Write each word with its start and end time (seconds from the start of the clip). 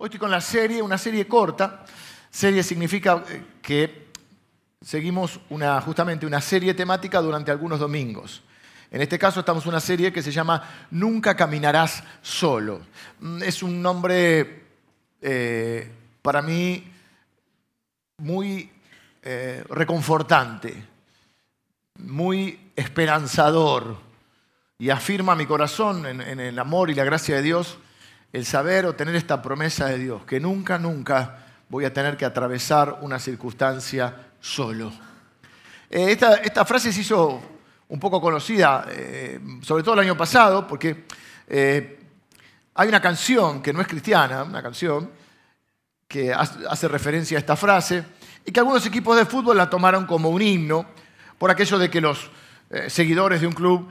Hoy 0.00 0.06
estoy 0.06 0.20
con 0.20 0.30
la 0.30 0.40
serie, 0.40 0.80
una 0.80 0.96
serie 0.96 1.26
corta. 1.26 1.84
Serie 2.30 2.62
significa 2.62 3.24
eh, 3.28 3.42
que 3.60 4.06
seguimos 4.80 5.40
una, 5.50 5.80
justamente 5.80 6.24
una 6.24 6.40
serie 6.40 6.72
temática 6.72 7.20
durante 7.20 7.50
algunos 7.50 7.80
domingos. 7.80 8.40
En 8.92 9.02
este 9.02 9.18
caso 9.18 9.40
estamos 9.40 9.64
en 9.64 9.70
una 9.70 9.80
serie 9.80 10.12
que 10.12 10.22
se 10.22 10.30
llama 10.30 10.86
Nunca 10.92 11.34
caminarás 11.34 12.04
solo. 12.22 12.80
Mm, 13.18 13.42
es 13.42 13.60
un 13.64 13.82
nombre 13.82 14.66
eh, 15.20 15.90
para 16.22 16.42
mí 16.42 16.92
muy 18.18 18.70
eh, 19.20 19.64
reconfortante, 19.68 20.80
muy 21.96 22.70
esperanzador 22.76 23.98
y 24.78 24.90
afirma 24.90 25.34
mi 25.34 25.46
corazón 25.46 26.06
en 26.06 26.38
el 26.38 26.56
amor 26.56 26.88
y 26.88 26.94
la 26.94 27.02
gracia 27.02 27.34
de 27.34 27.42
Dios 27.42 27.78
el 28.32 28.44
saber 28.44 28.86
o 28.86 28.94
tener 28.94 29.14
esta 29.16 29.40
promesa 29.40 29.86
de 29.86 29.98
Dios, 29.98 30.24
que 30.24 30.40
nunca, 30.40 30.78
nunca 30.78 31.46
voy 31.68 31.84
a 31.84 31.92
tener 31.92 32.16
que 32.16 32.24
atravesar 32.24 32.98
una 33.00 33.18
circunstancia 33.18 34.14
solo. 34.40 34.92
Eh, 35.90 36.16
esta, 36.44 36.64
frase 36.64 36.92
se 36.92 37.00
hizo 37.00 37.40
un 37.88 37.98
poco 37.98 38.20
conocida, 38.20 38.86
eh, 38.90 39.40
sobre 39.62 39.82
todo 39.82 39.94
el 39.94 40.00
año 40.00 40.16
pasado, 40.16 40.66
porque 40.66 41.06
eh, 41.46 41.98
hay 42.74 42.88
una 42.88 43.00
canción 43.00 43.62
que 43.62 43.72
no 43.72 43.80
es 43.80 43.86
cristiana, 43.86 44.44
una 44.44 44.62
canción 44.62 45.10
que 46.06 46.32
hace 46.32 46.88
referencia 46.88 47.36
a 47.38 47.40
esta 47.40 47.56
frase, 47.56 48.04
y 48.44 48.52
que 48.52 48.60
algunos 48.60 48.84
equipos 48.86 49.16
de 49.16 49.26
fútbol 49.26 49.56
la 49.56 49.68
tomaron 49.68 50.06
como 50.06 50.30
un 50.30 50.40
himno, 50.40 50.86
por 51.38 51.50
aquello 51.50 51.78
de 51.78 51.90
que 51.90 52.00
los 52.00 52.30
seguidores 52.88 53.40
de 53.40 53.46
un 53.46 53.52
club 53.52 53.88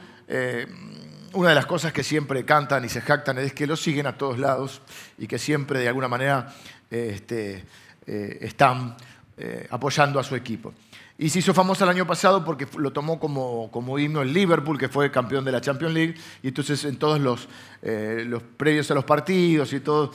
una 1.33 1.49
de 1.49 1.55
las 1.55 1.65
cosas 1.65 1.93
que 1.93 2.03
siempre 2.03 2.45
cantan 2.45 2.85
y 2.85 2.89
se 2.89 3.01
jactan 3.01 3.37
es 3.37 3.53
que 3.53 3.67
lo 3.67 3.75
siguen 3.75 4.07
a 4.07 4.17
todos 4.17 4.37
lados 4.37 4.81
y 5.17 5.27
que 5.27 5.37
siempre 5.37 5.79
de 5.79 5.87
alguna 5.87 6.07
manera 6.07 6.53
este, 6.89 7.65
eh, 8.05 8.37
están 8.41 8.95
eh, 9.37 9.67
apoyando 9.69 10.19
a 10.19 10.23
su 10.23 10.35
equipo. 10.35 10.73
Y 11.17 11.29
se 11.29 11.39
hizo 11.39 11.53
famosa 11.53 11.83
el 11.83 11.89
año 11.89 12.05
pasado 12.05 12.45
porque 12.45 12.67
lo 12.77 12.93
tomó 12.93 13.19
como, 13.19 13.71
como, 13.71 13.97
himno 13.97 14.21
el 14.21 14.31
Liverpool, 14.31 14.77
que 14.77 14.87
fue 14.87 15.09
campeón 15.09 15.43
de 15.45 15.51
la 15.51 15.61
Champions 15.61 15.93
League, 15.93 16.15
y 16.43 16.49
entonces 16.49 16.85
en 16.85 16.97
todos 16.97 17.19
los, 17.19 17.47
eh, 17.81 18.23
los 18.27 18.43
previos 18.43 18.89
a 18.91 18.93
los 18.93 19.03
partidos 19.03 19.73
y 19.73 19.79
todo 19.79 20.11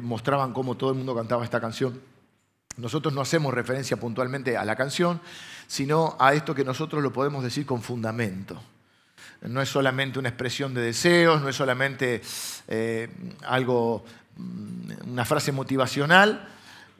mostraban 0.00 0.52
cómo 0.52 0.76
todo 0.76 0.90
el 0.90 0.96
mundo 0.96 1.14
cantaba 1.14 1.42
esta 1.42 1.60
canción. 1.60 2.00
Nosotros 2.76 3.12
no 3.14 3.20
hacemos 3.20 3.52
referencia 3.52 3.96
puntualmente 3.96 4.56
a 4.56 4.64
la 4.64 4.76
canción, 4.76 5.20
sino 5.66 6.16
a 6.20 6.34
esto 6.34 6.54
que 6.54 6.64
nosotros 6.64 7.02
lo 7.02 7.12
podemos 7.12 7.42
decir 7.42 7.66
con 7.66 7.82
fundamento 7.82 8.60
no 9.48 9.60
es 9.60 9.68
solamente 9.68 10.18
una 10.18 10.28
expresión 10.28 10.74
de 10.74 10.82
deseos, 10.82 11.42
no 11.42 11.48
es 11.48 11.56
solamente 11.56 12.22
eh, 12.68 13.08
algo, 13.46 14.04
mm, 14.36 15.12
una 15.12 15.24
frase 15.24 15.52
motivacional 15.52 16.48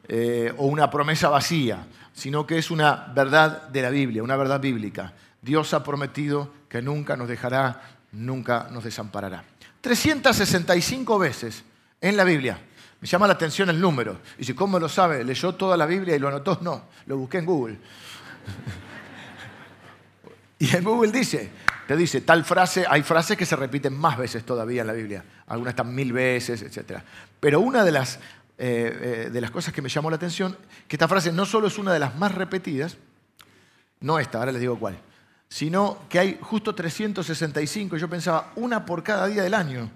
eh, 0.07 0.53
o 0.57 0.65
una 0.65 0.89
promesa 0.89 1.29
vacía, 1.29 1.85
sino 2.13 2.45
que 2.45 2.57
es 2.57 2.71
una 2.71 3.11
verdad 3.15 3.67
de 3.69 3.81
la 3.81 3.89
Biblia, 3.89 4.23
una 4.23 4.35
verdad 4.35 4.59
bíblica. 4.59 5.13
Dios 5.41 5.73
ha 5.73 5.83
prometido 5.83 6.51
que 6.69 6.81
nunca 6.81 7.15
nos 7.15 7.27
dejará, 7.27 7.81
nunca 8.11 8.67
nos 8.71 8.83
desamparará. 8.83 9.43
365 9.81 11.19
veces 11.19 11.63
en 12.01 12.17
la 12.17 12.23
Biblia. 12.23 12.59
Me 13.01 13.07
llama 13.07 13.27
la 13.27 13.33
atención 13.33 13.69
el 13.69 13.79
número. 13.79 14.19
Y 14.37 14.45
si, 14.45 14.53
¿cómo 14.53 14.79
lo 14.79 14.89
sabe? 14.89 15.23
¿Leyó 15.23 15.53
toda 15.53 15.77
la 15.77 15.85
Biblia 15.85 16.15
y 16.15 16.19
lo 16.19 16.27
anotó? 16.27 16.59
No, 16.61 16.85
lo 17.05 17.17
busqué 17.17 17.39
en 17.39 17.45
Google. 17.45 17.77
y 20.59 20.75
en 20.75 20.83
Google 20.83 21.11
dice, 21.11 21.51
te 21.87 21.95
dice 21.95 22.21
tal 22.21 22.43
frase, 22.45 22.85
hay 22.89 23.03
frases 23.03 23.37
que 23.37 23.45
se 23.45 23.55
repiten 23.55 23.95
más 23.95 24.17
veces 24.17 24.43
todavía 24.43 24.81
en 24.81 24.87
la 24.87 24.93
Biblia, 24.93 25.23
algunas 25.47 25.73
están 25.73 25.93
mil 25.93 26.13
veces, 26.13 26.61
etc. 26.61 26.99
Pero 27.39 27.59
una 27.59 27.83
de 27.83 27.91
las, 27.91 28.15
eh, 28.57 29.27
eh, 29.27 29.29
de 29.31 29.41
las 29.41 29.51
cosas 29.51 29.73
que 29.73 29.81
me 29.81 29.89
llamó 29.89 30.09
la 30.09 30.15
atención, 30.15 30.57
que 30.87 30.95
esta 30.95 31.07
frase 31.07 31.31
no 31.31 31.45
solo 31.45 31.67
es 31.67 31.77
una 31.77 31.93
de 31.93 31.99
las 31.99 32.15
más 32.15 32.33
repetidas, 32.33 32.97
no 33.99 34.19
esta, 34.19 34.39
ahora 34.39 34.51
les 34.51 34.61
digo 34.61 34.79
cuál, 34.79 34.97
sino 35.47 35.99
que 36.09 36.19
hay 36.19 36.39
justo 36.41 36.73
365, 36.73 37.97
yo 37.97 38.09
pensaba, 38.09 38.51
una 38.55 38.85
por 38.85 39.03
cada 39.03 39.27
día 39.27 39.43
del 39.43 39.53
año. 39.53 39.89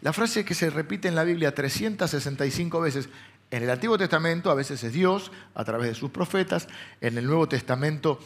La 0.00 0.12
frase 0.12 0.44
que 0.44 0.54
se 0.54 0.70
repite 0.70 1.08
en 1.08 1.14
la 1.14 1.24
Biblia 1.24 1.54
365 1.54 2.80
veces, 2.80 3.08
en 3.50 3.62
el 3.62 3.70
Antiguo 3.70 3.96
Testamento 3.96 4.50
a 4.50 4.54
veces 4.54 4.82
es 4.84 4.92
Dios 4.92 5.32
a 5.54 5.64
través 5.64 5.88
de 5.88 5.94
sus 5.94 6.10
profetas, 6.10 6.68
en 7.00 7.16
el 7.16 7.26
Nuevo 7.26 7.48
Testamento 7.48 8.18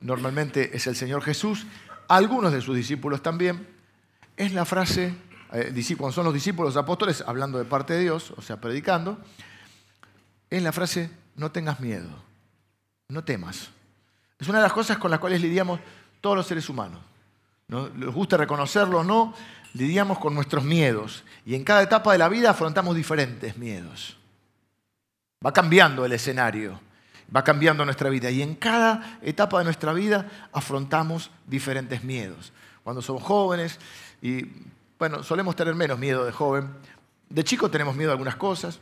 normalmente 0.00 0.76
es 0.76 0.86
el 0.86 0.96
Señor 0.96 1.22
Jesús, 1.22 1.66
algunos 2.16 2.52
de 2.52 2.60
sus 2.60 2.76
discípulos 2.76 3.22
también, 3.22 3.66
es 4.36 4.52
la 4.52 4.66
frase, 4.66 5.14
eh, 5.52 5.94
cuando 5.96 6.12
son 6.12 6.24
los 6.24 6.34
discípulos 6.34 6.76
apóstoles 6.76 7.24
hablando 7.26 7.58
de 7.58 7.64
parte 7.64 7.94
de 7.94 8.00
Dios, 8.00 8.34
o 8.36 8.42
sea, 8.42 8.60
predicando, 8.60 9.18
es 10.50 10.62
la 10.62 10.72
frase, 10.72 11.10
no 11.36 11.50
tengas 11.50 11.80
miedo, 11.80 12.10
no 13.08 13.24
temas. 13.24 13.70
Es 14.38 14.46
una 14.46 14.58
de 14.58 14.64
las 14.64 14.74
cosas 14.74 14.98
con 14.98 15.10
las 15.10 15.20
cuales 15.20 15.40
lidiamos 15.40 15.80
todos 16.20 16.36
los 16.36 16.46
seres 16.46 16.68
humanos. 16.68 17.00
¿no? 17.68 17.88
Les 17.88 18.10
gusta 18.10 18.36
reconocerlo 18.36 18.98
o 18.98 19.04
no, 19.04 19.34
lidiamos 19.72 20.18
con 20.18 20.34
nuestros 20.34 20.64
miedos. 20.64 21.24
Y 21.46 21.54
en 21.54 21.64
cada 21.64 21.82
etapa 21.82 22.12
de 22.12 22.18
la 22.18 22.28
vida 22.28 22.50
afrontamos 22.50 22.94
diferentes 22.94 23.56
miedos. 23.56 24.18
Va 25.44 25.52
cambiando 25.52 26.04
el 26.04 26.12
escenario 26.12 26.78
va 27.34 27.44
cambiando 27.44 27.84
nuestra 27.84 28.10
vida 28.10 28.30
y 28.30 28.42
en 28.42 28.54
cada 28.54 29.18
etapa 29.22 29.58
de 29.58 29.64
nuestra 29.64 29.92
vida 29.92 30.48
afrontamos 30.52 31.30
diferentes 31.46 32.04
miedos. 32.04 32.52
Cuando 32.84 33.00
somos 33.00 33.22
jóvenes 33.22 33.78
y, 34.20 34.46
bueno, 34.98 35.22
solemos 35.22 35.56
tener 35.56 35.74
menos 35.74 35.98
miedo 35.98 36.24
de 36.24 36.32
joven. 36.32 36.70
De 37.28 37.44
chico 37.44 37.70
tenemos 37.70 37.96
miedo 37.96 38.10
a 38.10 38.12
algunas 38.12 38.36
cosas. 38.36 38.80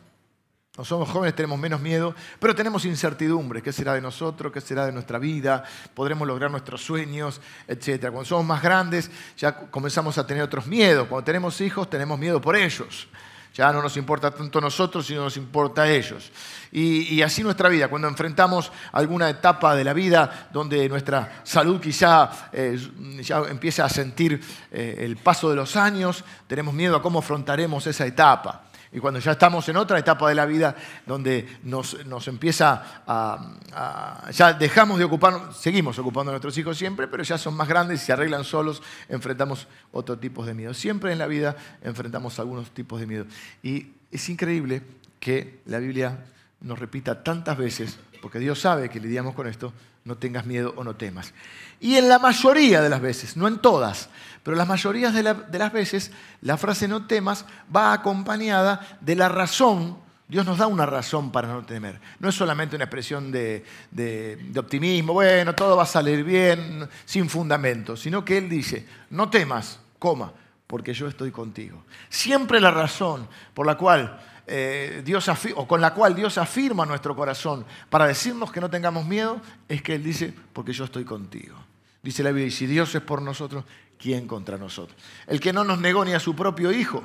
Cuando 0.74 0.88
somos 0.88 1.10
jóvenes 1.10 1.34
tenemos 1.34 1.58
menos 1.58 1.80
miedo, 1.80 2.14
pero 2.38 2.54
tenemos 2.54 2.84
incertidumbre. 2.84 3.60
¿Qué 3.60 3.72
será 3.72 3.94
de 3.94 4.00
nosotros? 4.00 4.52
¿Qué 4.52 4.60
será 4.60 4.86
de 4.86 4.92
nuestra 4.92 5.18
vida? 5.18 5.64
¿Podremos 5.94 6.26
lograr 6.26 6.50
nuestros 6.50 6.82
sueños? 6.82 7.40
Etcétera. 7.66 8.12
Cuando 8.12 8.28
somos 8.28 8.46
más 8.46 8.62
grandes 8.62 9.10
ya 9.36 9.54
comenzamos 9.70 10.16
a 10.16 10.26
tener 10.26 10.42
otros 10.42 10.66
miedos. 10.66 11.08
Cuando 11.08 11.24
tenemos 11.24 11.60
hijos 11.60 11.90
tenemos 11.90 12.18
miedo 12.18 12.40
por 12.40 12.56
ellos. 12.56 13.08
Ya 13.54 13.72
no 13.72 13.82
nos 13.82 13.96
importa 13.96 14.30
tanto 14.30 14.60
nosotros, 14.60 15.06
sino 15.06 15.24
nos 15.24 15.36
importa 15.36 15.82
a 15.82 15.90
ellos. 15.90 16.30
Y, 16.72 17.20
así 17.22 17.42
nuestra 17.42 17.68
vida, 17.68 17.88
cuando 17.88 18.06
enfrentamos 18.06 18.70
alguna 18.92 19.28
etapa 19.28 19.74
de 19.74 19.82
la 19.82 19.92
vida 19.92 20.48
donde 20.52 20.88
nuestra 20.88 21.40
salud 21.42 21.80
quizá 21.80 22.50
eh, 22.52 22.78
ya 23.22 23.38
empieza 23.48 23.84
a 23.84 23.88
sentir 23.88 24.40
eh, 24.70 24.98
el 25.00 25.16
paso 25.16 25.50
de 25.50 25.56
los 25.56 25.74
años, 25.74 26.24
tenemos 26.46 26.72
miedo 26.72 26.94
a 26.94 27.02
cómo 27.02 27.18
afrontaremos 27.18 27.86
esa 27.86 28.06
etapa. 28.06 28.69
Y 28.92 28.98
cuando 28.98 29.20
ya 29.20 29.32
estamos 29.32 29.68
en 29.68 29.76
otra 29.76 29.98
etapa 29.98 30.28
de 30.28 30.34
la 30.34 30.46
vida 30.46 30.74
donde 31.06 31.48
nos, 31.62 31.94
empieza 32.26 33.02
a, 33.06 34.30
Ya 34.32 34.52
dejamos 34.52 34.98
de 34.98 35.04
ocupar, 35.04 35.54
seguimos 35.54 35.98
ocupando 35.98 36.30
a 36.30 36.32
nuestros 36.32 36.58
hijos 36.58 36.76
siempre, 36.76 37.06
pero 37.06 37.22
ya 37.22 37.38
son 37.38 37.54
más 37.54 37.68
grandes 37.68 38.02
y 38.02 38.06
se 38.06 38.12
arreglan 38.12 38.42
solos, 38.42 38.82
enfrentamos 39.08 39.68
otro 39.92 40.18
tipo 40.18 40.44
de 40.44 40.54
miedo. 40.54 40.74
Siempre 40.74 41.12
en 41.12 41.18
la 41.18 41.28
vida 41.28 41.56
enfrentamos 41.82 42.40
algunos 42.40 42.70
tipos 42.72 42.98
de 42.98 43.06
miedo. 43.06 43.26
Y 43.62 43.92
es 44.10 44.28
increíble 44.28 44.82
que 45.20 45.60
la 45.66 45.78
Biblia 45.78 46.24
nos 46.60 46.78
repita 46.78 47.22
tantas 47.22 47.56
veces, 47.56 47.98
porque 48.20 48.40
Dios 48.40 48.60
sabe 48.60 48.88
que 48.88 48.98
lidiamos 48.98 49.34
con 49.34 49.46
esto, 49.46 49.72
no 50.04 50.16
tengas 50.16 50.46
miedo 50.46 50.72
o 50.76 50.84
no 50.84 50.96
temas. 50.96 51.32
Y 51.80 51.96
en 51.96 52.08
la 52.08 52.18
mayoría 52.18 52.80
de 52.80 52.88
las 52.88 53.00
veces, 53.00 53.36
no 53.36 53.48
en 53.48 53.58
todas, 53.58 54.08
pero 54.42 54.56
las 54.56 54.68
mayorías 54.68 55.14
de, 55.14 55.22
las 55.22 55.72
veces, 55.72 56.12
la 56.40 56.56
frase 56.56 56.88
no 56.88 57.06
temas 57.06 57.44
va 57.74 57.92
acompañada 57.92 58.98
de 59.00 59.14
la 59.14 59.28
razón. 59.28 59.98
Dios 60.28 60.46
nos 60.46 60.58
da 60.58 60.66
una 60.66 60.86
razón 60.86 61.32
para 61.32 61.48
no 61.48 61.64
temer. 61.64 62.00
No 62.18 62.28
es 62.28 62.34
solamente 62.34 62.76
una 62.76 62.84
expresión 62.84 63.32
de, 63.32 63.64
de 63.90 64.58
optimismo, 64.58 65.12
bueno, 65.12 65.54
todo 65.54 65.76
va 65.76 65.82
a 65.82 65.86
salir 65.86 66.24
bien, 66.24 66.88
sin 67.04 67.28
fundamento, 67.28 67.96
sino 67.96 68.24
que 68.24 68.38
Él 68.38 68.48
dice, 68.48 68.86
no 69.10 69.28
temas, 69.28 69.80
coma, 69.98 70.32
porque 70.66 70.94
yo 70.94 71.08
estoy 71.08 71.32
contigo. 71.32 71.84
Siempre 72.08 72.60
la 72.60 72.70
razón 72.70 73.28
por 73.54 73.66
la 73.66 73.76
cual 73.76 74.20
eh, 74.52 75.02
Dios 75.04 75.30
o 75.54 75.68
con 75.68 75.80
la 75.80 75.94
cual 75.94 76.14
Dios 76.14 76.36
afirma 76.36 76.84
nuestro 76.84 77.14
corazón 77.14 77.64
para 77.88 78.06
decirnos 78.06 78.50
que 78.50 78.60
no 78.60 78.68
tengamos 78.68 79.06
miedo, 79.06 79.40
es 79.68 79.80
que 79.80 79.94
Él 79.94 80.02
dice, 80.02 80.34
porque 80.52 80.72
yo 80.72 80.84
estoy 80.84 81.04
contigo. 81.04 81.56
Dice 82.02 82.24
la 82.24 82.30
Biblia, 82.30 82.48
y 82.48 82.50
si 82.50 82.66
Dios 82.66 82.92
es 82.94 83.00
por 83.00 83.22
nosotros, 83.22 83.64
¿quién 83.96 84.26
contra 84.26 84.58
nosotros? 84.58 84.98
El 85.28 85.38
que 85.38 85.52
no 85.52 85.62
nos 85.62 85.78
negó 85.78 86.04
ni 86.04 86.14
a 86.14 86.20
su 86.20 86.34
propio 86.34 86.72
Hijo, 86.72 87.02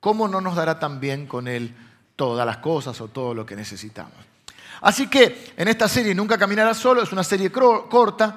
¿cómo 0.00 0.28
no 0.28 0.42
nos 0.42 0.54
dará 0.54 0.78
también 0.78 1.26
con 1.26 1.48
Él 1.48 1.74
todas 2.14 2.44
las 2.44 2.58
cosas 2.58 3.00
o 3.00 3.08
todo 3.08 3.32
lo 3.32 3.46
que 3.46 3.56
necesitamos? 3.56 4.12
Así 4.82 5.06
que 5.08 5.54
en 5.56 5.68
esta 5.68 5.88
serie 5.88 6.14
Nunca 6.14 6.36
Caminarás 6.36 6.76
Solo, 6.76 7.02
es 7.02 7.12
una 7.12 7.24
serie 7.24 7.50
corta, 7.50 8.36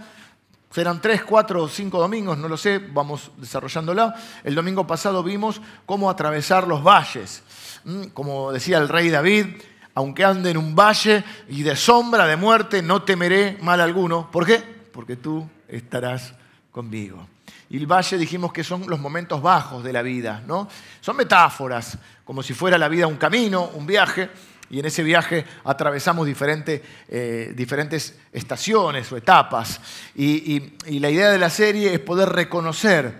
serán 0.71 1.01
tres, 1.01 1.23
cuatro 1.23 1.63
o 1.63 1.67
cinco 1.67 1.99
domingos, 1.99 2.37
no 2.37 2.47
lo 2.47 2.57
sé, 2.57 2.79
vamos 2.79 3.31
desarrollándola. 3.37 4.13
El 4.43 4.55
domingo 4.55 4.85
pasado 4.85 5.23
vimos 5.23 5.61
cómo 5.85 6.09
atravesar 6.09 6.67
los 6.67 6.83
valles. 6.83 7.43
Mm, 7.85 8.05
como 8.13 8.51
decía 8.51 8.79
el 8.79 8.89
rey 8.89 9.09
David, 9.09 9.45
aunque 9.93 10.25
ande 10.25 10.49
en 10.49 10.57
un 10.57 10.75
valle 10.75 11.23
y 11.47 11.61
de 11.61 11.75
sombra 11.75 12.25
de 12.25 12.35
muerte, 12.35 12.81
no 12.81 13.03
temeré 13.03 13.59
mal 13.61 13.79
alguno. 13.79 14.29
¿Por 14.31 14.45
qué? 14.45 14.57
Porque 14.91 15.15
tú 15.15 15.47
estarás 15.67 16.33
conmigo. 16.71 17.27
y 17.69 17.77
el 17.77 17.85
valle 17.85 18.17
dijimos 18.17 18.51
que 18.51 18.63
son 18.63 18.87
los 18.87 18.99
momentos 18.99 19.41
bajos 19.41 19.83
de 19.83 19.93
la 19.93 20.01
vida, 20.01 20.43
¿no? 20.47 20.67
Son 20.99 21.15
metáforas, 21.15 21.97
como 22.23 22.41
si 22.41 22.53
fuera 22.53 22.77
la 22.77 22.87
vida 22.87 23.07
un 23.07 23.17
camino, 23.17 23.69
un 23.75 23.85
viaje, 23.85 24.29
y 24.69 24.79
en 24.79 24.85
ese 24.85 25.03
viaje 25.03 25.45
atravesamos 25.63 26.27
eh, 26.27 27.53
diferentes 27.55 28.17
estaciones 28.33 29.11
o 29.11 29.17
etapas. 29.17 29.79
Y, 30.15 30.73
y 30.87 30.99
la 30.99 31.11
idea 31.11 31.29
de 31.29 31.37
la 31.37 31.51
serie 31.51 31.93
es 31.93 31.99
poder 31.99 32.29
reconocer 32.29 33.13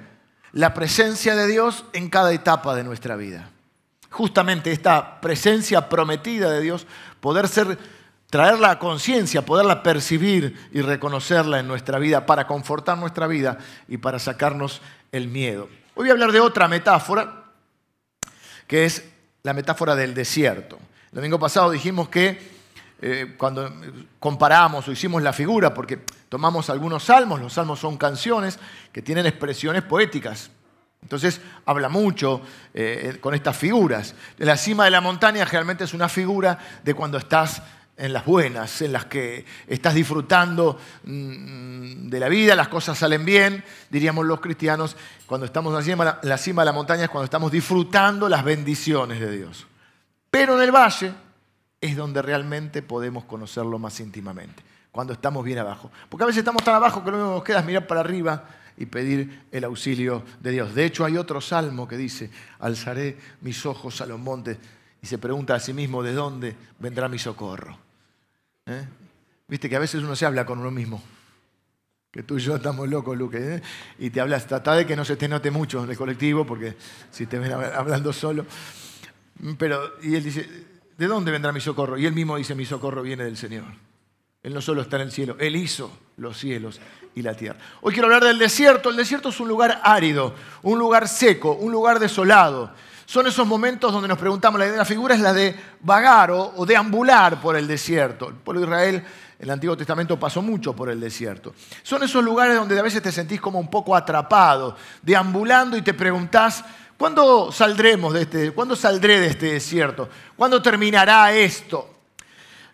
la 0.53 0.73
presencia 0.73 1.35
de 1.35 1.47
Dios 1.47 1.85
en 1.93 2.09
cada 2.09 2.33
etapa 2.33 2.75
de 2.75 2.83
nuestra 2.83 3.15
vida. 3.15 3.51
Justamente 4.15 4.71
esta 4.71 5.19
presencia 5.19 5.89
prometida 5.89 6.49
de 6.49 6.61
Dios, 6.61 6.87
poder 7.19 7.49
ser 7.49 7.77
traerla 8.29 8.71
a 8.71 8.79
conciencia, 8.79 9.45
poderla 9.45 9.83
percibir 9.83 10.69
y 10.71 10.79
reconocerla 10.79 11.59
en 11.59 11.67
nuestra 11.67 11.99
vida 11.99 12.25
para 12.25 12.47
confortar 12.47 12.97
nuestra 12.97 13.27
vida 13.27 13.57
y 13.89 13.97
para 13.97 14.17
sacarnos 14.17 14.81
el 15.11 15.27
miedo. 15.27 15.67
Hoy 15.95 16.03
voy 16.03 16.09
a 16.11 16.13
hablar 16.13 16.31
de 16.31 16.39
otra 16.39 16.69
metáfora, 16.69 17.43
que 18.67 18.85
es 18.85 19.03
la 19.43 19.51
metáfora 19.51 19.97
del 19.97 20.13
desierto. 20.13 20.79
El 21.11 21.15
domingo 21.15 21.37
pasado 21.37 21.71
dijimos 21.71 22.07
que 22.07 22.39
eh, 23.01 23.35
cuando 23.37 23.69
comparamos 24.17 24.87
o 24.87 24.93
hicimos 24.93 25.21
la 25.23 25.33
figura, 25.33 25.73
porque 25.73 25.99
tomamos 26.29 26.69
algunos 26.69 27.03
salmos, 27.03 27.41
los 27.41 27.51
salmos 27.51 27.81
son 27.81 27.97
canciones 27.97 28.59
que 28.93 29.01
tienen 29.01 29.25
expresiones 29.25 29.83
poéticas. 29.83 30.51
Entonces 31.05 31.39
habla 31.67 31.87
mucho 31.87 32.41
eh, 32.73 33.19
con 33.21 33.35
estas 33.35 33.55
figuras. 33.55 34.15
La 34.39 34.57
cima 34.57 34.85
de 34.85 34.89
la 34.89 35.01
montaña 35.01 35.45
generalmente 35.45 35.83
es 35.83 35.93
una 35.93 36.09
figura 36.09 36.57
de 36.83 36.95
cuando 36.95 37.19
estás 37.19 37.61
en 37.95 38.11
las 38.11 38.25
buenas, 38.25 38.81
en 38.81 38.91
las 38.91 39.05
que 39.05 39.45
estás 39.67 39.93
disfrutando 39.93 40.79
mm, 41.03 42.09
de 42.09 42.19
la 42.19 42.27
vida, 42.27 42.55
las 42.55 42.69
cosas 42.69 42.97
salen 42.97 43.23
bien, 43.23 43.63
diríamos 43.91 44.25
los 44.25 44.41
cristianos, 44.41 44.97
cuando 45.27 45.45
estamos 45.45 45.87
en 45.87 45.97
la 46.23 46.37
cima 46.39 46.63
de 46.63 46.65
la 46.65 46.73
montaña 46.73 47.03
es 47.03 47.09
cuando 47.09 47.25
estamos 47.25 47.51
disfrutando 47.51 48.27
las 48.27 48.43
bendiciones 48.43 49.19
de 49.19 49.29
Dios. 49.29 49.67
Pero 50.31 50.55
en 50.55 50.63
el 50.63 50.71
valle 50.71 51.13
es 51.79 51.95
donde 51.95 52.23
realmente 52.23 52.81
podemos 52.81 53.25
conocerlo 53.25 53.77
más 53.77 53.99
íntimamente, 53.99 54.63
cuando 54.89 55.13
estamos 55.13 55.45
bien 55.45 55.59
abajo. 55.59 55.91
Porque 56.09 56.23
a 56.23 56.27
veces 56.27 56.39
estamos 56.39 56.63
tan 56.63 56.73
abajo 56.73 57.03
que 57.03 57.11
lo 57.11 57.17
único 57.17 57.29
que 57.29 57.35
nos 57.35 57.43
queda 57.43 57.59
es 57.59 57.65
mirar 57.65 57.85
para 57.85 57.99
arriba 57.99 58.43
y 58.77 58.85
pedir 58.85 59.43
el 59.51 59.63
auxilio 59.63 60.23
de 60.39 60.51
Dios. 60.51 60.75
De 60.75 60.85
hecho, 60.85 61.05
hay 61.05 61.17
otro 61.17 61.41
salmo 61.41 61.87
que 61.87 61.97
dice, 61.97 62.29
alzaré 62.59 63.17
mis 63.41 63.65
ojos 63.65 64.01
a 64.01 64.05
los 64.05 64.19
montes 64.19 64.57
y 65.01 65.07
se 65.07 65.17
pregunta 65.17 65.55
a 65.55 65.59
sí 65.59 65.73
mismo, 65.73 66.03
¿de 66.03 66.13
dónde 66.13 66.55
vendrá 66.79 67.07
mi 67.07 67.19
socorro? 67.19 67.77
¿Eh? 68.65 68.85
Viste 69.47 69.69
que 69.69 69.75
a 69.75 69.79
veces 69.79 70.03
uno 70.03 70.15
se 70.15 70.25
habla 70.25 70.45
con 70.45 70.59
uno 70.59 70.71
mismo. 70.71 71.01
Que 72.11 72.23
tú 72.23 72.37
y 72.37 72.41
yo 72.41 72.55
estamos 72.55 72.87
locos, 72.89 73.17
Luque. 73.17 73.55
¿eh? 73.55 73.61
Y 73.99 74.09
te 74.09 74.21
hablas, 74.21 74.47
trata 74.47 74.73
de 74.73 74.85
que 74.85 74.95
no 74.95 75.05
se 75.05 75.15
te 75.15 75.27
note 75.27 75.51
mucho 75.51 75.83
en 75.83 75.89
el 75.89 75.97
colectivo, 75.97 76.45
porque 76.45 76.75
si 77.11 77.25
te 77.25 77.37
ven 77.37 77.51
hablando 77.51 78.11
solo. 78.13 78.45
Pero, 79.57 80.01
y 80.01 80.15
él 80.15 80.23
dice, 80.23 80.49
¿de 80.97 81.07
dónde 81.07 81.31
vendrá 81.31 81.51
mi 81.51 81.59
socorro? 81.61 81.97
Y 81.97 82.05
él 82.05 82.13
mismo 82.13 82.37
dice, 82.37 82.55
mi 82.55 82.65
socorro 82.65 83.01
viene 83.01 83.25
del 83.25 83.37
Señor. 83.37 83.65
Él 84.41 84.53
no 84.53 84.61
solo 84.61 84.81
está 84.81 84.97
en 84.97 85.03
el 85.03 85.11
cielo, 85.11 85.35
Él 85.39 85.55
hizo 85.55 85.91
los 86.17 86.37
cielos 86.37 86.79
y 87.15 87.21
la 87.21 87.33
tierra. 87.33 87.57
Hoy 87.81 87.93
quiero 87.93 88.07
hablar 88.07 88.25
del 88.25 88.37
desierto. 88.37 88.89
El 88.89 88.97
desierto 88.97 89.29
es 89.29 89.39
un 89.39 89.47
lugar 89.47 89.79
árido, 89.83 90.35
un 90.61 90.77
lugar 90.77 91.07
seco, 91.07 91.53
un 91.53 91.71
lugar 91.71 91.97
desolado. 91.97 92.71
Son 93.05 93.25
esos 93.27 93.47
momentos 93.47 93.93
donde 93.93 94.07
nos 94.07 94.17
preguntamos, 94.17 94.59
la 94.59 94.65
idea 94.65 94.73
de 94.73 94.79
la 94.79 94.85
figura 94.85 95.15
es 95.15 95.21
la 95.21 95.31
de 95.31 95.55
vagar 95.81 96.31
o, 96.31 96.65
deambular 96.65 97.39
por 97.39 97.55
el 97.55 97.67
desierto. 97.67 98.27
El 98.29 98.35
pueblo 98.35 98.61
de 98.61 98.67
Israel 98.67 99.05
el 99.37 99.49
Antiguo 99.49 99.77
Testamento 99.77 100.19
pasó 100.19 100.41
mucho 100.41 100.75
por 100.75 100.89
el 100.89 100.99
desierto. 100.99 101.53
Son 101.83 102.01
esos 102.03 102.23
lugares 102.23 102.55
donde 102.55 102.77
a 102.79 102.81
veces 102.81 103.01
te 103.01 103.11
sentís 103.11 103.39
como 103.39 103.59
un 103.59 103.69
poco 103.69 103.95
atrapado, 103.95 104.75
deambulando 105.01 105.77
y 105.77 105.81
te 105.81 105.93
preguntás, 105.93 106.63
¿cuándo 106.97 107.51
saldremos 107.51 108.13
de 108.13 108.21
este, 108.23 108.51
cuándo 108.51 108.75
saldré 108.75 109.19
de 109.19 109.27
este 109.27 109.53
desierto? 109.53 110.09
¿Cuándo 110.35 110.61
terminará 110.61 111.31
esto? 111.33 111.93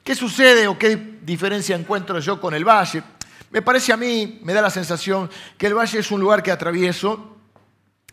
¿Qué 0.04 0.16
sucede 0.16 0.68
o 0.68 0.78
qué 0.78 1.20
diferencia 1.22 1.76
encuentro 1.76 2.20
yo 2.20 2.40
con 2.40 2.54
el 2.54 2.64
valle? 2.64 3.04
Me 3.52 3.62
parece 3.62 3.92
a 3.92 3.98
mí, 3.98 4.40
me 4.44 4.54
da 4.54 4.62
la 4.62 4.70
sensación 4.70 5.30
que 5.58 5.68
el 5.68 5.76
valle 5.76 6.00
es 6.00 6.10
un 6.10 6.22
lugar 6.22 6.42
que 6.42 6.52
atravieso, 6.52 7.38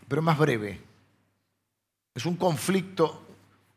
pero 0.07 0.21
más 0.21 0.37
breve. 0.37 0.81
Es 2.13 2.25
un 2.25 2.35
conflicto, 2.35 3.25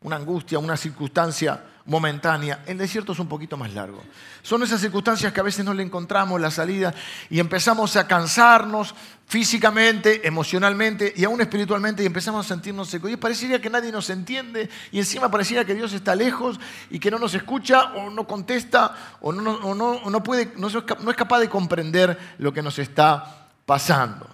una 0.01 0.17
angustia, 0.17 0.59
una 0.59 0.75
circunstancia 0.75 1.63
momentánea. 1.85 2.63
El 2.65 2.77
desierto 2.77 3.11
es 3.11 3.19
un 3.19 3.27
poquito 3.27 3.57
más 3.57 3.73
largo. 3.73 4.01
Son 4.41 4.63
esas 4.63 4.79
circunstancias 4.79 5.33
que 5.33 5.39
a 5.39 5.43
veces 5.43 5.65
no 5.65 5.73
le 5.73 5.83
encontramos 5.83 6.39
la 6.39 6.51
salida 6.51 6.93
y 7.29 7.39
empezamos 7.39 7.95
a 7.95 8.07
cansarnos 8.07 8.95
físicamente, 9.25 10.27
emocionalmente 10.27 11.13
y 11.15 11.23
aún 11.23 11.41
espiritualmente 11.41 12.03
y 12.03 12.05
empezamos 12.05 12.45
a 12.45 12.49
sentirnos 12.49 12.89
secos. 12.89 13.11
Y 13.11 13.17
pareciera 13.17 13.59
que 13.59 13.69
nadie 13.69 13.91
nos 13.91 14.09
entiende 14.09 14.69
y 14.91 14.99
encima 14.99 15.29
pareciera 15.29 15.65
que 15.65 15.75
Dios 15.75 15.93
está 15.93 16.15
lejos 16.15 16.59
y 16.89 16.99
que 16.99 17.11
no 17.11 17.19
nos 17.19 17.33
escucha 17.33 17.93
o 17.95 18.09
no 18.09 18.25
contesta 18.25 19.17
o 19.21 19.31
no, 19.31 19.73
no, 19.75 20.23
puede, 20.23 20.53
no 20.57 20.67
es 20.67 21.17
capaz 21.17 21.39
de 21.39 21.49
comprender 21.49 22.17
lo 22.37 22.53
que 22.53 22.61
nos 22.61 22.79
está 22.79 23.47
pasando. 23.65 24.27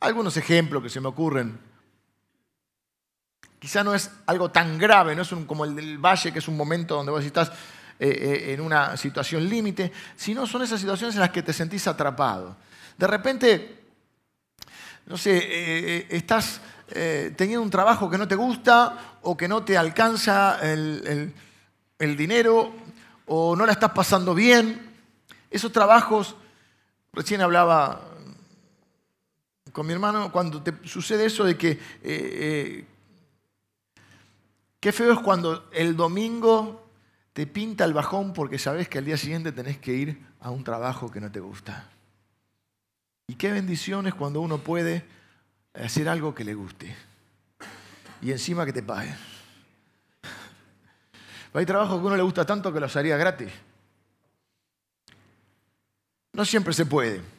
Algunos 0.00 0.36
ejemplos 0.36 0.82
que 0.82 0.90
se 0.90 1.00
me 1.00 1.08
ocurren 1.08 1.66
Quizá 3.58 3.82
no 3.82 3.94
es 3.94 4.10
algo 4.26 4.50
tan 4.50 4.78
grave, 4.78 5.14
no 5.14 5.22
es 5.22 5.30
como 5.46 5.64
el 5.64 5.74
del 5.74 5.98
valle, 5.98 6.32
que 6.32 6.40
es 6.40 6.48
un 6.48 6.56
momento 6.56 6.96
donde 6.96 7.12
vos 7.12 7.24
estás 7.24 7.50
eh, 7.98 8.08
eh, 8.08 8.52
en 8.52 8.60
una 8.60 8.94
situación 8.98 9.48
límite, 9.48 9.90
sino 10.16 10.46
son 10.46 10.62
esas 10.62 10.78
situaciones 10.78 11.14
en 11.14 11.22
las 11.22 11.30
que 11.30 11.42
te 11.42 11.54
sentís 11.54 11.86
atrapado. 11.86 12.54
De 12.98 13.06
repente, 13.06 13.84
no 15.06 15.16
sé, 15.16 15.40
eh, 15.42 16.06
estás 16.10 16.60
teniendo 17.36 17.62
un 17.62 17.70
trabajo 17.70 18.08
que 18.08 18.16
no 18.16 18.28
te 18.28 18.36
gusta 18.36 19.16
o 19.22 19.36
que 19.36 19.48
no 19.48 19.64
te 19.64 19.76
alcanza 19.76 20.60
el, 20.62 21.34
el 21.98 22.16
dinero 22.16 22.72
o 23.26 23.56
no 23.56 23.66
la 23.66 23.72
estás 23.72 23.90
pasando 23.90 24.34
bien. 24.34 24.94
Esos 25.50 25.72
trabajos, 25.72 26.36
recién 27.12 27.40
hablaba 27.40 28.02
con 29.72 29.84
mi 29.84 29.94
hermano, 29.94 30.30
cuando 30.30 30.62
te 30.62 30.72
sucede 30.86 31.24
eso 31.24 31.42
de 31.42 31.56
que 31.56 32.86
Qué 34.80 34.92
feo 34.92 35.12
es 35.12 35.20
cuando 35.20 35.68
el 35.72 35.96
domingo 35.96 36.88
te 37.32 37.46
pinta 37.46 37.84
el 37.84 37.92
bajón 37.92 38.32
porque 38.32 38.58
sabes 38.58 38.88
que 38.88 38.98
al 38.98 39.04
día 39.04 39.16
siguiente 39.16 39.52
tenés 39.52 39.78
que 39.78 39.92
ir 39.92 40.26
a 40.40 40.50
un 40.50 40.64
trabajo 40.64 41.10
que 41.10 41.20
no 41.20 41.30
te 41.30 41.40
gusta. 41.40 41.88
Y 43.28 43.34
qué 43.34 43.50
bendición 43.50 44.06
es 44.06 44.14
cuando 44.14 44.40
uno 44.40 44.58
puede 44.58 45.04
hacer 45.74 46.08
algo 46.08 46.34
que 46.34 46.44
le 46.44 46.54
guste. 46.54 46.94
Y 48.22 48.30
encima 48.30 48.64
que 48.64 48.72
te 48.72 48.82
paguen. 48.82 49.16
Hay 51.52 51.66
trabajos 51.66 51.96
que 51.96 52.02
a 52.02 52.06
uno 52.06 52.16
le 52.16 52.22
gusta 52.22 52.44
tanto 52.44 52.72
que 52.72 52.80
los 52.80 52.94
haría 52.96 53.16
gratis. 53.16 53.50
No 56.32 56.44
siempre 56.44 56.74
se 56.74 56.84
puede. 56.84 57.35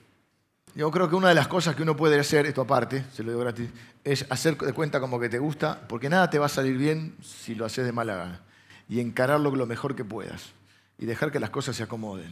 Yo 0.77 0.91
creo 0.91 1.10
que 1.10 1.15
una 1.15 1.29
de 1.29 1.34
las 1.34 1.48
cosas 1.48 1.75
que 1.75 1.81
uno 1.81 1.98
puede 1.98 2.19
hacer, 2.19 2.46
esto 2.46 2.62
aparte, 2.62 3.03
se 3.12 3.24
lo 3.24 3.31
digo 3.31 3.41
gratis, 3.41 3.67
es 4.03 4.27
hacer 4.29 4.55
de 4.55 4.74
cuenta 4.74 5.00
como 5.00 5.19
que 5.19 5.27
te 5.27 5.39
gusta, 5.39 5.88
porque 5.89 6.07
nada 6.07 6.29
te 6.29 6.38
va 6.38 6.46
a 6.46 6.50
salir 6.50 6.77
bien 6.77 7.17
si 7.19 7.55
lo 7.55 7.65
haces 7.65 7.84
de 7.84 7.91
mala 7.91 8.15
gana. 8.15 8.41
Y 8.88 9.00
encararlo 9.00 9.50
lo 9.50 9.65
mejor 9.65 9.96
que 9.96 10.05
puedas. 10.05 10.51
Y 11.00 11.07
dejar 11.07 11.31
que 11.31 11.39
las 11.39 11.50
cosas 11.50 11.75
se 11.75 11.81
acomoden. 11.81 12.31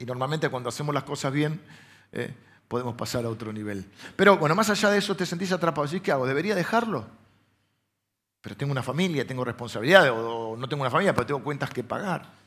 Y 0.00 0.06
normalmente 0.06 0.48
cuando 0.48 0.70
hacemos 0.70 0.92
las 0.92 1.04
cosas 1.04 1.32
bien, 1.32 1.60
eh, 2.10 2.34
podemos 2.66 2.96
pasar 2.96 3.24
a 3.24 3.28
otro 3.28 3.52
nivel. 3.52 3.86
Pero 4.16 4.36
bueno, 4.36 4.56
más 4.56 4.68
allá 4.68 4.90
de 4.90 4.98
eso, 4.98 5.14
te 5.14 5.24
sentís 5.24 5.52
atrapado. 5.52 5.86
¿Sí? 5.86 6.00
¿Qué 6.00 6.10
hago? 6.10 6.26
¿Debería 6.26 6.56
dejarlo? 6.56 7.06
Pero 8.40 8.56
tengo 8.56 8.72
una 8.72 8.82
familia, 8.82 9.24
tengo 9.24 9.44
responsabilidades, 9.44 10.10
o 10.12 10.56
no 10.58 10.68
tengo 10.68 10.82
una 10.82 10.90
familia, 10.90 11.14
pero 11.14 11.26
tengo 11.26 11.44
cuentas 11.44 11.70
que 11.70 11.84
pagar. 11.84 12.40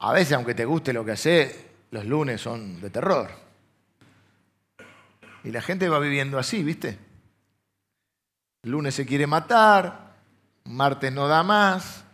A 0.00 0.12
veces, 0.12 0.34
aunque 0.34 0.54
te 0.54 0.64
guste 0.64 0.92
lo 0.92 1.04
que 1.04 1.12
haces, 1.12 1.56
los 1.90 2.04
lunes 2.04 2.40
son 2.40 2.80
de 2.80 2.90
terror. 2.90 3.28
Y 5.42 5.50
la 5.50 5.60
gente 5.60 5.88
va 5.88 5.98
viviendo 5.98 6.38
así, 6.38 6.62
¿viste? 6.62 6.98
Lunes 8.62 8.94
se 8.94 9.06
quiere 9.06 9.26
matar, 9.26 10.14
martes 10.64 11.12
no 11.12 11.26
da 11.26 11.42
más, 11.42 12.04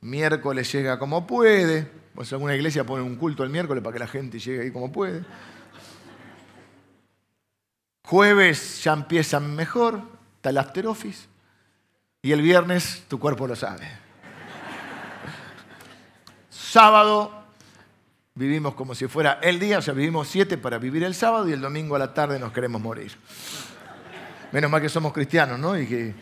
miércoles 0.00 0.70
llega 0.72 0.98
como 0.98 1.26
puede. 1.26 1.90
Pues 2.14 2.32
alguna 2.32 2.54
iglesia 2.54 2.84
pone 2.84 3.02
un 3.02 3.16
culto 3.16 3.44
el 3.44 3.50
miércoles 3.50 3.82
para 3.82 3.92
que 3.92 3.98
la 4.00 4.06
gente 4.06 4.38
llegue 4.38 4.62
ahí 4.62 4.70
como 4.70 4.90
puede. 4.90 5.22
Jueves 8.04 8.82
ya 8.82 8.94
empiezan 8.94 9.54
mejor, 9.54 10.00
está 10.36 10.50
el 10.50 10.58
after. 10.58 10.86
Y 12.22 12.32
el 12.32 12.40
viernes 12.40 13.04
tu 13.08 13.18
cuerpo 13.18 13.46
lo 13.46 13.56
sabe 13.56 14.05
sábado 16.76 17.32
vivimos 18.34 18.74
como 18.74 18.94
si 18.94 19.08
fuera 19.08 19.38
el 19.42 19.58
día, 19.58 19.78
o 19.78 19.80
sea, 19.80 19.94
vivimos 19.94 20.28
siete 20.28 20.58
para 20.58 20.76
vivir 20.76 21.04
el 21.04 21.14
sábado 21.14 21.48
y 21.48 21.52
el 21.52 21.60
domingo 21.62 21.96
a 21.96 21.98
la 21.98 22.12
tarde 22.12 22.38
nos 22.38 22.52
queremos 22.52 22.82
morir. 22.82 23.12
Menos 24.52 24.70
mal 24.70 24.82
que 24.82 24.90
somos 24.90 25.14
cristianos, 25.14 25.58
¿no? 25.58 25.78
Y 25.78 25.86
que 25.86 26.12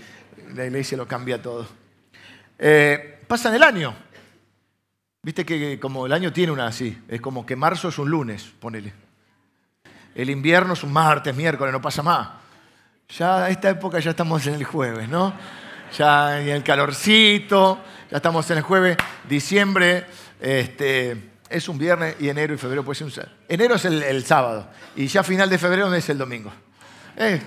la 0.54 0.64
iglesia 0.64 0.96
lo 0.96 1.08
cambia 1.08 1.42
todo. 1.42 1.66
Eh, 2.56 3.24
pasa 3.26 3.48
en 3.48 3.56
el 3.56 3.64
año. 3.64 3.96
Viste 5.22 5.44
que 5.44 5.80
como 5.80 6.06
el 6.06 6.12
año 6.12 6.32
tiene 6.32 6.52
una 6.52 6.68
así, 6.68 7.02
es 7.08 7.20
como 7.20 7.44
que 7.44 7.56
marzo 7.56 7.88
es 7.88 7.98
un 7.98 8.08
lunes, 8.08 8.52
ponele. 8.60 8.92
El 10.14 10.30
invierno 10.30 10.74
es 10.74 10.84
un 10.84 10.92
martes, 10.92 11.34
miércoles, 11.34 11.72
no 11.72 11.82
pasa 11.82 12.04
más. 12.04 12.28
Ya 13.08 13.46
a 13.46 13.50
esta 13.50 13.70
época 13.70 13.98
ya 13.98 14.10
estamos 14.10 14.46
en 14.46 14.54
el 14.54 14.62
jueves, 14.62 15.08
¿no? 15.08 15.34
Ya 15.98 16.40
en 16.40 16.48
el 16.50 16.62
calorcito, 16.62 17.80
ya 18.08 18.18
estamos 18.18 18.48
en 18.52 18.58
el 18.58 18.62
jueves, 18.62 18.96
diciembre, 19.28 20.06
este, 20.40 21.30
es 21.48 21.68
un 21.68 21.78
viernes 21.78 22.16
y 22.20 22.28
enero 22.28 22.54
y 22.54 22.58
febrero 22.58 22.84
puede 22.84 22.98
ser 22.98 23.06
un 23.06 23.12
Enero 23.48 23.76
es 23.76 23.84
el, 23.84 24.24
sábado 24.24 24.68
y 24.96 25.06
ya 25.06 25.22
final 25.22 25.48
de 25.48 25.58
febrero 25.58 25.92
es 25.94 26.08
el 26.08 26.18
domingo. 26.18 26.52
Eh, 27.16 27.40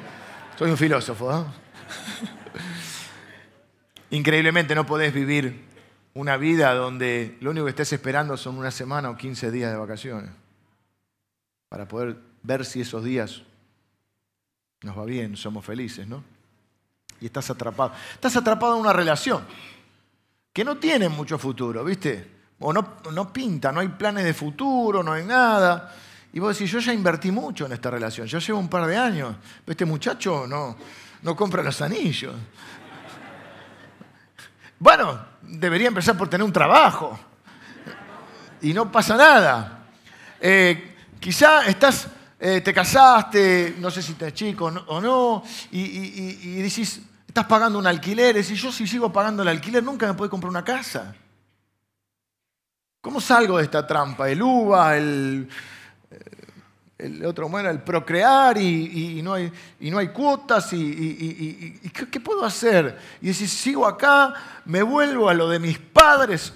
soy 0.58 0.72
un 0.72 0.78
filósofo. 0.78 1.32
¿no? 1.32 1.52
Increíblemente 4.12 4.76
no 4.76 4.86
podés 4.86 5.14
vivir 5.14 5.66
una 6.14 6.38
vida 6.38 6.74
donde 6.74 7.38
lo 7.42 7.52
único 7.52 7.66
que 7.66 7.72
estés 7.72 7.94
esperando 7.94 8.38
son 8.38 8.58
una 8.58 8.72
semana 8.72 9.10
o 9.10 9.18
15 9.18 9.52
días 9.52 9.72
de 9.72 9.78
vacaciones 9.78 10.32
para 11.70 11.88
poder 11.88 12.18
ver 12.44 12.66
si 12.66 12.82
esos 12.82 13.04
días 13.04 13.42
nos 14.82 14.98
va 14.98 15.06
bien, 15.06 15.36
somos 15.36 15.66
felices, 15.66 16.08
¿no? 16.08 16.24
Y 17.20 17.26
estás 17.26 17.50
atrapado. 17.50 17.94
Estás 18.14 18.36
atrapado 18.38 18.76
en 18.76 18.82
una 18.82 18.94
relación 18.94 19.44
que 20.54 20.64
no 20.64 20.78
tiene 20.78 21.10
mucho 21.10 21.38
futuro, 21.38 21.84
¿viste? 21.84 22.37
O 22.60 22.74
no, 22.74 22.96
no 23.12 23.32
pinta, 23.32 23.72
no 23.72 23.80
hay 23.80 23.90
planes 23.90 24.24
de 24.24 24.34
futuro, 24.34 25.04
no 25.04 25.14
hay 25.14 25.24
nada. 25.24 25.94
Y 26.34 26.40
vos 26.40 26.58
decís, 26.58 26.72
yo 26.72 26.80
ya 26.80 26.94
invertí 26.94 27.32
mucho 27.32 27.66
en 27.66 27.74
esta 27.74 27.90
relación, 27.90 28.28
yo 28.28 28.40
llevo 28.40 28.60
un 28.60 28.70
par 28.70 28.86
de 28.88 28.98
años, 28.98 29.36
este 29.66 29.86
muchacho 29.86 30.46
no, 30.48 30.76
no 31.22 31.36
compra 31.36 31.64
los 31.64 31.82
anillos. 31.82 32.36
Bueno, 34.80 35.20
debería 35.42 35.88
empezar 35.88 36.16
por 36.18 36.30
tener 36.30 36.46
un 36.46 36.54
trabajo. 36.54 37.18
Y 38.62 38.74
no 38.74 38.92
pasa 38.92 39.16
nada. 39.16 39.86
Eh, 40.40 40.96
quizá 41.20 41.66
estás, 41.66 42.08
eh, 42.40 42.62
te 42.62 42.74
casaste, 42.74 43.76
no 43.80 43.90
sé 43.90 44.02
si 44.02 44.12
estás 44.12 44.34
chico 44.34 44.66
o 44.66 45.02
no, 45.02 45.44
y, 45.72 45.80
y, 45.80 46.62
decís, 46.62 47.02
estás 47.28 47.46
pagando 47.46 47.80
un 47.80 47.88
alquiler. 47.88 48.36
Y 48.36 48.42
decís, 48.42 48.62
yo 48.62 48.72
si 48.72 48.86
sigo 48.88 49.12
pagando 49.12 49.42
el 49.42 49.50
alquiler 49.50 49.84
nunca 49.84 50.08
me 50.08 50.14
puedo 50.14 50.30
comprar 50.30 50.50
una 50.50 50.64
casa. 50.64 51.16
¿Cómo 53.08 53.22
salgo 53.22 53.58
de 53.58 53.64
esta 53.64 53.88
trampa? 53.88 54.30
El 54.30 54.42
uva, 54.42 54.98
el, 54.98 55.48
el 56.98 57.26
otro 57.26 57.48
bueno, 57.48 57.70
el 57.70 57.82
procrear 57.82 58.58
y, 58.58 59.22
no, 59.24 59.36
hay, 59.36 59.50
y 59.80 59.90
no 59.90 59.98
hay 59.98 60.10
cuotas 60.10 60.74
y, 60.74 61.80
¿qué, 62.12 62.20
puedo 62.20 62.44
hacer? 62.44 63.00
Y 63.22 63.34
si 63.34 63.48
sigo 63.48 63.88
acá, 63.88 64.34
me 64.66 64.84
vuelvo 64.84 65.30
a 65.30 65.34
lo 65.34 65.48
de 65.48 65.58
mis 65.58 65.80
padres 65.80 66.52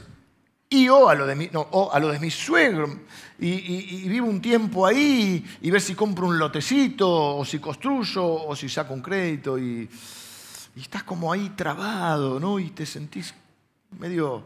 y 0.68 0.90
o 0.90 1.08
a 1.08 1.16
lo 1.16 1.26
de 1.26 1.36
mi, 1.36 1.50
no, 1.54 1.62
o 1.72 1.94
a 1.94 1.98
lo 2.02 2.10
de 2.10 2.20
mis 2.20 2.34
suegros 2.34 2.98
y, 3.40 4.10
vivo 4.10 4.28
un 4.28 4.42
tiempo 4.42 4.86
ahí 4.86 5.46
y 5.62 5.72
ver 5.72 5.80
si 5.80 5.96
compro 5.96 6.28
un 6.28 6.38
lotecito 6.38 7.38
o 7.38 7.46
si 7.46 7.60
construyo 7.60 8.26
o 8.26 8.54
si 8.58 8.68
saco 8.68 8.94
un 8.94 9.02
crédito 9.02 9.58
y, 9.58 9.90
estás 10.76 11.04
como 11.04 11.32
ahí 11.32 11.54
trabado, 11.56 12.42
¿no? 12.42 12.60
Y 12.60 12.72
te 12.72 12.86
sentís 12.86 13.34
medio, 13.98 14.44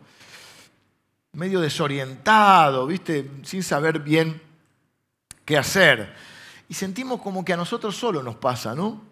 medio 1.35 1.61
desorientado, 1.61 2.87
¿viste? 2.87 3.29
Sin 3.43 3.61
saber 3.61 3.99
bien 3.99 4.41
qué 5.43 5.57
hacer. 5.57 6.13
Y 6.67 6.73
sentimos 6.73 7.21
como 7.21 7.45
que 7.45 7.53
a 7.53 7.57
nosotros 7.57 7.95
solo 7.95 8.23
nos 8.23 8.35
pasa, 8.37 8.73
¿no? 8.73 9.03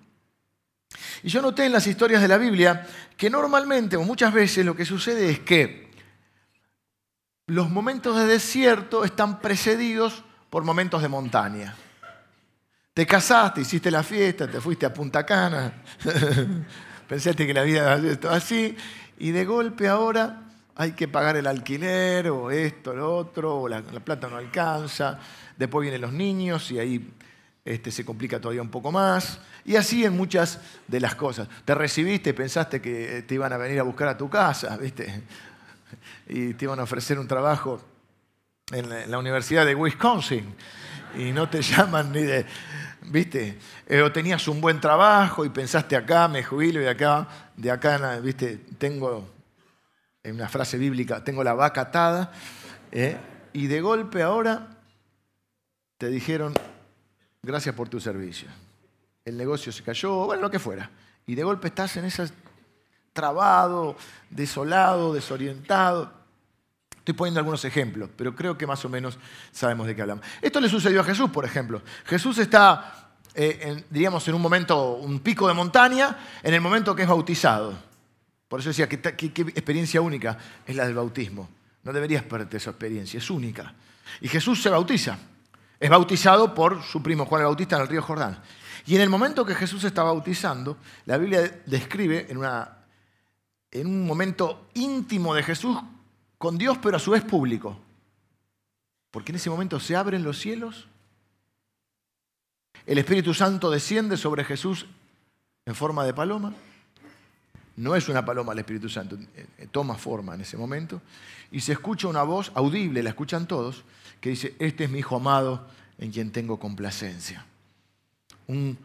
Y 1.22 1.30
yo 1.30 1.42
noté 1.42 1.66
en 1.66 1.72
las 1.72 1.88
historias 1.88 2.22
de 2.22 2.28
la 2.28 2.38
Biblia 2.38 2.88
que 3.18 3.30
normalmente 3.30 3.98
o 3.98 4.04
muchas 4.04 4.34
veces 4.34 4.66
lo 4.66 4.76
que 4.76 4.86
sucede 4.86 5.30
es 5.30 5.40
que 5.40 5.92
los 7.48 7.70
momentos 7.70 8.16
de 8.18 8.26
desierto 8.26 9.04
están 9.04 9.40
precedidos 9.40 10.24
por 10.50 10.64
momentos 10.64 11.02
de 11.02 11.10
montaña. 11.10 11.76
Te 12.94 13.06
casaste, 13.08 13.62
hiciste 13.62 13.90
la 13.90 14.04
fiesta, 14.04 14.50
te 14.50 14.62
fuiste 14.62 14.86
a 14.86 14.94
Punta 14.94 15.26
Cana, 15.26 15.82
pensaste 17.08 17.48
que 17.48 17.54
la 17.54 17.64
vida 17.64 17.98
estaba 17.98 18.36
así, 18.36 18.78
y 19.18 19.32
de 19.32 19.46
golpe 19.46 19.88
ahora 19.88 20.43
hay 20.76 20.94
que 20.94 21.08
pagar 21.08 21.38
el 21.38 21.48
alquiler 21.48 22.30
o 22.30 22.52
esto, 22.52 22.94
lo 22.94 23.16
otro, 23.16 23.62
o 23.62 23.68
la 23.68 23.82
plata 23.82 24.28
no 24.28 24.38
alcanza, 24.38 25.20
después 25.58 25.84
vienen 25.84 26.02
los 26.02 26.14
niños 26.14 26.72
y 26.72 26.80
ahí 26.80 27.14
este, 27.66 27.92
se 27.92 28.04
complica 28.04 28.40
todavía 28.40 28.62
un 28.62 28.70
poco 28.70 28.92
más. 28.92 29.40
Y 29.66 29.76
así 29.76 30.04
en 30.04 30.18
muchas 30.18 30.60
de 30.88 31.00
las 31.00 31.16
cosas. 31.16 31.48
Te 31.64 31.74
recibiste, 31.74 32.34
pensaste 32.34 32.82
que 32.82 33.24
te 33.26 33.36
iban 33.36 33.54
a 33.54 33.58
venir 33.58 33.80
a 33.80 33.84
buscar 33.84 34.10
a 34.10 34.18
tu 34.18 34.30
casa, 34.30 34.76
¿viste? 34.82 35.24
Y 36.28 36.54
te 36.56 36.66
iban 36.66 36.80
a 36.80 36.84
ofrecer 36.84 37.20
un 37.20 37.28
trabajo 37.28 37.82
en 38.72 39.12
la 39.12 39.18
Universidad 39.18 39.66
de 39.66 39.76
Wisconsin 39.76 40.56
y 41.18 41.32
no 41.32 41.50
te 41.50 41.62
llaman 41.62 42.12
ni 42.12 42.24
de, 42.24 42.46
¿viste? 43.04 43.60
Eh, 43.88 44.02
o 44.02 44.12
tenías 44.12 44.48
un 44.48 44.60
buen 44.60 44.82
trabajo 44.82 45.46
y 45.46 45.50
pensaste 45.50 45.96
acá, 45.96 46.28
me 46.28 46.44
jubilo 46.44 46.82
y 46.82 46.88
acá, 46.88 47.28
de 47.56 47.72
acá, 47.72 48.20
¿viste? 48.20 48.58
Tengo, 48.78 49.30
en 50.24 50.36
una 50.36 50.48
frase 50.48 50.78
bíblica, 50.78 51.24
tengo 51.24 51.44
la 51.44 51.54
vaca 51.54 51.82
atada, 51.82 52.32
¿eh? 52.92 53.18
y 53.52 53.68
de 53.68 53.82
golpe 53.82 54.24
ahora 54.24 54.78
te 55.98 56.08
dijeron, 56.10 56.54
gracias 57.42 57.76
por 57.76 57.90
tu 57.90 58.00
servicio. 58.00 58.48
El 59.26 59.38
negocio 59.38 59.72
se 59.72 59.84
cayó, 59.84 60.26
bueno, 60.26 60.42
lo 60.42 60.52
que 60.52 60.60
fuera. 60.60 60.90
Y 61.26 61.36
de 61.36 61.44
golpe 61.44 61.68
estás 61.68 61.96
en 61.98 62.06
ese 62.06 62.30
trabado, 63.14 63.96
desolado, 64.30 65.14
desorientado. 65.14 66.12
Estoy 66.98 67.14
poniendo 67.14 67.40
algunos 67.40 67.64
ejemplos, 67.66 68.10
pero 68.16 68.34
creo 68.36 68.58
que 68.58 68.66
más 68.66 68.84
o 68.86 68.90
menos 68.90 69.18
sabemos 69.52 69.88
de 69.88 69.96
qué 69.96 70.02
hablamos. 70.02 70.26
Esto 70.42 70.60
le 70.60 70.70
sucedió 70.70 71.02
a 71.02 71.04
Jesús, 71.04 71.30
por 71.30 71.46
ejemplo. 71.46 71.82
Jesús 72.06 72.38
está, 72.38 73.12
eh, 73.36 73.60
en, 73.62 73.86
diríamos, 73.90 74.28
en 74.28 74.36
un 74.36 74.42
momento, 74.42 74.96
un 74.96 75.20
pico 75.20 75.48
de 75.48 75.54
montaña, 75.54 76.18
en 76.42 76.54
el 76.54 76.62
momento 76.62 76.96
que 76.96 77.04
es 77.04 77.08
bautizado. 77.08 77.93
Por 78.54 78.60
eso 78.60 78.70
decía, 78.70 78.88
qué, 78.88 78.98
experiencia 78.98 80.00
única 80.00 80.38
es 80.64 80.76
la 80.76 80.86
del 80.86 80.94
bautismo. 80.94 81.50
No 81.82 81.92
deberías 81.92 82.22
perderte 82.22 82.58
esa 82.58 82.70
experiencia, 82.70 83.18
es 83.18 83.28
única. 83.32 83.74
Y 84.22 84.28
Jesús 84.28 84.62
se 84.62 84.70
bautiza. 84.70 85.18
Es 85.80 85.90
bautizado 85.90 86.54
por 86.54 86.84
su 86.84 87.02
primo 87.02 87.26
Juan 87.26 87.42
el 87.42 87.48
Bautista 87.48 87.78
en 87.78 87.82
el 87.82 87.88
río 87.88 88.04
Jordán. 88.04 88.40
Y 88.86 88.94
en 88.94 89.02
el 89.02 89.10
momento 89.10 89.44
que 89.44 89.56
Jesús 89.56 89.84
está 89.86 90.04
bautizando, 90.04 90.78
la 91.08 91.18
Biblia 91.18 91.64
describe 91.66 92.28
en 92.30 93.88
un 93.88 94.06
momento 94.06 94.68
íntimo 94.76 95.34
de 95.34 95.42
Jesús 95.42 95.76
con 96.38 96.56
Dios, 96.56 96.78
pero 96.78 96.98
a 96.98 97.00
su 97.00 97.10
vez 97.10 97.24
público. 97.24 97.76
Porque 99.10 99.32
en 99.32 99.38
ese 99.38 99.50
momento 99.50 99.80
se 99.80 99.96
abren 99.96 100.24
los 100.24 100.38
cielos, 100.38 100.88
el 102.86 103.00
Espíritu 103.00 103.34
Santo 103.34 103.72
desciende 103.72 104.16
sobre 104.16 104.44
Jesús 104.44 104.86
en 105.66 105.74
forma 105.74 106.06
de 106.06 106.14
paloma. 106.14 106.54
No 107.76 107.96
es 107.96 108.08
una 108.08 108.24
paloma 108.24 108.54
el 108.54 108.60
Espíritu 108.60 108.88
Santo, 108.88 109.18
eh, 109.36 109.68
toma 109.72 109.96
forma 109.96 110.36
en 110.36 110.42
ese 110.42 110.58
momento. 110.58 111.02
Y 111.52 111.60
se 111.60 111.74
escucha 111.74 112.08
una 112.08 112.24
voz 112.24 112.52
audible, 112.56 113.02
la 113.02 113.10
escuchan 113.10 113.48
todos, 113.48 113.84
que 114.22 114.30
dice, 114.30 114.56
este 114.60 114.86
es 114.86 114.90
mi 114.90 115.00
hijo 115.00 115.16
amado 115.16 115.68
en 115.98 116.12
quien 116.12 116.32
tengo 116.32 116.60
complacencia. 116.60 117.46
Un, 118.48 118.78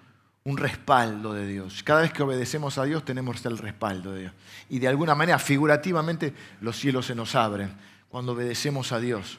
respaldo 0.44 1.34
de 1.34 1.46
Dios. 1.46 1.82
Cada 1.82 2.00
vez 2.00 2.10
que 2.10 2.22
obedecemos 2.22 2.78
a 2.78 2.84
Dios 2.84 3.04
tenemos 3.04 3.44
el 3.44 3.58
respaldo 3.58 4.14
de 4.14 4.20
Dios. 4.20 4.32
Y 4.70 4.78
de 4.78 4.88
alguna 4.88 5.14
manera, 5.14 5.38
figurativamente, 5.38 6.32
los 6.62 6.78
cielos 6.78 7.04
se 7.04 7.14
nos 7.14 7.34
abren. 7.34 7.70
Cuando 8.08 8.32
obedecemos 8.32 8.92
a 8.92 8.98
Dios, 8.98 9.38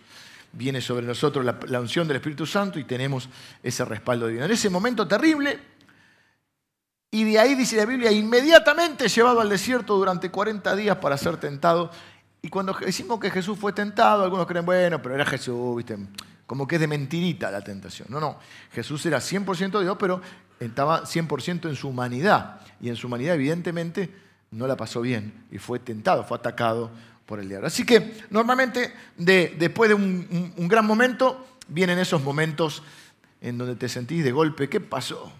viene 0.53 0.81
sobre 0.81 1.07
nosotros 1.07 1.43
la, 1.43 1.59
la 1.67 1.79
unción 1.79 2.07
del 2.07 2.17
Espíritu 2.17 2.45
Santo 2.45 2.77
y 2.77 2.83
tenemos 2.83 3.27
ese 3.63 3.85
respaldo 3.85 4.27
de 4.27 4.33
Dios. 4.33 4.45
En 4.45 4.51
ese 4.51 4.69
momento 4.69 5.07
terrible, 5.07 5.59
y 7.11 7.23
de 7.23 7.39
ahí 7.39 7.55
dice 7.55 7.75
la 7.75 7.85
Biblia, 7.85 8.11
inmediatamente 8.11 9.07
llevado 9.07 9.41
al 9.41 9.49
desierto 9.49 9.97
durante 9.97 10.29
40 10.29 10.75
días 10.75 10.97
para 10.97 11.17
ser 11.17 11.37
tentado 11.37 11.89
y 12.41 12.49
cuando 12.49 12.73
decimos 12.73 13.19
que 13.19 13.29
Jesús 13.29 13.57
fue 13.57 13.73
tentado, 13.73 14.23
algunos 14.23 14.47
creen, 14.47 14.65
bueno, 14.65 15.01
pero 15.01 15.15
era 15.15 15.25
Jesús, 15.25 15.75
¿viste? 15.75 15.97
Como 16.45 16.67
que 16.67 16.75
es 16.75 16.81
de 16.81 16.87
mentirita 16.87 17.51
la 17.51 17.61
tentación. 17.61 18.07
No, 18.09 18.19
no. 18.19 18.39
Jesús 18.71 19.05
era 19.05 19.19
100% 19.19 19.81
Dios, 19.81 19.97
pero 19.99 20.21
estaba 20.59 21.03
100% 21.03 21.69
en 21.69 21.75
su 21.75 21.89
humanidad. 21.89 22.61
Y 22.81 22.89
en 22.89 22.95
su 22.95 23.07
humanidad, 23.07 23.35
evidentemente, 23.35 24.09
no 24.51 24.67
la 24.67 24.77
pasó 24.77 25.01
bien 25.01 25.45
y 25.51 25.57
fue 25.57 25.79
tentado, 25.79 26.23
fue 26.23 26.37
atacado 26.37 26.91
por 27.25 27.39
el 27.39 27.49
diablo. 27.49 27.67
Así 27.67 27.85
que 27.85 28.23
normalmente, 28.29 28.93
después 29.17 29.89
de 29.89 29.95
un, 29.95 30.53
un 30.55 30.67
gran 30.67 30.85
momento, 30.85 31.45
vienen 31.67 31.99
esos 31.99 32.23
momentos 32.23 32.81
en 33.41 33.57
donde 33.57 33.75
te 33.75 33.89
sentís 33.89 34.23
de 34.23 34.31
golpe, 34.31 34.69
¿qué 34.69 34.79
pasó? 34.79 35.31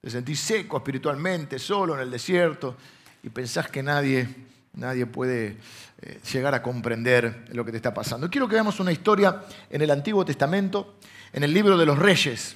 Te 0.00 0.10
sentís 0.10 0.40
seco 0.40 0.78
espiritualmente, 0.78 1.58
solo 1.58 1.94
en 1.94 2.00
el 2.00 2.10
desierto 2.10 2.76
y 3.22 3.28
pensás 3.28 3.68
que 3.68 3.82
nadie 3.82 4.28
Nadie 4.74 5.06
puede 5.06 5.56
eh, 6.00 6.20
llegar 6.32 6.54
a 6.54 6.62
comprender 6.62 7.46
lo 7.52 7.64
que 7.64 7.72
te 7.72 7.76
está 7.76 7.92
pasando. 7.92 8.30
Quiero 8.30 8.48
que 8.48 8.54
veamos 8.54 8.78
una 8.78 8.92
historia 8.92 9.42
en 9.68 9.82
el 9.82 9.90
Antiguo 9.90 10.24
Testamento, 10.24 10.94
en 11.32 11.42
el 11.42 11.52
libro 11.52 11.76
de 11.76 11.84
los 11.84 11.98
reyes, 11.98 12.54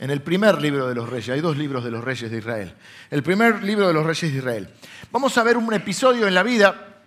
en 0.00 0.10
el 0.10 0.22
primer 0.22 0.60
libro 0.60 0.88
de 0.88 0.94
los 0.94 1.08
reyes. 1.08 1.28
Hay 1.28 1.40
dos 1.40 1.56
libros 1.56 1.84
de 1.84 1.92
los 1.92 2.02
reyes 2.02 2.30
de 2.30 2.38
Israel. 2.38 2.74
El 3.10 3.22
primer 3.22 3.62
libro 3.62 3.86
de 3.86 3.94
los 3.94 4.04
reyes 4.04 4.32
de 4.32 4.38
Israel. 4.38 4.68
Vamos 5.12 5.38
a 5.38 5.44
ver 5.44 5.56
un 5.56 5.72
episodio 5.72 6.26
en 6.26 6.34
la 6.34 6.42
vida 6.42 7.04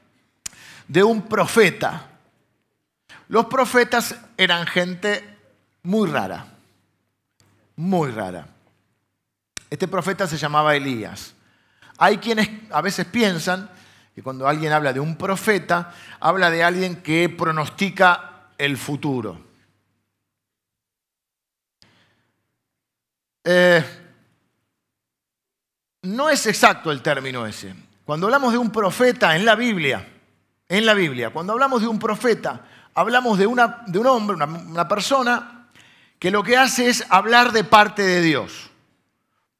de 0.87 1.03
un 1.03 1.23
profeta. 1.23 2.11
Los 3.27 3.47
profetas 3.47 4.15
eran 4.37 4.65
gente 4.65 5.21
muy 5.83 6.09
rara. 6.09 6.47
muy 7.75 8.09
rara. 8.09 8.54
Este 9.69 9.87
profeta 9.87 10.27
se 10.27 10.37
llamaba 10.37 10.75
Elías. 10.75 11.33
Hay 11.97 12.17
quienes 12.17 12.49
a 12.71 12.81
veces 12.81 13.05
piensan 13.05 13.69
que 14.13 14.21
cuando 14.23 14.47
alguien 14.47 14.71
habla 14.71 14.93
de 14.93 14.99
un 14.99 15.17
profeta, 15.17 15.93
habla 16.19 16.49
de 16.49 16.63
alguien 16.63 17.01
que 17.01 17.29
pronostica 17.29 18.49
el 18.57 18.77
futuro. 18.77 19.39
Eh, 23.43 23.83
no 26.03 26.29
es 26.29 26.45
exacto 26.47 26.91
el 26.91 27.01
término 27.01 27.45
ese. 27.45 27.75
Cuando 28.05 28.27
hablamos 28.27 28.53
de 28.53 28.57
un 28.57 28.71
profeta 28.71 29.35
en 29.35 29.45
la 29.45 29.55
Biblia, 29.55 30.07
en 30.69 30.85
la 30.85 30.93
Biblia, 30.93 31.31
cuando 31.31 31.53
hablamos 31.53 31.81
de 31.81 31.87
un 31.87 31.99
profeta, 31.99 32.65
hablamos 32.93 33.37
de, 33.37 33.47
una, 33.47 33.83
de 33.87 33.99
un 33.99 34.07
hombre, 34.07 34.35
una, 34.35 34.45
una 34.45 34.87
persona, 34.87 35.67
que 36.19 36.31
lo 36.31 36.43
que 36.43 36.57
hace 36.57 36.87
es 36.89 37.05
hablar 37.09 37.51
de 37.51 37.63
parte 37.63 38.01
de 38.01 38.21
Dios. 38.21 38.71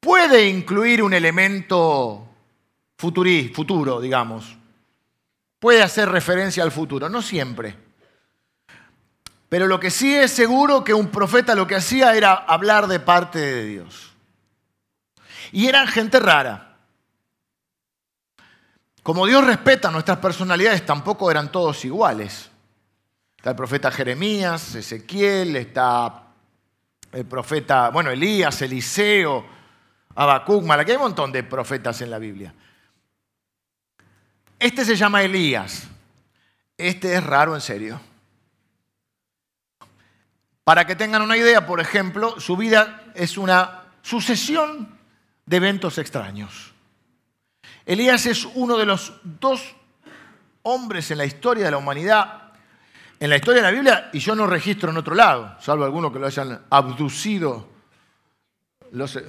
Puede 0.06 0.48
incluir 0.48 1.02
un 1.02 1.16
elemento 1.16 2.28
futuro, 2.96 4.00
digamos. 4.00 4.56
Puede 5.58 5.82
hacer 5.82 6.10
referencia 6.10 6.62
al 6.62 6.72
futuro, 6.72 7.10
no 7.10 7.24
siempre. 7.24 7.76
Pero 9.50 9.66
lo 9.66 9.80
que 9.80 9.90
sí 9.90 10.14
es 10.14 10.30
seguro 10.30 10.84
que 10.84 10.94
un 10.94 11.08
profeta 11.08 11.56
lo 11.56 11.66
que 11.66 11.74
hacía 11.74 12.16
era 12.16 12.36
hablar 12.36 12.86
de 12.86 13.00
parte 13.00 13.40
de 13.40 13.66
Dios. 13.66 14.14
Y 15.52 15.66
eran 15.66 15.88
gente 15.88 16.20
rara. 16.20 16.78
Como 19.02 19.26
Dios 19.26 19.44
respeta 19.44 19.90
nuestras 19.90 20.20
personalidades, 20.20 20.86
tampoco 20.86 21.32
eran 21.32 21.52
todos 21.52 21.84
iguales. 21.84 22.52
Está 23.38 23.50
el 23.50 23.56
profeta 23.56 23.90
Jeremías, 23.90 24.76
Ezequiel, 24.76 25.56
está 25.56 26.28
el 27.12 27.26
profeta, 27.26 27.90
bueno, 27.90 28.12
Elías, 28.12 28.62
Eliseo, 28.62 29.56
Habacuc, 30.16 30.64
Malaquía, 30.64 30.94
hay 30.94 30.98
un 30.98 31.04
montón 31.04 31.32
de 31.32 31.44
profetas 31.44 32.02
en 32.02 32.10
la 32.10 32.20
Biblia. 32.20 32.54
Este 34.58 34.86
se 34.86 34.96
llama 34.96 35.22
Elías. 35.22 35.88
Este 36.78 37.14
es 37.14 37.24
raro 37.24 37.54
en 37.56 37.62
serio. 37.62 38.00
Para 40.64 40.86
que 40.88 40.96
tengan 40.96 41.22
una 41.22 41.38
idea, 41.38 41.68
por 41.68 41.80
ejemplo, 41.80 42.40
su 42.40 42.58
vida 42.58 43.04
es 43.14 43.38
una 43.38 43.84
sucesión 44.02 44.98
de 45.46 45.58
eventos 45.58 45.98
extraños. 45.98 46.74
Elías 47.86 48.26
es 48.26 48.46
uno 48.56 48.78
de 48.78 48.86
los 48.86 49.14
dos 49.24 49.76
hombres 50.64 51.12
en 51.12 51.20
la 51.20 51.26
historia 51.26 51.66
de 51.66 51.72
la 51.72 51.78
humanidad, 51.78 52.54
en 53.20 53.30
la 53.30 53.36
historia 53.36 53.62
de 53.62 53.68
la 53.68 53.72
Biblia, 53.72 54.10
y 54.12 54.20
yo 54.20 54.36
no 54.36 54.48
registro 54.48 54.90
en 54.90 54.98
otro 54.98 55.14
lado, 55.14 55.56
salvo 55.62 55.86
algunos 55.86 56.12
que 56.12 56.20
lo 56.20 56.26
hayan 56.26 56.66
abducido, 56.70 57.75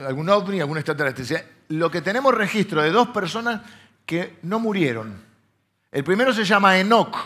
algún 0.07 0.29
ovni, 0.29 0.61
algún 0.61 0.79
extraterrestre. 0.79 1.57
Lo 1.69 1.91
que 1.91 2.03
tenemos 2.03 2.35
registro 2.35 2.83
de 2.83 2.91
dos 2.91 3.09
personas 3.09 3.63
que 4.05 4.39
no 4.43 4.61
murieron. 4.61 5.21
El 5.91 6.05
primero 6.05 6.33
se 6.33 6.45
llama 6.45 6.79
Enoch. 6.79 7.17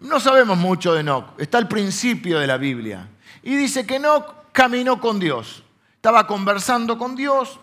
No 0.00 0.20
sabemos 0.20 0.58
mucho 0.58 0.92
de 0.92 1.00
Enoch, 1.00 1.38
está 1.38 1.58
al 1.58 1.68
principio 1.68 2.38
de 2.38 2.46
la 2.46 2.58
Biblia. 2.58 3.08
Y 3.42 3.56
dice 3.56 3.86
que 3.86 3.96
Enoch 3.96 4.52
caminó 4.52 5.00
con 5.00 5.18
Dios. 5.18 5.64
Estaba 5.96 6.26
conversando 6.26 6.98
con 6.98 7.16
Dios, 7.16 7.58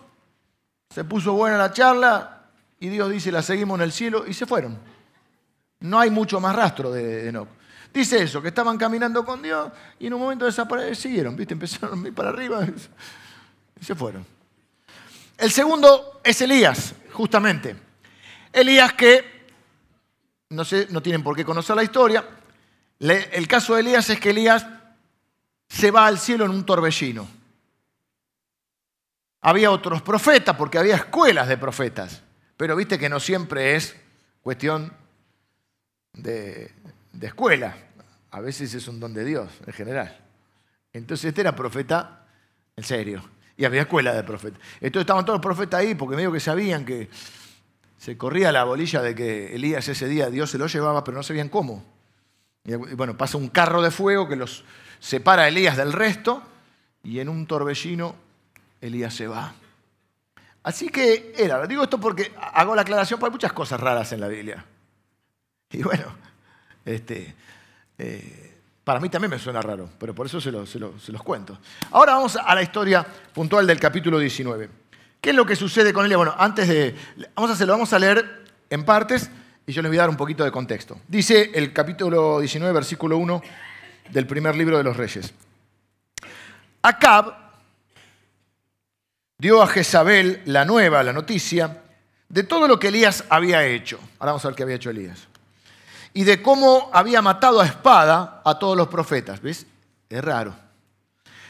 se 0.90 1.04
puso 1.04 1.32
buena 1.34 1.56
la 1.56 1.72
charla 1.72 2.48
y 2.80 2.88
Dios 2.88 3.10
dice, 3.10 3.30
la 3.30 3.42
seguimos 3.42 3.78
en 3.78 3.84
el 3.84 3.92
cielo 3.92 4.24
y 4.26 4.34
se 4.34 4.46
fueron. 4.46 4.76
No 5.78 6.00
hay 6.00 6.10
mucho 6.10 6.40
más 6.40 6.54
rastro 6.56 6.90
de 6.90 7.28
Enoch. 7.28 7.48
Dice 7.94 8.22
eso, 8.22 8.42
que 8.42 8.48
estaban 8.48 8.78
caminando 8.78 9.24
con 9.24 9.42
Dios 9.42 9.70
y 9.98 10.06
en 10.06 10.14
un 10.14 10.20
momento 10.20 10.46
desaparecieron, 10.46 11.36
¿viste? 11.36 11.54
Empezaron 11.54 12.04
a 12.04 12.08
ir 12.08 12.14
para 12.14 12.30
arriba 12.30 12.66
y 13.82 13.84
se 13.84 13.96
fueron. 13.96 14.24
El 15.36 15.50
segundo 15.50 16.20
es 16.22 16.40
Elías, 16.40 16.94
justamente. 17.12 17.76
Elías 18.52 18.92
que, 18.92 19.48
no 20.50 20.64
sé, 20.64 20.86
no 20.90 21.02
tienen 21.02 21.24
por 21.24 21.34
qué 21.34 21.44
conocer 21.44 21.74
la 21.74 21.82
historia, 21.82 22.24
el 23.00 23.48
caso 23.48 23.74
de 23.74 23.80
Elías 23.80 24.08
es 24.08 24.20
que 24.20 24.30
Elías 24.30 24.64
se 25.68 25.90
va 25.90 26.06
al 26.06 26.20
cielo 26.20 26.44
en 26.44 26.52
un 26.52 26.64
torbellino. 26.64 27.28
Había 29.40 29.72
otros 29.72 30.00
profetas, 30.00 30.56
porque 30.56 30.78
había 30.78 30.94
escuelas 30.94 31.48
de 31.48 31.56
profetas, 31.56 32.22
pero 32.56 32.76
viste 32.76 33.00
que 33.00 33.08
no 33.08 33.18
siempre 33.18 33.74
es 33.74 33.96
cuestión 34.42 34.92
de, 36.12 36.70
de 37.12 37.26
escuela, 37.26 37.76
a 38.30 38.38
veces 38.38 38.72
es 38.74 38.86
un 38.86 39.00
don 39.00 39.12
de 39.12 39.24
Dios 39.24 39.50
en 39.66 39.72
general. 39.72 40.20
Entonces 40.92 41.24
este 41.24 41.40
era 41.40 41.56
profeta 41.56 42.26
en 42.76 42.84
serio, 42.84 43.24
y 43.56 43.64
había 43.64 43.82
escuela 43.82 44.12
de 44.12 44.22
profetas. 44.22 44.60
Entonces 44.80 45.02
estaban 45.02 45.24
todos 45.24 45.38
los 45.38 45.42
profetas 45.42 45.80
ahí, 45.80 45.94
porque 45.94 46.16
medio 46.16 46.32
que 46.32 46.40
sabían 46.40 46.84
que 46.84 47.08
se 47.98 48.16
corría 48.16 48.50
la 48.50 48.64
bolilla 48.64 49.00
de 49.02 49.14
que 49.14 49.54
Elías 49.54 49.86
ese 49.88 50.08
día 50.08 50.30
Dios 50.30 50.50
se 50.50 50.58
lo 50.58 50.66
llevaba, 50.66 51.04
pero 51.04 51.16
no 51.16 51.22
sabían 51.22 51.48
cómo. 51.48 51.84
Y 52.64 52.74
bueno, 52.74 53.16
pasa 53.16 53.38
un 53.38 53.48
carro 53.48 53.82
de 53.82 53.90
fuego 53.90 54.28
que 54.28 54.36
los 54.36 54.64
separa 54.98 55.42
a 55.42 55.48
Elías 55.48 55.76
del 55.76 55.92
resto 55.92 56.42
y 57.02 57.20
en 57.20 57.28
un 57.28 57.46
torbellino 57.46 58.14
Elías 58.80 59.14
se 59.14 59.26
va. 59.26 59.54
Así 60.62 60.88
que 60.88 61.32
era, 61.36 61.66
digo 61.66 61.82
esto 61.82 61.98
porque 61.98 62.32
hago 62.36 62.74
la 62.74 62.82
aclaración, 62.82 63.18
porque 63.18 63.30
hay 63.30 63.34
muchas 63.34 63.52
cosas 63.52 63.80
raras 63.80 64.12
en 64.12 64.20
la 64.20 64.28
Biblia. 64.28 64.64
Y 65.70 65.82
bueno, 65.82 66.04
este, 66.84 67.34
eh, 67.98 68.51
para 68.84 68.98
mí 68.98 69.08
también 69.08 69.30
me 69.30 69.38
suena 69.38 69.62
raro, 69.62 69.88
pero 69.98 70.14
por 70.14 70.26
eso 70.26 70.40
se, 70.40 70.50
los 70.50 71.22
cuento. 71.22 71.58
Ahora 71.92 72.14
vamos 72.14 72.36
a 72.36 72.54
la 72.54 72.62
historia 72.62 73.06
puntual 73.32 73.66
del 73.66 73.78
capítulo 73.78 74.18
19. 74.18 74.68
¿Qué 75.20 75.30
es 75.30 75.36
lo 75.36 75.46
que 75.46 75.54
sucede 75.54 75.92
con 75.92 76.04
Elías? 76.04 76.16
Bueno, 76.16 76.34
antes 76.36 76.66
de... 76.66 76.94
Vamos 77.36 77.50
a 77.50 77.54
hacerlo, 77.54 77.74
vamos 77.74 77.92
a 77.92 77.98
leer 77.98 78.44
en 78.70 78.84
partes 78.84 79.30
y 79.66 79.72
yo 79.72 79.82
les 79.82 79.90
voy 79.90 79.98
a 79.98 80.02
dar 80.02 80.10
un 80.10 80.16
poquito 80.16 80.42
de 80.42 80.50
contexto. 80.50 81.00
Dice 81.06 81.52
el 81.54 81.72
capítulo 81.72 82.40
19, 82.40 82.72
versículo 82.72 83.18
1 83.18 83.42
del 84.10 84.26
primer 84.26 84.56
libro 84.56 84.76
de 84.76 84.84
los 84.84 84.96
reyes. 84.96 85.32
Acab 86.82 87.36
dio 89.38 89.62
a 89.62 89.68
Jezabel 89.68 90.42
la 90.46 90.64
nueva, 90.64 91.04
la 91.04 91.12
noticia, 91.12 91.82
de 92.28 92.42
todo 92.42 92.66
lo 92.66 92.80
que 92.80 92.88
Elías 92.88 93.24
había 93.28 93.64
hecho. 93.64 94.00
Ahora 94.18 94.32
vamos 94.32 94.44
a 94.44 94.48
ver 94.48 94.56
qué 94.56 94.62
había 94.64 94.76
hecho 94.76 94.90
Elías. 94.90 95.28
Y 96.14 96.24
de 96.24 96.42
cómo 96.42 96.90
había 96.92 97.22
matado 97.22 97.60
a 97.60 97.66
espada 97.66 98.42
a 98.44 98.58
todos 98.58 98.76
los 98.76 98.88
profetas. 98.88 99.40
¿Ves? 99.40 99.66
Es 100.08 100.22
raro. 100.22 100.54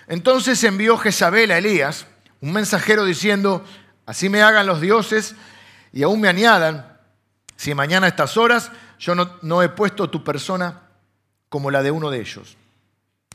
Entonces 0.07 0.63
envió 0.65 0.97
Jezabel 0.99 1.51
a 1.51 1.59
Elías 1.59 2.07
un 2.41 2.53
mensajero 2.53 3.05
diciendo, 3.05 3.65
así 4.05 4.29
me 4.29 4.43
hagan 4.43 4.67
los 4.67 4.81
dioses 4.81 5.35
y 5.93 6.03
aún 6.03 6.21
me 6.21 6.29
añadan, 6.29 6.99
si 7.57 7.75
mañana 7.75 8.07
a 8.07 8.09
estas 8.11 8.37
horas 8.37 8.71
yo 8.99 9.15
no, 9.15 9.63
he 9.63 9.69
puesto 9.69 10.11
tu 10.11 10.23
persona 10.23 10.83
como 11.49 11.71
la 11.71 11.83
de 11.83 11.91
uno 11.91 12.11
de 12.11 12.21
ellos. 12.21 12.57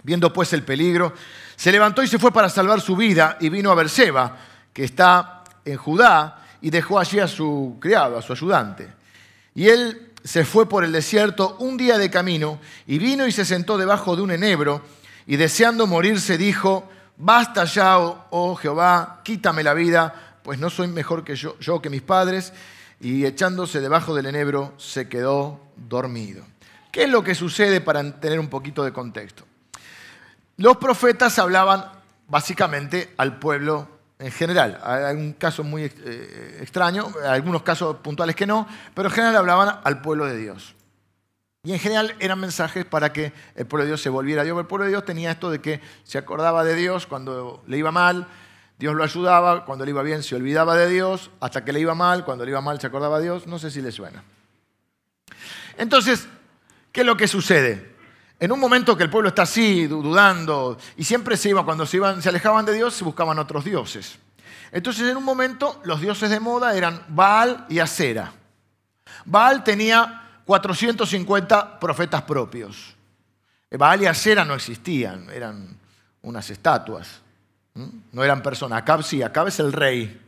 Viendo 0.03 0.31
pues 0.31 0.53
el 0.53 0.63
peligro, 0.63 1.13
se 1.55 1.71
levantó 1.71 2.03
y 2.03 2.07
se 2.07 2.19
fue 2.19 2.31
para 2.31 2.49
salvar 2.49 2.81
su 2.81 2.95
vida 2.95 3.37
y 3.39 3.49
vino 3.49 3.71
a 3.71 3.75
Berseba, 3.75 4.37
que 4.73 4.83
está 4.83 5.43
en 5.65 5.77
Judá, 5.77 6.45
y 6.61 6.69
dejó 6.69 6.99
allí 6.99 7.19
a 7.19 7.27
su 7.27 7.77
criado, 7.79 8.17
a 8.17 8.21
su 8.21 8.33
ayudante. 8.33 8.93
Y 9.55 9.67
él 9.67 10.06
se 10.27 10.43
fue 10.43 10.67
por 10.67 10.83
el 10.83 10.91
desierto 10.91 11.55
un 11.59 11.77
día 11.77 11.97
de 11.97 12.11
camino 12.11 12.59
y 12.85 12.99
vino 12.99 13.27
y 13.27 13.31
se 13.31 13.45
sentó 13.45 13.77
debajo 13.77 14.17
de 14.17 14.21
un 14.21 14.31
enebro 14.31 14.81
y 15.25 15.37
deseando 15.37 15.87
morirse 15.87 16.37
dijo, 16.37 16.89
basta 17.15 17.63
ya, 17.63 17.97
oh, 17.97 18.25
oh, 18.31 18.55
Jehová, 18.55 19.21
quítame 19.23 19.63
la 19.63 19.73
vida, 19.73 20.39
pues 20.43 20.59
no 20.59 20.69
soy 20.69 20.89
mejor 20.89 21.23
que 21.23 21.37
yo, 21.37 21.57
yo 21.59 21.81
que 21.81 21.89
mis 21.89 22.01
padres. 22.01 22.51
Y 22.99 23.25
echándose 23.25 23.79
debajo 23.79 24.13
del 24.15 24.25
enebro, 24.25 24.73
se 24.77 25.07
quedó 25.07 25.61
dormido. 25.77 26.43
¿Qué 26.91 27.03
es 27.03 27.09
lo 27.09 27.23
que 27.23 27.33
sucede 27.33 27.79
para 27.79 28.19
tener 28.19 28.39
un 28.39 28.49
poquito 28.49 28.83
de 28.83 28.91
contexto? 28.91 29.45
Los 30.57 30.75
profetas 30.75 31.39
hablaban 31.39 31.85
básicamente 32.27 33.13
al 33.15 33.39
pueblo 33.39 33.87
en 34.19 34.31
general. 34.31 34.79
Hay 34.83 35.15
un 35.15 35.33
caso 35.33 35.63
muy 35.63 35.83
eh, 35.83 36.59
extraño, 36.61 37.07
algunos 37.25 37.63
casos 37.63 37.97
puntuales 37.97 38.35
que 38.35 38.47
no, 38.47 38.67
pero 38.93 39.09
en 39.09 39.15
general 39.15 39.37
hablaban 39.37 39.79
al 39.83 40.01
pueblo 40.01 40.25
de 40.25 40.37
Dios. 40.37 40.75
Y 41.63 41.73
en 41.73 41.79
general 41.79 42.15
eran 42.19 42.39
mensajes 42.39 42.85
para 42.85 43.11
que 43.11 43.33
el 43.55 43.65
pueblo 43.65 43.83
de 43.83 43.89
Dios 43.89 44.01
se 44.01 44.09
volviera 44.09 44.41
a 44.41 44.45
Dios. 44.45 44.57
El 44.57 44.67
pueblo 44.67 44.85
de 44.85 44.91
Dios 44.91 45.05
tenía 45.05 45.31
esto 45.31 45.51
de 45.51 45.59
que 45.59 45.81
se 46.03 46.17
acordaba 46.17 46.63
de 46.63 46.75
Dios 46.75 47.07
cuando 47.07 47.63
le 47.67 47.77
iba 47.77 47.91
mal, 47.91 48.27
Dios 48.79 48.95
lo 48.95 49.03
ayudaba, 49.03 49.65
cuando 49.65 49.83
le 49.83 49.91
iba 49.91 50.01
bien 50.03 50.23
se 50.23 50.35
olvidaba 50.35 50.77
de 50.77 50.87
Dios, 50.87 51.31
hasta 51.39 51.65
que 51.65 51.73
le 51.73 51.79
iba 51.79 51.95
mal, 51.95 52.23
cuando 52.25 52.45
le 52.45 52.51
iba 52.51 52.61
mal 52.61 52.79
se 52.79 52.87
acordaba 52.87 53.17
de 53.17 53.25
Dios. 53.25 53.47
No 53.47 53.59
sé 53.59 53.69
si 53.69 53.81
le 53.81 53.91
suena. 53.91 54.23
Entonces, 55.77 56.27
¿qué 56.91 57.01
es 57.01 57.05
lo 57.05 57.17
que 57.17 57.27
sucede? 57.27 57.96
En 58.39 58.51
un 58.51 58.59
momento 58.59 58.95
que 58.95 59.03
el 59.03 59.09
pueblo 59.09 59.29
está 59.29 59.43
así, 59.43 59.87
dudando, 59.87 60.77
y 60.95 61.03
siempre 61.03 61.37
se 61.37 61.49
iba, 61.49 61.65
cuando 61.65 61.85
se, 61.85 61.97
iban, 61.97 62.21
se 62.21 62.29
alejaban 62.29 62.65
de 62.65 62.73
Dios, 62.73 62.93
se 62.93 63.03
buscaban 63.03 63.39
otros 63.39 63.65
dioses. 63.65 64.19
Entonces, 64.71 65.09
en 65.09 65.17
un 65.17 65.23
momento, 65.23 65.81
los 65.85 66.01
dioses 66.01 66.29
de 66.29 66.39
moda 66.39 66.75
eran 66.75 67.01
Baal 67.07 67.65
y 67.69 67.79
Acera. 67.79 68.31
Baal 69.25 69.63
tenía 69.63 70.41
450 70.45 71.79
profetas 71.79 72.21
propios. 72.23 72.95
Baal 73.71 74.03
y 74.03 74.05
Acera 74.05 74.45
no 74.45 74.53
existían, 74.53 75.29
eran 75.31 75.75
unas 76.21 76.49
estatuas. 76.49 77.21
No 78.11 78.23
eran 78.23 78.41
personas. 78.41 78.81
Acab 78.81 79.03
sí, 79.03 79.21
Acab 79.21 79.47
es 79.47 79.59
el 79.59 79.73
rey. 79.73 80.21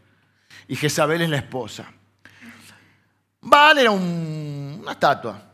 Y 0.68 0.76
Jezabel 0.76 1.22
es 1.22 1.30
la 1.30 1.38
esposa. 1.38 1.86
Baal 3.42 3.78
era 3.78 3.92
una 3.92 4.92
estatua. 4.92 5.49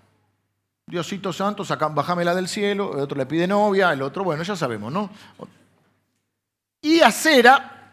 Diosito 0.95 1.33
santo, 1.33 1.65
bájamela 1.91 2.33
del 2.33 2.47
cielo. 2.47 2.93
El 2.93 3.01
otro 3.01 3.17
le 3.17 3.25
pide 3.25 3.45
novia, 3.45 3.91
el 3.91 4.01
otro, 4.01 4.23
bueno, 4.23 4.43
ya 4.43 4.55
sabemos, 4.55 4.93
¿no? 4.93 5.09
Y 6.79 7.01
Acera 7.01 7.91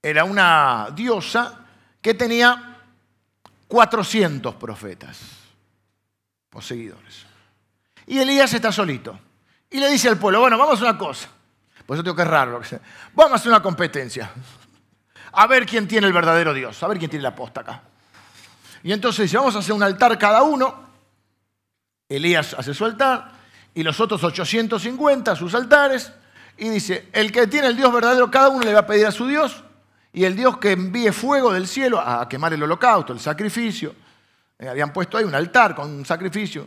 era 0.00 0.24
una 0.24 0.88
diosa 0.94 1.66
que 2.00 2.14
tenía 2.14 2.78
400 3.68 4.54
profetas 4.54 5.20
o 6.54 6.62
seguidores. 6.62 7.26
Y 8.06 8.18
Elías 8.18 8.54
está 8.54 8.72
solito. 8.72 9.18
Y 9.68 9.78
le 9.78 9.90
dice 9.90 10.08
al 10.08 10.16
pueblo, 10.16 10.40
bueno, 10.40 10.56
vamos 10.56 10.80
a 10.80 10.84
una 10.84 10.96
cosa. 10.96 11.28
Pues 11.84 11.98
yo 11.98 12.04
tengo 12.04 12.16
que 12.16 12.24
raro. 12.24 12.62
Vamos 13.14 13.32
a 13.32 13.34
hacer 13.34 13.48
una 13.48 13.62
competencia. 13.62 14.30
A 15.32 15.46
ver 15.46 15.66
quién 15.66 15.86
tiene 15.86 16.06
el 16.06 16.14
verdadero 16.14 16.54
Dios. 16.54 16.82
A 16.82 16.88
ver 16.88 16.98
quién 16.98 17.10
tiene 17.10 17.22
la 17.24 17.34
posta 17.34 17.60
acá. 17.60 17.82
Y 18.82 18.92
entonces 18.92 19.24
dice, 19.24 19.36
vamos 19.36 19.54
a 19.54 19.58
hacer 19.58 19.72
un 19.74 19.82
altar 19.82 20.18
cada 20.18 20.42
uno. 20.42 20.85
Elías 22.16 22.54
hace 22.54 22.74
su 22.74 22.84
altar. 22.84 23.32
Y 23.74 23.82
los 23.82 24.00
otros 24.00 24.22
850 24.24 25.36
sus 25.36 25.54
altares. 25.54 26.12
Y 26.56 26.68
dice, 26.68 27.08
el 27.12 27.30
que 27.30 27.46
tiene 27.46 27.68
el 27.68 27.76
Dios 27.76 27.92
verdadero, 27.92 28.30
cada 28.30 28.48
uno 28.48 28.64
le 28.64 28.72
va 28.72 28.80
a 28.80 28.86
pedir 28.86 29.06
a 29.06 29.12
su 29.12 29.26
Dios. 29.26 29.62
Y 30.12 30.24
el 30.24 30.34
Dios 30.34 30.56
que 30.58 30.72
envíe 30.72 31.12
fuego 31.12 31.52
del 31.52 31.68
cielo 31.68 32.00
a 32.00 32.26
quemar 32.28 32.52
el 32.54 32.62
holocausto, 32.62 33.12
el 33.12 33.20
sacrificio. 33.20 33.94
Eh, 34.58 34.68
habían 34.68 34.92
puesto 34.92 35.18
ahí 35.18 35.24
un 35.24 35.34
altar 35.34 35.74
con 35.74 35.90
un 35.90 36.06
sacrificio. 36.06 36.66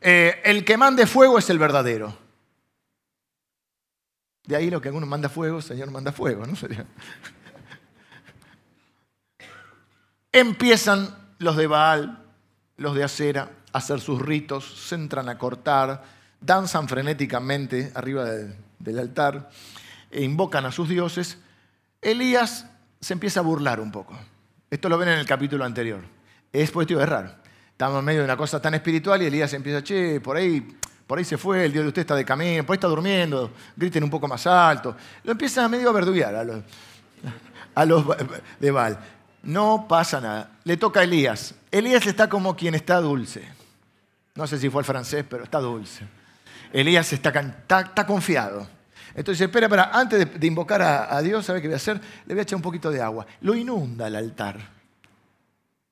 Eh, 0.00 0.40
el 0.44 0.64
que 0.64 0.76
mande 0.76 1.06
fuego 1.06 1.38
es 1.38 1.50
el 1.50 1.58
verdadero. 1.58 2.16
De 4.46 4.54
ahí 4.54 4.70
lo 4.70 4.80
que 4.80 4.88
alguno 4.88 5.06
manda 5.06 5.28
fuego, 5.28 5.60
Señor 5.62 5.90
manda 5.90 6.12
fuego, 6.12 6.46
¿no? 6.46 6.54
Empiezan 10.32 11.34
los 11.38 11.56
de 11.56 11.66
Baal, 11.66 12.22
los 12.76 12.94
de 12.94 13.04
Acera, 13.04 13.50
hacer 13.74 14.00
sus 14.00 14.22
ritos, 14.22 14.64
se 14.88 14.94
entran 14.94 15.28
a 15.28 15.36
cortar, 15.36 16.04
danzan 16.40 16.88
frenéticamente 16.88 17.90
arriba 17.94 18.24
del 18.78 18.98
altar, 19.00 19.50
e 20.12 20.22
invocan 20.22 20.64
a 20.64 20.72
sus 20.72 20.88
dioses. 20.88 21.38
Elías 22.00 22.66
se 23.00 23.12
empieza 23.12 23.40
a 23.40 23.42
burlar 23.42 23.80
un 23.80 23.90
poco. 23.90 24.16
Esto 24.70 24.88
lo 24.88 24.96
ven 24.96 25.08
en 25.08 25.18
el 25.18 25.26
capítulo 25.26 25.64
anterior. 25.64 26.02
Es 26.52 26.70
positivo, 26.70 27.00
es 27.00 27.08
raro. 27.08 27.34
Estamos 27.72 27.98
en 27.98 28.04
medio 28.04 28.20
de 28.20 28.26
una 28.26 28.36
cosa 28.36 28.62
tan 28.62 28.74
espiritual 28.74 29.20
y 29.22 29.26
Elías 29.26 29.52
empieza, 29.54 29.82
che, 29.82 30.20
por 30.20 30.36
ahí, 30.36 30.76
por 31.04 31.18
ahí 31.18 31.24
se 31.24 31.36
fue, 31.36 31.64
el 31.64 31.72
Dios 31.72 31.82
de 31.84 31.88
usted 31.88 32.02
está 32.02 32.14
de 32.14 32.24
camino, 32.24 32.64
por 32.64 32.74
ahí 32.74 32.76
está 32.76 32.86
durmiendo, 32.86 33.50
griten 33.74 34.04
un 34.04 34.10
poco 34.10 34.28
más 34.28 34.46
alto. 34.46 34.96
Lo 35.24 35.32
empiezan 35.32 35.64
a 35.64 35.68
medio 35.68 35.90
a 35.90 35.92
verduguear 35.92 36.36
a 36.36 36.44
los, 36.44 36.62
a 37.74 37.84
los 37.84 38.04
de 38.60 38.70
Baal. 38.70 38.98
No 39.42 39.86
pasa 39.88 40.20
nada. 40.20 40.50
Le 40.62 40.76
toca 40.76 41.00
a 41.00 41.02
Elías. 41.02 41.56
Elías 41.72 42.06
está 42.06 42.28
como 42.28 42.54
quien 42.54 42.76
está 42.76 43.00
dulce. 43.00 43.53
No 44.34 44.46
sé 44.46 44.58
si 44.58 44.68
fue 44.68 44.82
el 44.82 44.86
francés, 44.86 45.24
pero 45.28 45.44
está 45.44 45.58
dulce. 45.58 46.04
Elías 46.72 47.12
está, 47.12 48.06
confiado. 48.06 48.66
Entonces, 49.14 49.42
espera, 49.42 49.66
espera, 49.66 49.90
antes 49.92 50.40
de, 50.40 50.46
invocar 50.46 50.82
a, 50.82 51.16
a 51.16 51.22
Dios, 51.22 51.46
¿sabe 51.46 51.62
qué 51.62 51.68
voy 51.68 51.74
a 51.74 51.76
hacer? 51.76 52.00
Le 52.26 52.34
voy 52.34 52.40
a 52.40 52.42
echar 52.42 52.56
un 52.56 52.62
poquito 52.62 52.90
de 52.90 53.00
agua. 53.00 53.26
Lo 53.42 53.54
inunda 53.54 54.08
el 54.08 54.16
altar. 54.16 54.58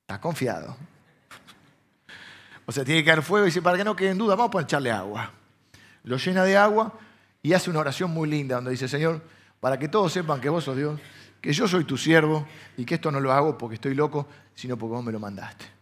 Está 0.00 0.20
confiado. 0.20 0.76
O 2.66 2.72
sea, 2.72 2.84
tiene 2.84 3.02
que 3.02 3.10
caer 3.10 3.22
fuego 3.22 3.46
y 3.46 3.50
dice, 3.50 3.62
para 3.62 3.76
que 3.76 3.84
no 3.84 3.94
quede 3.94 4.10
en 4.10 4.18
duda, 4.18 4.34
vamos 4.34 4.56
a 4.56 4.62
echarle 4.62 4.90
agua. 4.90 5.30
Lo 6.04 6.16
llena 6.16 6.42
de 6.44 6.56
agua 6.56 6.92
y 7.42 7.52
hace 7.52 7.70
una 7.70 7.80
oración 7.80 8.10
muy 8.10 8.28
linda 8.28 8.56
donde 8.56 8.72
dice, 8.72 8.88
Señor, 8.88 9.22
para 9.60 9.78
que 9.78 9.88
todos 9.88 10.12
sepan 10.12 10.40
que 10.40 10.48
vos 10.48 10.64
sos 10.64 10.76
Dios, 10.76 11.00
que 11.40 11.52
yo 11.52 11.68
soy 11.68 11.84
tu 11.84 11.96
siervo 11.96 12.46
y 12.76 12.84
que 12.84 12.96
esto 12.96 13.10
no 13.12 13.20
lo 13.20 13.32
hago 13.32 13.56
porque 13.56 13.74
estoy 13.74 13.94
loco, 13.94 14.26
sino 14.54 14.76
porque 14.76 14.94
vos 14.94 15.04
me 15.04 15.12
lo 15.12 15.20
mandaste. 15.20 15.81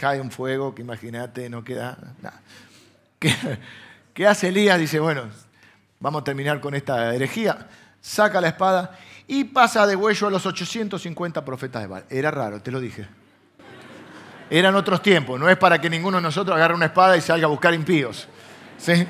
Cae 0.00 0.18
un 0.18 0.30
fuego 0.30 0.74
que 0.74 0.80
imagínate, 0.80 1.50
no 1.50 1.62
queda 1.62 1.98
nada. 2.22 2.40
¿Qué, 3.18 3.34
¿Qué 4.14 4.26
hace 4.26 4.48
Elías? 4.48 4.78
Dice, 4.78 4.98
bueno, 4.98 5.24
vamos 5.98 6.22
a 6.22 6.24
terminar 6.24 6.58
con 6.58 6.74
esta 6.74 7.14
herejía. 7.14 7.68
Saca 8.00 8.40
la 8.40 8.48
espada 8.48 8.98
y 9.26 9.44
pasa 9.44 9.86
de 9.86 9.94
huello 9.96 10.28
a 10.28 10.30
los 10.30 10.46
850 10.46 11.44
profetas 11.44 11.82
de 11.82 11.88
Baal. 11.88 12.04
Era 12.08 12.30
raro, 12.30 12.62
te 12.62 12.70
lo 12.70 12.80
dije. 12.80 13.06
Eran 14.48 14.74
otros 14.74 15.02
tiempos, 15.02 15.38
no 15.38 15.50
es 15.50 15.58
para 15.58 15.78
que 15.78 15.90
ninguno 15.90 16.16
de 16.16 16.22
nosotros 16.22 16.56
agarre 16.56 16.72
una 16.72 16.86
espada 16.86 17.18
y 17.18 17.20
salga 17.20 17.44
a 17.44 17.50
buscar 17.50 17.74
impíos. 17.74 18.26
¿Sí? 18.78 19.06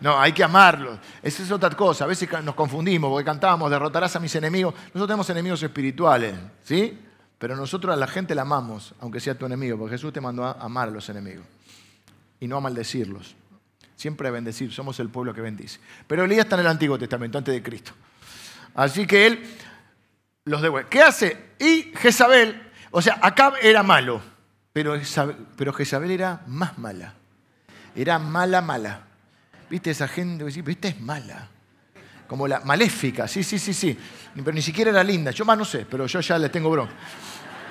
No, 0.00 0.18
hay 0.18 0.32
que 0.32 0.42
amarlos. 0.42 0.98
Esa 1.22 1.42
es 1.42 1.50
otra 1.50 1.68
cosa. 1.76 2.04
A 2.04 2.06
veces 2.06 2.26
nos 2.42 2.54
confundimos 2.54 3.10
porque 3.10 3.26
cantábamos, 3.26 3.70
derrotarás 3.70 4.16
a 4.16 4.18
mis 4.18 4.34
enemigos. 4.34 4.72
Nosotros 4.94 5.08
tenemos 5.08 5.28
enemigos 5.28 5.62
espirituales, 5.62 6.34
¿sí? 6.64 6.98
Pero 7.42 7.56
nosotros 7.56 7.92
a 7.92 7.96
la 7.96 8.06
gente 8.06 8.36
la 8.36 8.42
amamos, 8.42 8.94
aunque 9.00 9.18
sea 9.18 9.34
tu 9.34 9.44
enemigo, 9.46 9.76
porque 9.76 9.96
Jesús 9.96 10.12
te 10.12 10.20
mandó 10.20 10.44
a 10.44 10.52
amar 10.52 10.86
a 10.86 10.90
los 10.92 11.08
enemigos 11.08 11.44
y 12.38 12.46
no 12.46 12.56
a 12.56 12.60
maldecirlos. 12.60 13.34
Siempre 13.96 14.28
a 14.28 14.30
bendecir, 14.30 14.72
somos 14.72 15.00
el 15.00 15.08
pueblo 15.08 15.34
que 15.34 15.40
bendice. 15.40 15.80
Pero 16.06 16.22
Elías 16.22 16.44
está 16.44 16.54
en 16.54 16.60
el 16.60 16.68
Antiguo 16.68 16.96
Testamento, 17.00 17.38
antes 17.38 17.52
de 17.52 17.60
Cristo. 17.60 17.94
Así 18.76 19.08
que 19.08 19.26
él 19.26 19.44
los 20.44 20.62
devuelve. 20.62 20.88
¿Qué 20.88 21.02
hace? 21.02 21.36
Y 21.58 21.90
Jezabel, 21.96 22.62
o 22.92 23.02
sea, 23.02 23.18
Acab 23.20 23.54
era 23.60 23.82
malo, 23.82 24.22
pero, 24.72 25.00
Jezabel 25.74 26.12
era 26.12 26.42
más 26.46 26.78
mala. 26.78 27.14
Era 27.96 28.20
mala, 28.20 28.60
mala. 28.60 29.00
¿Viste 29.68 29.90
esa 29.90 30.06
gente? 30.06 30.46
Esta 30.46 30.86
es 30.86 31.00
mala. 31.00 31.48
Como 32.32 32.48
la 32.48 32.60
maléfica, 32.60 33.28
sí, 33.28 33.44
sí, 33.44 33.58
sí, 33.58 33.74
sí. 33.74 33.98
Pero 34.34 34.52
ni 34.52 34.62
siquiera 34.62 34.90
era 34.90 35.04
linda. 35.04 35.32
Yo 35.32 35.44
más 35.44 35.58
no 35.58 35.66
sé, 35.66 35.84
pero 35.84 36.06
yo 36.06 36.18
ya 36.20 36.38
le 36.38 36.48
tengo 36.48 36.70
bronca. 36.70 36.94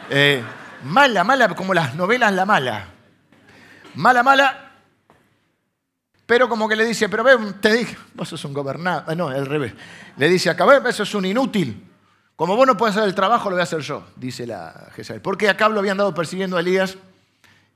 Eh, 0.07 0.39
mala, 0.83 1.23
mala, 1.23 1.47
como 1.55 1.73
las 1.73 1.95
novelas 1.95 2.31
La 2.31 2.45
Mala. 2.45 2.85
Mala, 3.95 4.21
mala. 4.21 4.71
Pero 6.27 6.47
como 6.47 6.69
que 6.69 6.75
le 6.75 6.85
dice, 6.85 7.09
pero 7.09 7.23
ve, 7.23 7.35
te 7.59 7.73
dije, 7.73 7.97
vos 8.13 8.29
sos 8.29 8.45
un 8.45 8.53
gobernador. 8.53 9.05
Ah, 9.07 9.15
no, 9.15 9.29
al 9.29 9.47
revés. 9.47 9.73
Le 10.17 10.29
dice 10.29 10.51
acá, 10.51 10.67
eso 10.87 11.01
es 11.01 11.15
un 11.15 11.25
inútil. 11.25 11.89
Como 12.35 12.55
vos 12.55 12.67
no 12.67 12.77
puedes 12.77 12.95
hacer 12.95 13.09
el 13.09 13.15
trabajo, 13.15 13.49
lo 13.49 13.55
voy 13.55 13.61
a 13.61 13.63
hacer 13.63 13.79
yo, 13.79 14.05
dice 14.15 14.45
la 14.45 14.91
Jezabel. 14.95 15.23
Porque 15.23 15.49
acá 15.49 15.69
lo 15.69 15.79
habían 15.79 15.97
dado 15.97 16.13
persiguiendo 16.13 16.57
a 16.57 16.59
Elías 16.59 16.99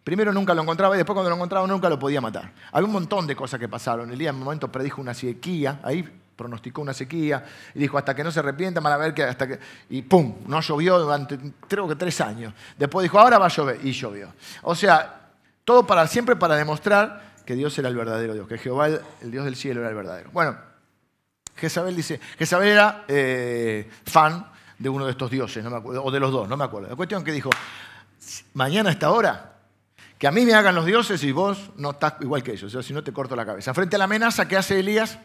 Primero 0.04 0.32
nunca 0.32 0.54
lo 0.54 0.62
encontraba 0.62 0.94
y 0.94 0.98
después 1.00 1.16
cuando 1.16 1.32
lo 1.32 1.36
encontraba 1.36 1.66
nunca 1.66 1.90
lo 1.90 1.98
podía 1.98 2.22
matar. 2.22 2.52
Había 2.72 2.86
un 2.86 2.94
montón 2.94 3.26
de 3.26 3.36
cosas 3.36 3.60
que 3.60 3.68
pasaron. 3.68 4.12
El 4.12 4.20
día 4.20 4.30
en 4.30 4.36
un 4.36 4.44
momento 4.44 4.72
predijo 4.72 5.02
una 5.02 5.16
sequía, 5.16 5.80
ahí 5.82 6.08
pronosticó 6.36 6.82
una 6.82 6.94
sequía 6.94 7.46
y 7.74 7.80
dijo 7.80 7.98
hasta 7.98 8.14
que 8.14 8.24
no 8.24 8.32
se 8.32 8.40
arrepienta, 8.40 8.80
van 8.82 8.94
a 8.94 8.98
ver 8.98 9.14
que 9.14 9.24
hasta 9.24 9.48
que... 9.48 9.60
Y 9.90 10.02
¡pum! 10.02 10.36
No 10.48 10.62
llovió 10.62 11.00
durante 11.00 11.40
creo 11.68 11.88
que 11.88 11.96
tres 11.96 12.20
años. 12.22 12.54
Después 12.78 13.04
dijo, 13.04 13.20
ahora 13.20 13.38
va 13.38 13.46
a 13.46 13.50
llover 13.50 13.80
y 13.84 13.92
llovió. 13.92 14.34
O 14.64 14.76
sea, 14.76 15.32
todo 15.64 15.86
para 15.86 16.06
siempre 16.08 16.36
para 16.36 16.56
demostrar 16.56 17.36
que 17.46 17.56
Dios 17.56 17.78
era 17.78 17.90
el 17.90 17.96
verdadero 17.96 18.34
Dios, 18.34 18.48
que 18.48 18.58
Jehová, 18.58 18.88
el 18.88 19.32
Dios 19.32 19.46
del 19.46 19.56
cielo, 19.56 19.82
era 19.82 19.90
el 19.90 19.96
verdadero. 19.96 20.30
Bueno, 20.32 20.58
Jezabel 21.56 21.96
dice, 21.96 22.20
Jezabel 22.38 22.70
era 22.70 23.06
eh, 23.08 23.90
fan 24.06 24.52
de 24.78 24.90
uno 24.90 25.06
de 25.06 25.12
estos 25.12 25.32
dioses, 25.32 25.64
no 25.64 25.70
me 25.70 25.78
acuerdo, 25.78 26.04
o 26.04 26.12
de 26.12 26.20
los 26.20 26.32
dos, 26.32 26.50
no 26.50 26.58
me 26.58 26.64
acuerdo. 26.64 26.90
La 26.90 26.96
cuestión 26.96 27.24
que 27.24 27.32
dijo, 27.32 27.50
mañana 28.54 28.90
a 28.90 28.94
esta 28.94 29.12
hora 29.12 29.54
que 30.18 30.28
a 30.28 30.32
mí 30.32 30.46
me 30.46 30.54
hagan 30.54 30.76
los 30.76 30.86
dioses 30.86 31.24
y 31.24 31.32
vos 31.32 31.72
no 31.78 31.92
estás 31.92 32.16
igual 32.22 32.42
que 32.42 32.52
ellos, 32.52 32.64
o 32.64 32.70
sea, 32.70 32.84
si 32.84 32.94
no 32.94 33.04
te 33.04 33.14
corto 33.14 33.36
la 33.36 33.46
cabeza. 33.46 33.74
Frente 33.74 33.96
a 33.96 34.00
la 34.00 34.06
amenaza 34.06 34.48
que 34.48 34.58
hace 34.58 34.80
Elías, 34.80 35.20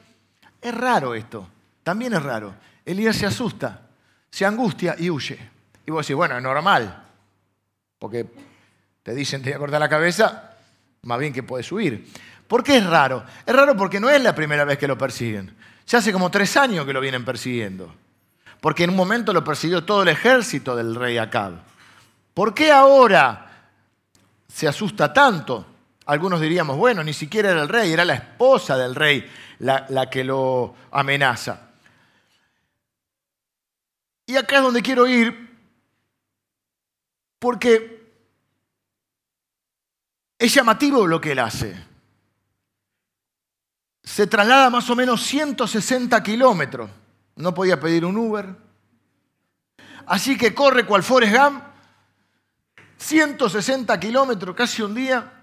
es 0.61 0.75
raro 0.75 1.15
esto, 1.15 1.49
también 1.83 2.13
es 2.15 2.23
raro. 2.23 2.55
Elías 2.85 3.17
se 3.17 3.27
asusta, 3.27 3.89
se 4.31 4.45
angustia 4.45 4.97
y 4.99 5.11
huye. 5.11 5.39
Y 5.87 5.91
vos 5.91 6.07
decís, 6.07 6.17
bueno, 6.17 6.37
es 6.37 6.43
normal, 6.43 7.05
porque 7.99 8.27
te 9.03 9.15
dicen 9.15 9.43
te 9.43 9.51
voy 9.51 9.57
a 9.57 9.59
cortar 9.59 9.81
la 9.81 9.89
cabeza, 9.89 10.57
más 11.03 11.19
bien 11.19 11.33
que 11.33 11.43
puedes 11.43 11.71
huir. 11.73 12.09
¿Por 12.47 12.63
qué 12.63 12.79
es 12.79 12.87
raro? 12.87 13.25
Es 13.47 13.55
raro 13.55 13.77
porque 13.77 14.01
no 14.01 14.11
es 14.11 14.21
la 14.23 14.35
primera 14.35 14.65
vez 14.65 14.79
que 14.79 14.89
lo 14.89 14.99
persiguen. 14.99 15.55
Ya 15.87 15.99
hace 15.99 16.13
como 16.13 16.31
tres 16.31 16.57
años 16.57 16.85
que 16.87 16.93
lo 16.93 17.01
vienen 17.01 17.25
persiguiendo. 17.25 17.95
Porque 18.61 18.85
en 18.85 18.91
un 18.91 18.97
momento 18.97 19.33
lo 19.33 19.43
persiguió 19.43 19.85
todo 19.85 20.03
el 20.03 20.09
ejército 20.09 20.77
del 20.77 20.95
rey 20.95 21.17
Acab. 21.17 21.55
¿Por 22.35 22.53
qué 22.53 22.71
ahora 22.71 23.51
se 24.53 24.67
asusta 24.69 25.13
tanto. 25.13 25.67
Algunos 26.11 26.41
diríamos, 26.41 26.77
bueno, 26.77 27.05
ni 27.05 27.13
siquiera 27.13 27.53
era 27.53 27.63
el 27.63 27.69
rey, 27.69 27.93
era 27.93 28.05
la 28.05 28.15
esposa 28.15 28.77
del 28.77 28.97
rey 28.97 29.31
la, 29.61 30.11
que 30.11 30.25
lo 30.25 30.75
amenaza. 30.91 31.71
Y 34.27 34.35
acá 34.35 34.57
es 34.57 34.63
donde 34.63 34.83
quiero 34.83 35.07
ir, 35.07 35.57
porque 37.39 38.13
es 40.37 40.53
llamativo 40.53 41.07
lo 41.07 41.21
que 41.21 41.31
él 41.31 41.39
hace. 41.39 41.77
Se 44.03 44.27
traslada 44.27 44.69
más 44.69 44.91
o 44.91 44.97
menos 44.97 45.23
160 45.23 46.21
kilómetros. 46.25 46.91
No 47.37 47.55
podía 47.55 47.79
pedir 47.79 48.05
un 48.05 48.17
Uber. 48.17 48.57
Así 50.07 50.37
que 50.37 50.53
corre 50.53 50.85
cual 50.85 51.05
Forrest 51.05 51.37
Gump 51.37 51.63
160 52.97 54.01
kilómetros, 54.01 54.57
casi 54.57 54.83
un 54.83 54.93
día, 54.93 55.40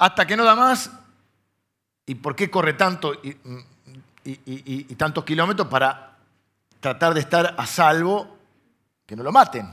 hasta 0.00 0.26
que 0.26 0.36
no 0.36 0.44
da 0.44 0.56
más. 0.56 0.90
¿Y 2.06 2.14
por 2.16 2.34
qué 2.34 2.50
corre 2.50 2.72
tanto? 2.72 3.12
Y, 3.22 4.94
tantos 4.94 5.24
kilómetros 5.24 5.68
para 5.68 6.16
tratar 6.80 7.14
de 7.14 7.20
estar 7.20 7.54
a 7.56 7.66
salvo, 7.66 8.38
que 9.06 9.14
no 9.14 9.22
lo 9.22 9.30
maten. 9.30 9.68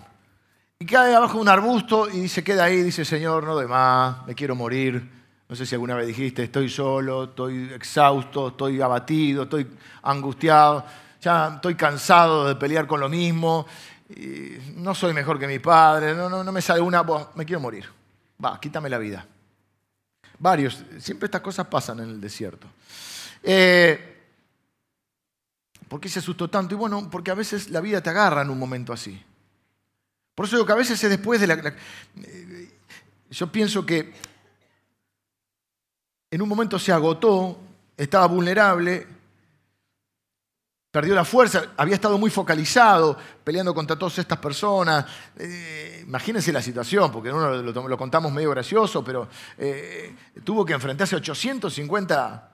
Y 0.80 0.86
cae 0.86 1.16
abajo 1.16 1.36
de 1.36 1.42
un 1.42 1.50
arbusto 1.50 2.10
y 2.10 2.28
se 2.28 2.44
queda 2.44 2.66
ahí, 2.66 2.84
dice, 2.84 3.06
Señor, 3.06 3.44
no 3.44 3.56
doy 3.56 3.68
más, 3.68 4.28
me 4.28 4.36
quiero 4.36 4.54
morir. 4.54 5.10
No 5.48 5.56
sé 5.56 5.66
si 5.66 5.76
alguna 5.76 5.96
vez 5.96 6.08
dijiste, 6.08 6.44
estoy 6.44 6.70
solo, 6.70 7.26
estoy 7.26 7.72
exhausto, 7.74 8.50
estoy 8.50 8.82
abatido, 8.82 9.44
estoy 9.44 9.66
angustiado, 10.04 10.86
ya 11.22 11.54
estoy 11.56 11.76
cansado 11.76 12.46
de 12.46 12.56
pelear 12.56 12.86
con 12.86 13.00
lo 13.00 13.08
mismo, 13.08 13.66
no 14.76 14.94
soy 14.94 15.14
mejor 15.14 15.40
que 15.40 15.48
mi 15.48 15.60
padre, 15.60 16.14
no, 16.14 16.30
no, 16.30 16.44
no 16.44 16.52
me 16.52 16.62
sale 16.62 16.82
una, 16.82 17.04
me 17.36 17.46
quiero 17.46 17.62
morir. 17.62 17.86
Va, 18.44 18.60
quítame 18.60 18.90
la 18.90 18.98
vida. 18.98 19.26
Varios, 20.40 20.84
siempre 21.00 21.26
estas 21.26 21.42
cosas 21.42 21.68
pasan 21.68 22.00
en 22.00 22.10
el 22.10 22.22
desierto. 22.22 22.68
Eh, 23.44 24.16
¿Por 25.88 26.00
qué 26.00 26.10
se 26.10 26.20
asustó 26.20 26.50
tanto? 26.50 26.76
Y 26.76 26.78
bueno, 26.78 27.10
porque 27.10 27.32
a 27.32 27.36
veces 27.36 27.70
la 27.70 27.82
vida 27.82 28.02
te 28.02 28.10
agarra 28.10 28.42
en 28.42 28.50
un 28.50 28.60
momento 28.60 28.94
así. 28.94 29.22
Por 30.36 30.46
eso 30.46 30.58
digo 30.58 30.66
que 30.66 30.74
a 30.74 30.76
veces 30.76 31.04
es 31.04 31.10
después 31.10 31.42
de 31.42 31.48
la... 31.48 31.56
Eh, 31.56 32.72
yo 33.30 33.52
pienso 33.52 33.86
que 33.86 34.14
en 36.30 36.42
un 36.42 36.50
momento 36.50 36.78
se 36.78 36.92
agotó, 36.92 37.58
estaba 37.96 38.28
vulnerable, 38.28 39.08
perdió 40.92 41.14
la 41.14 41.26
fuerza, 41.26 41.74
había 41.78 41.96
estado 41.96 42.18
muy 42.18 42.30
focalizado, 42.30 43.18
peleando 43.44 43.74
contra 43.74 43.98
todas 43.98 44.18
estas 44.20 44.38
personas. 44.40 45.06
Eh, 45.38 46.04
imagínense 46.08 46.52
la 46.52 46.62
situación, 46.62 47.12
porque 47.12 47.32
uno 47.32 47.62
lo, 47.62 47.98
contamos 47.98 48.32
medio 48.32 48.52
gracioso, 48.52 49.04
pero 49.04 49.28
eh, 49.58 50.16
tuvo 50.44 50.66
que 50.66 50.74
enfrentarse 50.74 51.16
a 51.16 51.20
850 51.20 52.54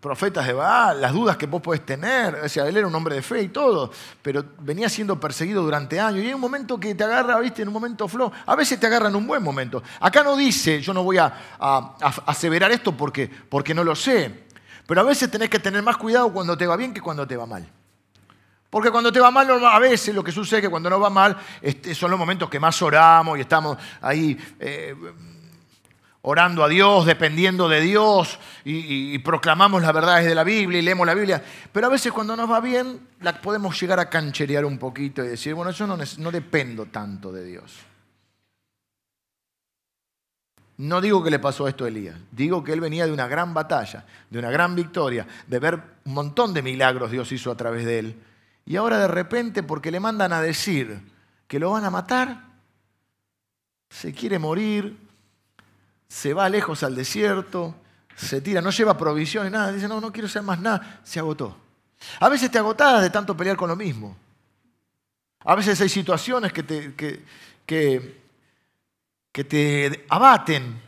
profetas 0.00 0.46
de 0.46 0.52
Baal, 0.52 1.00
las 1.00 1.12
dudas 1.12 1.36
que 1.36 1.46
vos 1.46 1.60
podés 1.60 1.84
tener. 1.84 2.36
O 2.36 2.48
sea, 2.48 2.66
él 2.68 2.76
era 2.76 2.86
un 2.86 2.94
hombre 2.94 3.16
de 3.16 3.22
fe 3.22 3.42
y 3.42 3.48
todo, 3.48 3.90
pero 4.22 4.44
venía 4.60 4.88
siendo 4.88 5.18
perseguido 5.18 5.62
durante 5.62 5.98
años. 5.98 6.22
Y 6.22 6.28
hay 6.28 6.34
un 6.34 6.40
momento 6.40 6.78
que 6.78 6.94
te 6.94 7.04
agarra, 7.04 7.38
viste, 7.40 7.62
en 7.62 7.68
un 7.68 7.74
momento 7.74 8.06
flow. 8.06 8.30
A 8.46 8.54
veces 8.54 8.78
te 8.78 8.86
agarra 8.86 9.08
en 9.08 9.16
un 9.16 9.26
buen 9.26 9.42
momento. 9.42 9.82
Acá 10.00 10.22
no 10.22 10.36
dice, 10.36 10.80
yo 10.80 10.94
no 10.94 11.02
voy 11.02 11.18
a, 11.18 11.32
aseverar 12.26 12.70
esto 12.70 12.96
porque, 12.96 13.28
porque 13.48 13.74
no 13.74 13.82
lo 13.82 13.96
sé. 13.96 14.47
Pero 14.88 15.02
a 15.02 15.04
veces 15.04 15.30
tenés 15.30 15.50
que 15.50 15.58
tener 15.58 15.82
más 15.82 15.98
cuidado 15.98 16.32
cuando 16.32 16.56
te 16.56 16.66
va 16.66 16.74
bien 16.74 16.94
que 16.94 17.02
cuando 17.02 17.26
te 17.26 17.36
va 17.36 17.44
mal. 17.44 17.68
Porque 18.70 18.90
cuando 18.90 19.12
te 19.12 19.20
va 19.20 19.30
mal, 19.30 19.46
a 19.66 19.78
veces 19.78 20.14
lo 20.14 20.24
que 20.24 20.32
sucede 20.32 20.60
es 20.60 20.64
que 20.64 20.70
cuando 20.70 20.88
no 20.88 20.98
va 20.98 21.10
mal 21.10 21.36
este, 21.60 21.94
son 21.94 22.10
los 22.10 22.18
momentos 22.18 22.48
que 22.48 22.58
más 22.58 22.80
oramos 22.80 23.36
y 23.36 23.42
estamos 23.42 23.76
ahí 24.00 24.38
eh, 24.58 24.94
orando 26.22 26.64
a 26.64 26.68
Dios, 26.68 27.04
dependiendo 27.04 27.68
de 27.68 27.82
Dios 27.82 28.38
y, 28.64 29.18
proclamamos 29.18 29.82
las 29.82 29.92
verdades 29.92 30.24
de 30.24 30.34
la 30.34 30.42
Biblia 30.42 30.78
y 30.78 30.82
leemos 30.82 31.06
la 31.06 31.12
Biblia. 31.12 31.42
Pero 31.70 31.88
a 31.88 31.90
veces 31.90 32.10
cuando 32.10 32.34
nos 32.34 32.50
va 32.50 32.60
bien, 32.60 33.08
la 33.20 33.38
podemos 33.42 33.78
llegar 33.78 34.00
a 34.00 34.08
cancherear 34.08 34.64
un 34.64 34.78
poquito 34.78 35.22
y 35.22 35.28
decir, 35.28 35.52
bueno, 35.52 35.70
yo 35.70 35.86
no, 35.86 35.98
no 35.98 36.30
dependo 36.30 36.86
tanto 36.86 37.30
de 37.30 37.44
Dios. 37.44 37.87
No 40.78 41.00
digo 41.00 41.22
que 41.22 41.30
le 41.30 41.38
pasó 41.38 41.68
esto 41.68 41.84
a 41.84 41.88
Elías, 41.88 42.16
digo 42.30 42.62
que 42.62 42.72
él 42.72 42.80
venía 42.80 43.04
de 43.06 43.12
una 43.12 43.26
gran 43.26 43.52
batalla, 43.52 44.06
de 44.30 44.38
una 44.38 44.50
gran 44.50 44.74
victoria, 44.74 45.26
de 45.46 45.58
ver 45.58 45.82
un 46.04 46.14
montón 46.14 46.54
de 46.54 46.62
milagros 46.62 47.10
Dios 47.10 47.30
hizo 47.32 47.50
a 47.50 47.56
través 47.56 47.84
de 47.84 47.98
él. 47.98 48.22
Y 48.64 48.76
ahora 48.76 48.98
de 48.98 49.08
repente, 49.08 49.62
porque 49.62 49.90
le 49.90 49.98
mandan 49.98 50.32
a 50.32 50.40
decir 50.40 51.00
que 51.48 51.58
lo 51.58 51.70
van 51.70 51.84
a 51.84 51.90
matar, 51.90 52.44
se 53.90 54.12
quiere 54.12 54.38
morir, 54.38 54.96
se 56.06 56.32
va 56.32 56.48
lejos 56.48 56.82
al 56.82 56.94
desierto, 56.94 57.74
se 58.14 58.40
tira, 58.40 58.60
no 58.60 58.70
lleva 58.70 58.96
provisiones, 58.96 59.50
nada, 59.50 59.72
dice, 59.72 59.88
no, 59.88 60.00
no 60.00 60.12
quiero 60.12 60.28
ser 60.28 60.42
más 60.42 60.60
nada, 60.60 61.00
se 61.02 61.18
agotó. 61.18 61.56
A 62.20 62.28
veces 62.28 62.50
te 62.50 62.58
agotas 62.58 63.02
de 63.02 63.10
tanto 63.10 63.36
pelear 63.36 63.56
con 63.56 63.68
lo 63.68 63.76
mismo. 63.76 64.16
A 65.40 65.54
veces 65.54 65.80
hay 65.80 65.88
situaciones 65.88 66.52
que 66.52 66.62
te, 66.62 66.94
que, 66.94 67.24
que, 67.64 68.27
te 69.32 70.06
abaten. 70.08 70.82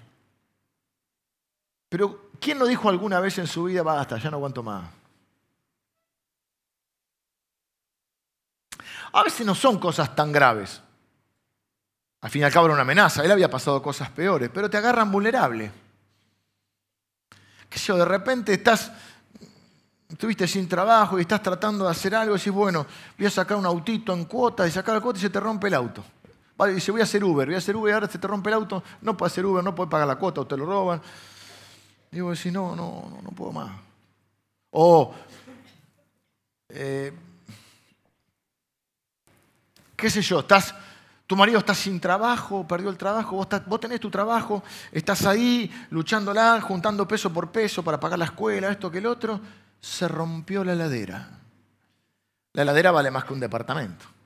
Pero 1.88 2.31
¿quién 2.40 2.59
no 2.59 2.66
dijo 2.66 2.88
alguna 2.88 3.20
vez 3.20 3.38
en 3.38 3.46
su 3.46 3.64
vida, 3.64 3.83
basta, 3.83 4.18
ya 4.18 4.31
no 4.31 4.37
aguanto 4.37 4.62
más? 4.62 4.88
A 9.12 9.22
veces 9.24 9.44
no 9.44 9.55
son 9.55 9.79
cosas 9.79 10.14
tan 10.14 10.33
graves. 10.33 10.81
Al 12.20 12.31
fin 12.31 12.42
y 12.42 12.44
al 12.44 12.53
cabo 12.53 12.66
era 12.66 12.74
una 12.74 12.83
amenaza, 12.83 13.24
él 13.24 13.31
había 13.31 13.50
pasado 13.50 13.83
cosas 13.83 14.11
peores, 14.11 14.50
pero 14.53 14.68
te 14.68 14.76
agarran 14.76 15.11
vulnerable. 15.11 15.72
Que 17.68 17.79
yo, 17.79 17.96
de 17.96 18.05
repente 18.05 18.53
estás, 18.53 18.92
estuviste 20.09 20.46
sin 20.46 20.68
trabajo 20.68 21.18
y 21.18 21.22
estás 21.22 21.42
tratando 21.42 21.85
de 21.85 21.90
hacer 21.90 22.14
algo 22.14 22.35
y 22.35 22.38
dices, 22.38 22.53
bueno, 22.53 22.87
voy 23.16 23.26
a 23.26 23.31
sacar 23.31 23.57
un 23.57 23.66
autito 23.66 24.12
en 24.12 24.26
cuota 24.26 24.66
y 24.66 24.70
sacar 24.70 24.94
la 24.94 25.00
cuota 25.00 25.18
y 25.18 25.22
se 25.22 25.31
te 25.31 25.40
rompe 25.40 25.68
el 25.68 25.74
auto. 25.74 26.05
Vale, 26.61 26.75
dice, 26.75 26.92
voy 26.92 27.01
a 27.01 27.05
hacer 27.05 27.25
Uber, 27.25 27.46
voy 27.46 27.55
a 27.55 27.57
hacer 27.57 27.75
Uber 27.75 27.94
ahora 27.94 28.07
se 28.07 28.18
te 28.18 28.29
rompe 28.29 28.51
el 28.51 28.55
auto, 28.57 28.83
no 29.01 29.16
puedes 29.16 29.33
hacer 29.33 29.46
Uber, 29.46 29.64
no 29.64 29.75
puedes 29.75 29.90
pagar 29.90 30.07
la 30.07 30.16
cuota 30.16 30.42
o 30.42 30.46
te 30.46 30.59
lo 30.59 30.66
roban. 30.66 31.01
Digo, 32.11 32.37
si 32.37 32.51
no, 32.51 32.77
no, 32.77 33.09
no, 33.09 33.23
no 33.23 33.31
puedo 33.31 33.51
más. 33.51 33.70
O, 34.68 35.14
eh, 36.68 37.14
qué 39.96 40.11
sé 40.11 40.20
yo, 40.20 40.40
estás 40.40 40.75
tu 41.27 41.35
marido 41.35 41.61
está 41.61 41.75
sin 41.75 41.99
trabajo, 41.99 42.68
perdió 42.68 42.90
el 42.90 42.99
trabajo, 42.99 43.37
vos, 43.37 43.81
tenés 43.81 43.99
tu 43.99 44.11
trabajo, 44.11 44.62
estás 44.92 45.25
ahí 45.25 45.73
luchándola, 45.88 46.61
juntando 46.61 47.09
peso 47.09 47.33
por 47.33 47.51
peso 47.51 47.83
para 47.83 47.99
pagar 47.99 48.18
la 48.18 48.27
escuela, 48.27 48.70
esto 48.70 48.90
que 48.90 48.99
el 48.99 49.07
otro. 49.07 49.40
Se 49.81 50.07
rompió 50.09 50.62
la 50.62 50.75
heladera. 50.75 51.27
La 52.53 52.62
heladera 52.62 52.90
vale 52.90 53.11
más 53.11 53.25
que 53.25 53.33
un 53.33 53.40
departamento. 53.40 54.19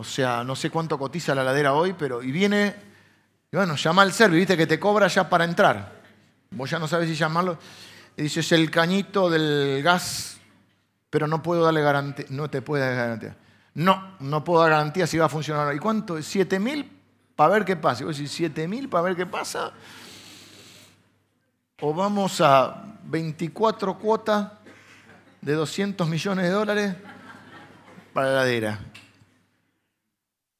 O 0.00 0.04
sea, 0.04 0.42
no 0.44 0.56
sé 0.56 0.70
cuánto 0.70 0.98
cotiza 0.98 1.34
la 1.34 1.42
heladera 1.42 1.74
hoy, 1.74 1.92
pero 1.92 2.22
y 2.22 2.32
viene, 2.32 2.74
bueno, 3.52 3.76
llama 3.76 4.00
al 4.00 4.14
servicio, 4.14 4.38
viste 4.38 4.56
que 4.56 4.66
te 4.66 4.80
cobra 4.80 5.08
ya 5.08 5.28
para 5.28 5.44
entrar. 5.44 6.00
Vos 6.52 6.70
ya 6.70 6.78
no 6.78 6.88
sabes 6.88 7.06
si 7.06 7.14
llamarlo. 7.14 7.58
Y 8.16 8.22
dices, 8.22 8.50
el 8.52 8.70
cañito 8.70 9.28
del 9.28 9.82
gas, 9.82 10.38
pero 11.10 11.26
no 11.26 11.42
puedo 11.42 11.62
darle 11.64 11.82
garantía, 11.82 12.24
no 12.30 12.48
te 12.48 12.62
puede 12.62 12.82
dar 12.82 12.96
garantía. 12.96 13.36
No, 13.74 14.16
no 14.20 14.42
puedo 14.42 14.62
dar 14.62 14.70
garantía 14.70 15.06
si 15.06 15.18
va 15.18 15.26
a 15.26 15.28
funcionar. 15.28 15.74
¿Y 15.74 15.78
cuánto? 15.78 16.16
¿7 16.16 16.58
mil? 16.58 16.90
Para 17.36 17.52
ver 17.52 17.66
qué 17.66 17.76
pasa. 17.76 18.02
Y 18.02 18.06
vos 18.06 18.16
decís, 18.16 18.40
¿7 18.40 18.66
mil 18.68 18.88
para 18.88 19.02
ver 19.02 19.16
qué 19.16 19.26
pasa? 19.26 19.70
O 21.82 21.92
vamos 21.92 22.40
a 22.40 22.96
24 23.04 23.98
cuotas 23.98 24.50
de 25.42 25.52
200 25.52 26.08
millones 26.08 26.46
de 26.46 26.50
dólares 26.52 26.96
para 28.14 28.28
la 28.28 28.32
heladera. 28.32 28.89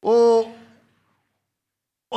O 0.01 0.51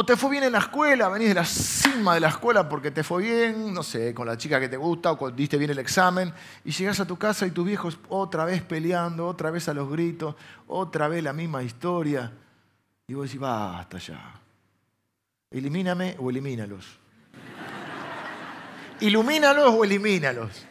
te 0.06 0.18
fue 0.18 0.32
bien 0.32 0.44
en 0.44 0.54
la 0.54 0.58
escuela, 0.58 1.08
venís 1.10 1.30
de 1.30 1.36
la 1.36 1.46
cima 1.46 2.16
de 2.16 2.20
la 2.20 2.30
escuela 2.30 2.68
porque 2.68 2.90
te 2.90 3.04
fue 3.04 3.22
bien, 3.22 3.74
no 3.74 3.84
sé, 3.84 4.14
con 4.14 4.28
la 4.28 4.38
chica 4.38 4.60
que 4.60 4.68
te 4.68 4.76
gusta 4.76 5.12
o 5.12 5.30
diste 5.30 5.58
bien 5.58 5.70
el 5.70 5.78
examen, 5.78 6.34
y 6.66 6.72
llegas 6.72 7.00
a 7.00 7.06
tu 7.06 7.18
casa 7.18 7.46
y 7.46 7.52
tu 7.52 7.64
viejo 7.64 7.90
otra 8.10 8.44
vez 8.44 8.64
peleando, 8.64 9.28
otra 9.28 9.52
vez 9.52 9.70
a 9.70 9.74
los 9.74 9.90
gritos, 9.90 10.36
otra 10.68 11.08
vez 11.08 11.24
la 11.24 11.32
misma 11.32 11.62
historia. 11.62 12.32
Y 13.08 13.14
vos 13.14 13.26
decís, 13.26 13.40
basta 13.40 14.00
ya. 14.00 14.34
Elimíname 15.52 16.16
o 16.20 16.30
elimínalos. 16.30 16.98
Ilumínalos 19.00 19.76
o 19.76 19.84
elimínalos. 19.84 20.66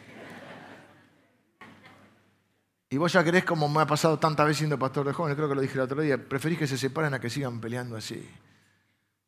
Y 2.93 2.97
vos 2.97 3.11
ya 3.11 3.23
querés, 3.23 3.43
como 3.43 3.67
me 3.67 3.81
ha 3.81 3.87
pasado 3.87 4.19
tantas 4.19 4.45
veces 4.45 4.59
siendo 4.59 4.77
pastor 4.77 5.07
de 5.07 5.13
jóvenes, 5.13 5.35
creo 5.35 5.49
que 5.49 5.55
lo 5.55 5.61
dije 5.61 5.73
el 5.73 5.79
otro 5.79 5.99
día, 5.99 6.15
preferís 6.15 6.59
que 6.59 6.67
se 6.67 6.77
separen 6.77 7.11
a 7.15 7.19
que 7.19 7.27
sigan 7.27 7.59
peleando 7.59 7.97
así. 7.97 8.23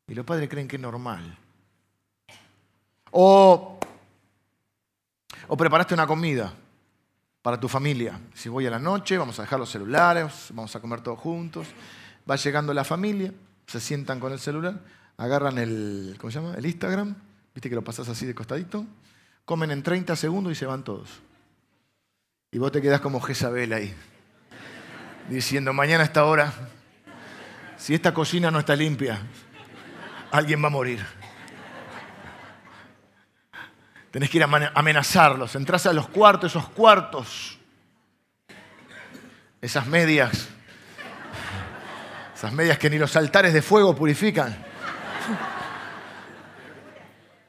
Y 0.06 0.14
los 0.14 0.24
padres 0.24 0.48
creen 0.48 0.68
que 0.68 0.76
es 0.76 0.82
normal. 0.82 1.36
O, 3.10 3.80
o 5.48 5.56
preparaste 5.56 5.94
una 5.94 6.06
comida 6.06 6.54
para 7.42 7.58
tu 7.58 7.66
familia. 7.66 8.20
Si 8.34 8.48
voy 8.48 8.66
a 8.66 8.70
la 8.70 8.78
noche, 8.78 9.18
vamos 9.18 9.36
a 9.40 9.42
dejar 9.42 9.58
los 9.58 9.68
celulares, 9.68 10.46
vamos 10.50 10.76
a 10.76 10.80
comer 10.80 11.00
todos 11.00 11.18
juntos. 11.18 11.66
Va 12.30 12.36
llegando 12.36 12.72
la 12.72 12.84
familia, 12.84 13.34
se 13.66 13.80
sientan 13.80 14.20
con 14.20 14.30
el 14.32 14.38
celular, 14.38 14.78
agarran 15.16 15.58
el, 15.58 16.14
¿cómo 16.20 16.30
se 16.30 16.38
llama? 16.38 16.54
El 16.54 16.66
Instagram, 16.66 17.16
viste 17.52 17.68
que 17.68 17.74
lo 17.74 17.82
pasas 17.82 18.08
así 18.08 18.26
de 18.26 18.34
costadito, 18.36 18.86
comen 19.44 19.72
en 19.72 19.82
30 19.82 20.14
segundos 20.14 20.52
y 20.52 20.54
se 20.54 20.66
van 20.66 20.84
todos. 20.84 21.26
Y 22.50 22.58
vos 22.58 22.72
te 22.72 22.80
quedás 22.80 23.00
como 23.00 23.20
Jezabel 23.20 23.72
ahí, 23.72 23.94
diciendo, 25.28 25.72
mañana 25.72 26.02
a 26.02 26.06
esta 26.06 26.24
hora, 26.24 26.52
si 27.76 27.94
esta 27.94 28.14
cocina 28.14 28.50
no 28.50 28.60
está 28.60 28.76
limpia, 28.76 29.20
alguien 30.30 30.62
va 30.62 30.68
a 30.68 30.70
morir. 30.70 31.04
Tenés 34.10 34.30
que 34.30 34.38
ir 34.38 34.44
a 34.44 34.72
amenazarlos. 34.74 35.54
Entrás 35.56 35.84
a 35.86 35.92
los 35.92 36.08
cuartos, 36.08 36.52
esos 36.52 36.68
cuartos, 36.70 37.58
esas 39.60 39.86
medias, 39.86 40.48
esas 42.34 42.52
medias 42.52 42.78
que 42.78 42.88
ni 42.88 42.96
los 42.96 43.14
altares 43.16 43.52
de 43.52 43.60
fuego 43.60 43.94
purifican. 43.94 44.56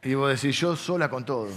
Y 0.03 0.13
vos 0.13 0.29
decís, 0.29 0.59
yo 0.59 0.75
sola 0.75 1.09
con 1.09 1.23
todo. 1.23 1.49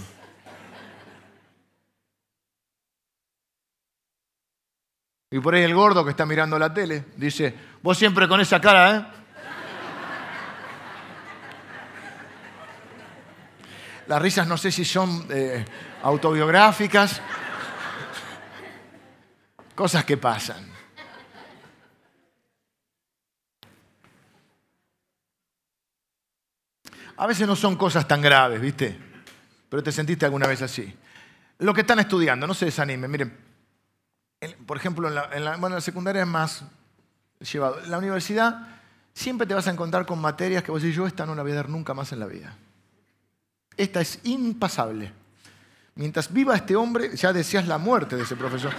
Y 5.33 5.39
por 5.39 5.55
ahí 5.55 5.63
el 5.63 5.73
gordo 5.73 6.03
que 6.03 6.11
está 6.11 6.25
mirando 6.25 6.59
la 6.59 6.73
tele 6.73 7.05
dice, 7.15 7.55
vos 7.81 7.97
siempre 7.97 8.27
con 8.27 8.41
esa 8.41 8.59
cara, 8.59 8.95
¿eh? 8.97 9.05
Las 14.07 14.21
risas 14.21 14.45
no 14.45 14.57
sé 14.57 14.73
si 14.73 14.83
son 14.83 15.25
eh, 15.29 15.63
autobiográficas, 16.03 17.21
cosas 19.73 20.03
que 20.03 20.17
pasan. 20.17 20.69
A 27.15 27.25
veces 27.25 27.47
no 27.47 27.55
son 27.55 27.77
cosas 27.77 28.05
tan 28.05 28.21
graves, 28.21 28.59
¿viste? 28.59 28.99
Pero 29.69 29.81
te 29.81 29.93
sentiste 29.93 30.25
alguna 30.25 30.47
vez 30.47 30.61
así. 30.61 30.93
Lo 31.59 31.73
que 31.73 31.81
están 31.81 31.99
estudiando, 31.99 32.45
no 32.45 32.53
se 32.53 32.65
desanimen. 32.65 33.09
Miren, 33.09 33.50
por 34.65 34.77
ejemplo, 34.77 35.07
en 35.07 35.15
la, 35.15 35.55
en 35.55 35.61
la 35.61 35.81
secundaria 35.81 36.23
es 36.23 36.27
más 36.27 36.63
llevado. 37.39 37.79
En 37.83 37.91
la 37.91 37.97
universidad 37.97 38.67
siempre 39.13 39.45
te 39.45 39.53
vas 39.53 39.67
a 39.67 39.71
encontrar 39.71 40.05
con 40.05 40.19
materias 40.19 40.63
que 40.63 40.71
vos 40.71 40.81
decís, 40.81 40.95
yo 40.95 41.05
esta 41.05 41.25
no 41.25 41.35
la 41.35 41.43
voy 41.43 41.51
a 41.51 41.55
dar 41.55 41.69
nunca 41.69 41.93
más 41.93 42.11
en 42.11 42.19
la 42.19 42.25
vida. 42.25 42.55
Esta 43.77 44.01
es 44.01 44.19
impasable. 44.23 45.13
Mientras 45.95 46.31
viva 46.31 46.55
este 46.55 46.75
hombre, 46.75 47.15
ya 47.15 47.33
decías 47.33 47.67
la 47.67 47.77
muerte 47.77 48.15
de 48.15 48.23
ese 48.23 48.35
profesor. 48.35 48.71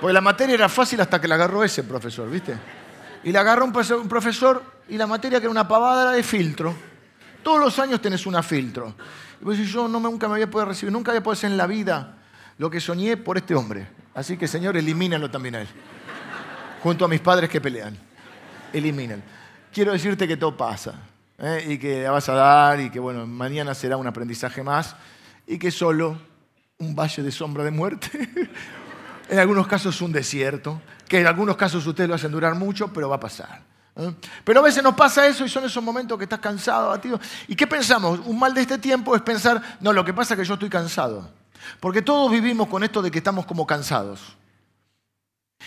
Porque 0.00 0.12
la 0.12 0.20
materia 0.20 0.54
era 0.54 0.68
fácil 0.68 1.00
hasta 1.00 1.20
que 1.20 1.28
la 1.28 1.36
agarró 1.36 1.64
ese 1.64 1.82
profesor, 1.84 2.30
¿viste? 2.30 2.56
Y 3.24 3.32
la 3.32 3.40
agarró 3.40 3.64
un 3.64 3.72
profesor 3.72 4.62
y 4.88 4.96
la 4.96 5.06
materia 5.06 5.38
que 5.38 5.46
era 5.46 5.50
una 5.50 5.66
pavada 5.66 6.02
era 6.02 6.12
de 6.12 6.22
filtro. 6.22 6.74
Todos 7.42 7.60
los 7.60 7.78
años 7.78 8.00
tenés 8.00 8.26
una 8.26 8.42
filtro. 8.42 8.94
Y 9.40 9.44
vos 9.44 9.56
decís, 9.56 9.72
yo 9.72 9.88
no, 9.88 9.98
nunca 10.00 10.28
me 10.28 10.34
había 10.34 10.50
podido 10.50 10.66
recibir, 10.66 10.92
nunca 10.92 11.10
había 11.10 11.22
podido 11.22 11.38
hacer 11.38 11.50
en 11.50 11.56
la 11.56 11.66
vida 11.66 12.18
lo 12.58 12.70
que 12.70 12.80
soñé 12.80 13.16
por 13.16 13.38
este 13.38 13.54
hombre. 13.54 13.88
Así 14.18 14.36
que, 14.36 14.48
Señor, 14.48 14.76
elimínalo 14.76 15.30
también 15.30 15.54
a 15.54 15.60
él. 15.60 15.68
Junto 16.82 17.04
a 17.04 17.08
mis 17.08 17.20
padres 17.20 17.48
que 17.48 17.60
pelean. 17.60 17.96
Elimínalo. 18.72 19.22
Quiero 19.72 19.92
decirte 19.92 20.26
que 20.26 20.36
todo 20.36 20.56
pasa. 20.56 20.94
¿eh? 21.38 21.64
Y 21.68 21.78
que 21.78 22.08
vas 22.08 22.28
a 22.28 22.32
dar 22.32 22.80
y 22.80 22.90
que, 22.90 22.98
bueno, 22.98 23.28
mañana 23.28 23.76
será 23.76 23.96
un 23.96 24.08
aprendizaje 24.08 24.60
más. 24.64 24.96
Y 25.46 25.56
que 25.56 25.70
solo 25.70 26.18
un 26.78 26.96
valle 26.96 27.22
de 27.22 27.30
sombra 27.30 27.62
de 27.62 27.70
muerte. 27.70 28.10
en 29.28 29.38
algunos 29.38 29.68
casos 29.68 30.02
un 30.02 30.10
desierto. 30.10 30.82
Que 31.06 31.20
en 31.20 31.28
algunos 31.28 31.56
casos 31.56 31.86
ustedes 31.86 32.08
lo 32.08 32.16
hacen 32.16 32.32
durar 32.32 32.56
mucho, 32.56 32.92
pero 32.92 33.08
va 33.08 33.14
a 33.14 33.20
pasar. 33.20 33.62
¿eh? 33.94 34.12
Pero 34.42 34.58
a 34.58 34.62
veces 34.64 34.82
nos 34.82 34.96
pasa 34.96 35.28
eso 35.28 35.44
y 35.44 35.48
son 35.48 35.64
esos 35.64 35.84
momentos 35.84 36.18
que 36.18 36.24
estás 36.24 36.40
cansado, 36.40 36.86
abatido. 36.86 37.20
¿Y 37.46 37.54
qué 37.54 37.68
pensamos? 37.68 38.18
Un 38.24 38.36
mal 38.36 38.52
de 38.52 38.62
este 38.62 38.78
tiempo 38.78 39.14
es 39.14 39.22
pensar, 39.22 39.78
no, 39.80 39.92
lo 39.92 40.04
que 40.04 40.12
pasa 40.12 40.34
es 40.34 40.40
que 40.40 40.44
yo 40.44 40.54
estoy 40.54 40.68
cansado. 40.68 41.37
Porque 41.80 42.02
todos 42.02 42.30
vivimos 42.30 42.68
con 42.68 42.82
esto 42.84 43.02
de 43.02 43.10
que 43.10 43.18
estamos 43.18 43.46
como 43.46 43.66
cansados. 43.66 44.36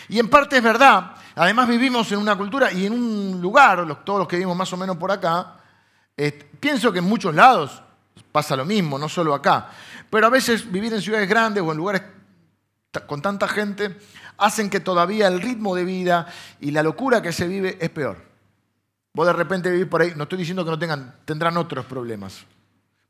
Y 0.10 0.20
en 0.20 0.30
parte 0.30 0.58
es 0.58 0.64
verdad. 0.64 1.16
Además 1.36 1.68
vivimos 1.68 2.12
en 2.12 2.20
una 2.20 2.38
cultura 2.38 2.72
y 2.72 2.86
en 2.86 2.94
un 2.94 3.42
lugar, 3.42 4.04
todos 4.04 4.20
los 4.20 4.28
que 4.28 4.38
vivimos 4.38 4.58
más 4.58 4.72
o 4.74 4.78
menos 4.78 4.98
por 4.98 5.12
acá, 5.12 5.56
pienso 6.60 6.92
que 6.92 7.00
en 7.00 7.06
muchos 7.06 7.34
lados 7.34 7.82
pasa 8.32 8.56
lo 8.56 8.66
mismo, 8.66 8.98
no 8.98 9.10
solo 9.10 9.34
acá. 9.34 9.70
Pero 10.10 10.28
a 10.28 10.30
veces 10.30 10.70
vivir 10.70 10.94
en 10.94 11.02
ciudades 11.02 11.28
grandes 11.28 11.64
o 11.64 11.72
en 11.72 11.78
lugares 11.78 12.02
con 13.08 13.22
tanta 13.22 13.48
gente 13.48 13.98
hacen 14.38 14.70
que 14.70 14.82
todavía 14.82 15.28
el 15.28 15.42
ritmo 15.42 15.76
de 15.76 15.86
vida 15.86 16.28
y 16.60 16.72
la 16.72 16.84
locura 16.84 17.22
que 17.22 17.32
se 17.32 17.48
vive 17.48 17.78
es 17.80 17.90
peor. 17.90 18.18
Vos 19.14 19.28
de 19.28 19.34
repente 19.34 19.70
vivís 19.70 19.88
por 19.88 20.02
ahí, 20.02 20.14
no 20.16 20.24
estoy 20.24 20.40
diciendo 20.40 20.64
que 20.66 20.72
no 20.72 20.80
tengan, 20.80 21.16
tendrán 21.26 21.58
otros 21.58 21.86
problemas, 21.86 22.46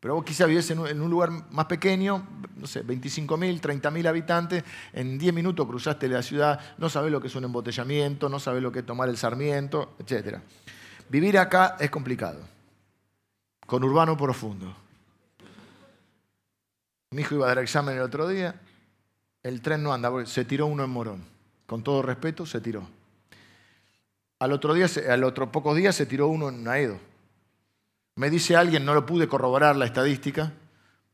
pero 0.01 0.15
vos 0.15 0.25
quizás 0.25 0.47
vivís 0.47 0.69
en 0.71 0.79
un, 0.79 1.09
lugar 1.11 1.29
más 1.51 1.67
pequeño, 1.67 2.27
no 2.55 2.65
sé, 2.65 2.83
25.000, 2.83 3.61
30.000 3.61 4.07
habitantes, 4.07 4.63
en 4.93 5.19
10 5.19 5.31
minutos 5.31 5.67
cruzaste 5.67 6.09
la 6.09 6.23
ciudad, 6.23 6.59
no 6.79 6.89
sabés 6.89 7.11
lo 7.11 7.21
que 7.21 7.27
es 7.27 7.35
un 7.35 7.43
embotellamiento, 7.43 8.27
no 8.27 8.39
sabés 8.39 8.63
lo 8.63 8.71
que 8.71 8.79
es 8.79 8.85
tomar 8.85 9.09
el 9.09 9.17
sarmiento, 9.17 9.93
etc. 9.99 10.39
Vivir 11.07 11.37
acá 11.37 11.77
es 11.79 11.91
complicado, 11.91 12.39
con 13.67 13.83
urbano 13.83 14.17
profundo. 14.17 14.75
Mi 17.11 17.21
hijo 17.21 17.35
iba 17.35 17.45
a 17.45 17.49
dar 17.49 17.59
examen 17.59 17.95
el 17.95 18.01
otro 18.01 18.27
día, 18.27 18.59
el 19.43 19.61
tren 19.61 19.83
no 19.83 19.93
anda, 19.93 20.25
se 20.25 20.45
tiró 20.45 20.65
uno 20.65 20.83
en 20.83 20.89
Morón. 20.89 21.23
Con 21.67 21.83
todo 21.83 22.01
respeto, 22.01 22.47
se 22.47 22.59
tiró. 22.59 22.87
Al 24.39 24.51
otro, 24.51 24.73
día, 24.73 24.87
al 25.09 25.23
otro 25.23 25.51
pocos 25.51 25.77
días 25.77 25.95
se 25.95 26.07
tiró 26.07 26.27
uno 26.27 26.49
en 26.49 26.63
Naedo. 26.63 27.10
Me 28.21 28.29
dice 28.29 28.55
alguien, 28.55 28.85
no 28.85 28.93
lo 28.93 29.03
pude 29.03 29.27
corroborar 29.27 29.75
la 29.75 29.85
estadística, 29.85 30.51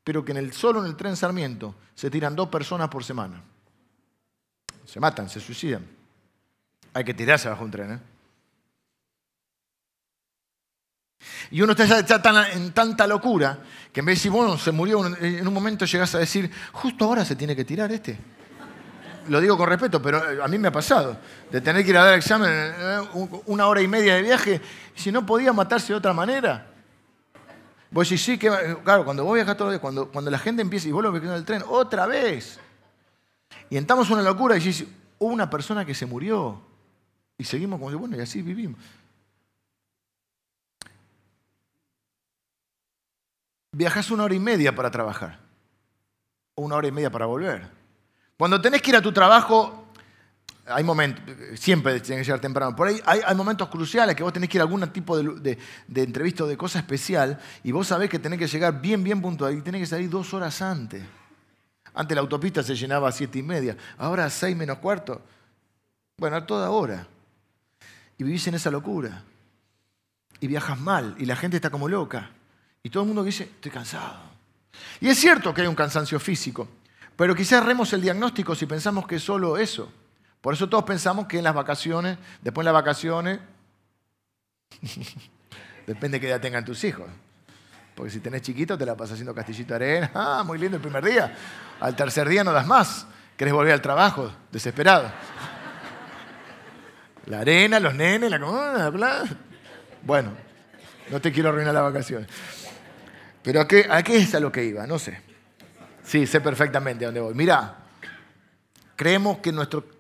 pero 0.04 0.26
que 0.26 0.34
en 0.34 0.40
el, 0.40 0.52
solo 0.52 0.82
en 0.82 0.88
el 0.88 0.98
tren 0.98 1.16
Sarmiento 1.16 1.74
se 1.96 2.10
tiran 2.10 2.36
dos 2.36 2.50
personas 2.50 2.90
por 2.90 3.02
semana. 3.02 3.42
Se 4.86 5.00
matan, 5.00 5.30
se 5.30 5.40
suicidan. 5.40 5.88
Hay 6.94 7.06
que 7.06 7.14
tirarse 7.14 7.48
bajo 7.48 7.64
un 7.64 7.72
tren. 7.72 7.94
¿eh? 7.94 8.00
Y 11.52 11.62
uno 11.62 11.72
está 11.72 12.52
en 12.52 12.74
tanta 12.74 13.08
locura 13.08 13.58
que 13.94 14.02
en 14.02 14.06
vez 14.06 14.16
de 14.16 14.20
decir, 14.20 14.32
bueno, 14.32 14.58
se 14.58 14.74
murió, 14.74 15.06
en 15.06 15.48
un 15.48 15.54
momento 15.54 15.86
llegas 15.86 16.14
a 16.14 16.20
decir, 16.20 16.52
justo 16.74 17.06
ahora 17.06 17.24
se 17.24 17.38
tiene 17.38 17.56
que 17.56 17.64
tirar 17.64 17.90
este. 17.90 18.20
Lo 19.30 19.40
digo 19.40 19.56
con 19.56 19.70
respeto, 19.70 20.02
pero 20.02 20.30
eh, 20.30 20.44
a 20.44 20.48
mí 20.50 20.58
me 20.58 20.68
ha 20.68 20.74
pasado, 20.74 21.18
de 21.50 21.62
tener 21.62 21.86
que 21.86 21.92
ir 21.92 21.98
a 21.98 22.04
dar 22.04 22.16
examen 22.16 22.50
eh, 22.52 23.00
una 23.46 23.68
hora 23.68 23.82
y 23.82 23.88
media 23.88 24.16
de 24.16 24.24
viaje, 24.24 24.62
si 24.94 25.10
no 25.10 25.26
podía 25.26 25.54
matarse 25.54 25.94
de 25.94 26.00
otra 26.00 26.12
manera. 26.12 26.74
Vos 27.92 28.10
decís, 28.10 28.24
sí, 28.24 28.38
que, 28.38 28.50
claro, 28.84 29.06
cuando 29.06 29.24
vos 29.24 29.36
viajas 29.36 29.56
todos 29.56 29.68
los 29.68 29.74
días, 29.74 29.82
cuando, 29.82 30.12
cuando 30.12 30.30
la 30.30 30.40
gente 30.40 30.62
empieza 30.62 30.88
y 30.88 30.92
vos 30.92 31.04
lo 31.04 31.12
ves 31.12 31.24
en 31.24 31.30
el 31.32 31.46
tren, 31.46 31.64
otra 31.68 32.06
vez. 32.06 32.60
Y 33.70 33.78
entramos 33.78 34.08
en 34.08 34.14
una 34.14 34.24
locura 34.24 34.56
y 34.56 34.60
decís, 34.60 34.86
hubo 35.20 35.32
una 35.32 35.50
persona 35.50 35.86
que 35.86 35.94
se 35.94 36.06
murió. 36.06 36.62
Y 37.38 37.44
seguimos 37.44 37.80
como, 37.80 37.98
bueno, 37.98 38.18
y 38.18 38.22
así 38.22 38.42
vivimos. 38.42 38.80
viajas 43.78 44.10
una 44.10 44.24
hora 44.24 44.34
y 44.34 44.40
media 44.40 44.74
para 44.74 44.90
trabajar, 44.90 45.40
o 46.56 46.64
una 46.64 46.76
hora 46.76 46.88
y 46.88 46.92
media 46.92 47.12
para 47.12 47.28
volver. 47.28 47.70
Cuando 48.36 48.60
tenés 48.60 48.82
que 48.82 48.90
ir 48.90 48.96
a 48.96 49.02
tu 49.02 49.12
trabajo, 49.12 49.87
hay 50.70 50.84
momentos, 50.84 51.24
siempre 51.56 52.00
tienes 52.00 52.22
que 52.22 52.26
llegar 52.26 52.42
temprano, 52.42 52.76
por 52.76 52.88
ahí 52.88 53.02
hay, 53.06 53.36
momentos 53.36 53.70
cruciales 53.70 54.16
que 54.16 54.24
vos 54.24 54.34
tenés 54.34 54.50
que 54.50 54.58
ir 54.58 54.62
a 54.62 54.64
algún 54.64 54.82
tipo 54.92 55.18
de, 55.18 55.58
entrevista 55.96 56.44
o 56.44 56.48
de 56.48 56.58
cosa 56.58 56.80
especial 56.80 57.40
y 57.64 57.72
vos 57.72 57.88
sabés 57.88 58.10
que 58.10 58.20
tenés 58.20 58.40
que 58.40 58.48
llegar 58.48 58.82
bien, 58.82 59.04
bien 59.04 59.22
puntual 59.22 59.58
y 59.58 59.62
tenés 59.62 59.82
que 59.82 59.88
salir 59.88 60.10
dos 60.10 60.34
horas 60.34 60.62
antes. 60.62 61.04
Antes 61.94 62.16
la 62.16 62.22
autopista 62.22 62.62
se 62.62 62.76
llenaba 62.76 63.10
a 63.10 63.12
siete 63.12 63.40
y 63.40 63.44
media, 63.44 63.76
ahora 63.98 64.26
a 64.26 64.30
seis 64.30 64.56
menos 64.56 64.78
cuarto. 64.78 65.22
Bueno, 66.18 66.36
a 66.36 66.46
toda 66.46 66.70
hora. 66.70 67.08
Y 68.18 68.24
vivís 68.24 68.46
en 68.48 68.56
esa 68.56 68.70
locura. 68.70 69.24
Y 70.40 70.48
viajas 70.48 70.80
mal 70.80 71.16
y 71.18 71.26
la 71.26 71.36
gente 71.36 71.58
está 71.58 71.70
como 71.70 71.88
loca. 71.88 72.30
Y 72.84 72.90
todo 72.90 73.04
el 73.04 73.08
mundo 73.08 73.24
dice, 73.24 73.44
estoy 73.44 73.72
cansado. 73.72 74.20
Y 75.00 75.10
es 75.10 75.18
cierto 75.18 75.54
que 75.54 75.62
hay 75.62 75.68
un 75.68 75.76
cansancio 75.76 76.20
físico, 76.20 76.68
pero 77.16 77.36
quizás 77.36 77.64
erremos 77.64 77.92
el 77.94 78.02
diagnóstico 78.02 78.54
si 78.54 78.68
pensamos 78.68 79.08
que 79.08 79.16
es 79.16 79.24
solo 79.24 79.58
eso. 79.58 79.92
Por 80.42 80.54
eso 80.54 80.70
todos 80.70 80.84
pensamos 80.84 81.28
que 81.28 81.40
en 81.40 81.44
las 81.44 81.54
vacaciones, 81.54 82.18
después 82.42 82.64
de 82.64 82.72
las 82.72 82.82
vacaciones, 82.82 83.40
depende 85.88 86.18
de 86.18 86.22
qué 86.22 86.30
edad 86.30 86.42
tengan 86.42 86.64
tus 86.64 86.84
hijos. 86.84 87.08
Porque 87.96 88.12
si 88.12 88.20
tenés 88.20 88.44
chiquito 88.44 88.78
te 88.78 88.86
la 88.86 88.96
pasas 88.96 89.14
haciendo 89.14 89.34
castillito 89.34 89.74
de 89.74 89.76
arena, 89.76 90.12
ah, 90.14 90.44
muy 90.46 90.60
lindo 90.60 90.78
el 90.78 90.82
primer 90.82 91.04
día. 91.04 91.36
Al 91.80 91.96
tercer 91.96 92.30
día 92.30 92.44
no 92.44 92.54
das 92.54 92.68
más, 92.68 93.08
querés 93.36 93.54
volver 93.54 93.74
al 93.74 93.82
trabajo, 93.82 94.32
desesperado. 94.52 95.12
La 97.26 97.40
arena, 97.40 97.80
los 97.80 97.96
nenes, 97.96 98.30
la 98.30 98.40
comida. 98.40 99.24
Bueno, 100.04 100.32
no 101.10 101.20
te 101.20 101.32
quiero 101.32 101.50
arruinar 101.50 101.74
las 101.74 101.84
vacaciones. 101.84 102.30
Pero 103.42 103.62
¿a 103.62 103.68
qué, 103.68 103.88
¿a 103.90 104.04
qué 104.04 104.18
es 104.18 104.36
a 104.36 104.40
lo 104.40 104.52
que 104.52 104.64
iba? 104.64 104.86
No 104.86 105.00
sé. 105.00 105.20
Sí, 106.04 106.28
sé 106.28 106.40
perfectamente 106.40 107.04
a 107.04 107.08
dónde 107.08 107.20
voy. 107.20 107.34
Mira, 107.34 107.78
creemos 108.96 109.40
que 109.40 109.52
nuestro 109.52 109.97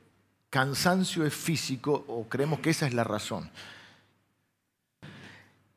cansancio 0.50 1.26
es 1.26 1.34
físico 1.34 2.06
o 2.08 2.28
creemos 2.28 2.60
que 2.60 2.70
esa 2.70 2.88
es 2.88 2.94
la 2.94 3.04
razón. 3.04 3.50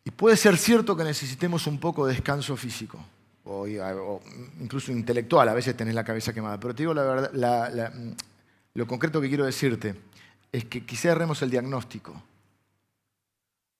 Y 0.04 0.10
puede 0.10 0.36
ser 0.36 0.56
cierto 0.56 0.96
que 0.96 1.04
necesitemos 1.04 1.66
un 1.66 1.78
poco 1.78 2.06
de 2.06 2.14
descanso 2.14 2.56
físico 2.56 3.04
o, 3.44 3.66
incluso 4.60 4.92
intelectual, 4.92 5.48
a 5.48 5.54
veces 5.54 5.76
tenés 5.76 5.94
la 5.94 6.04
cabeza 6.04 6.32
quemada. 6.32 6.58
Pero 6.58 6.74
te 6.74 6.82
digo 6.82 6.94
la 6.94 7.02
verdad, 7.02 7.92
lo 8.74 8.86
concreto 8.86 9.20
que 9.20 9.28
quiero 9.28 9.44
decirte 9.44 9.94
es 10.52 10.64
que 10.64 10.84
quizá 10.84 11.10
erremos 11.10 11.42
el 11.42 11.50
diagnóstico. 11.50 12.22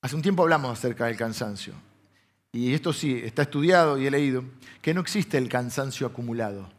Hace 0.01 0.15
un 0.15 0.21
tiempo 0.21 0.43
hablamos 0.43 0.77
acerca 0.77 1.05
del 1.05 1.15
cansancio 1.15 1.73
y 2.51 2.73
esto 2.73 2.91
sí, 2.91 3.21
está 3.23 3.43
estudiado 3.43 3.97
y 3.97 4.07
he 4.07 4.11
leído, 4.11 4.43
que 4.81 4.93
no 4.93 5.01
existe 5.01 5.37
el 5.37 5.47
cansancio 5.47 6.05
acumulado. 6.05 6.69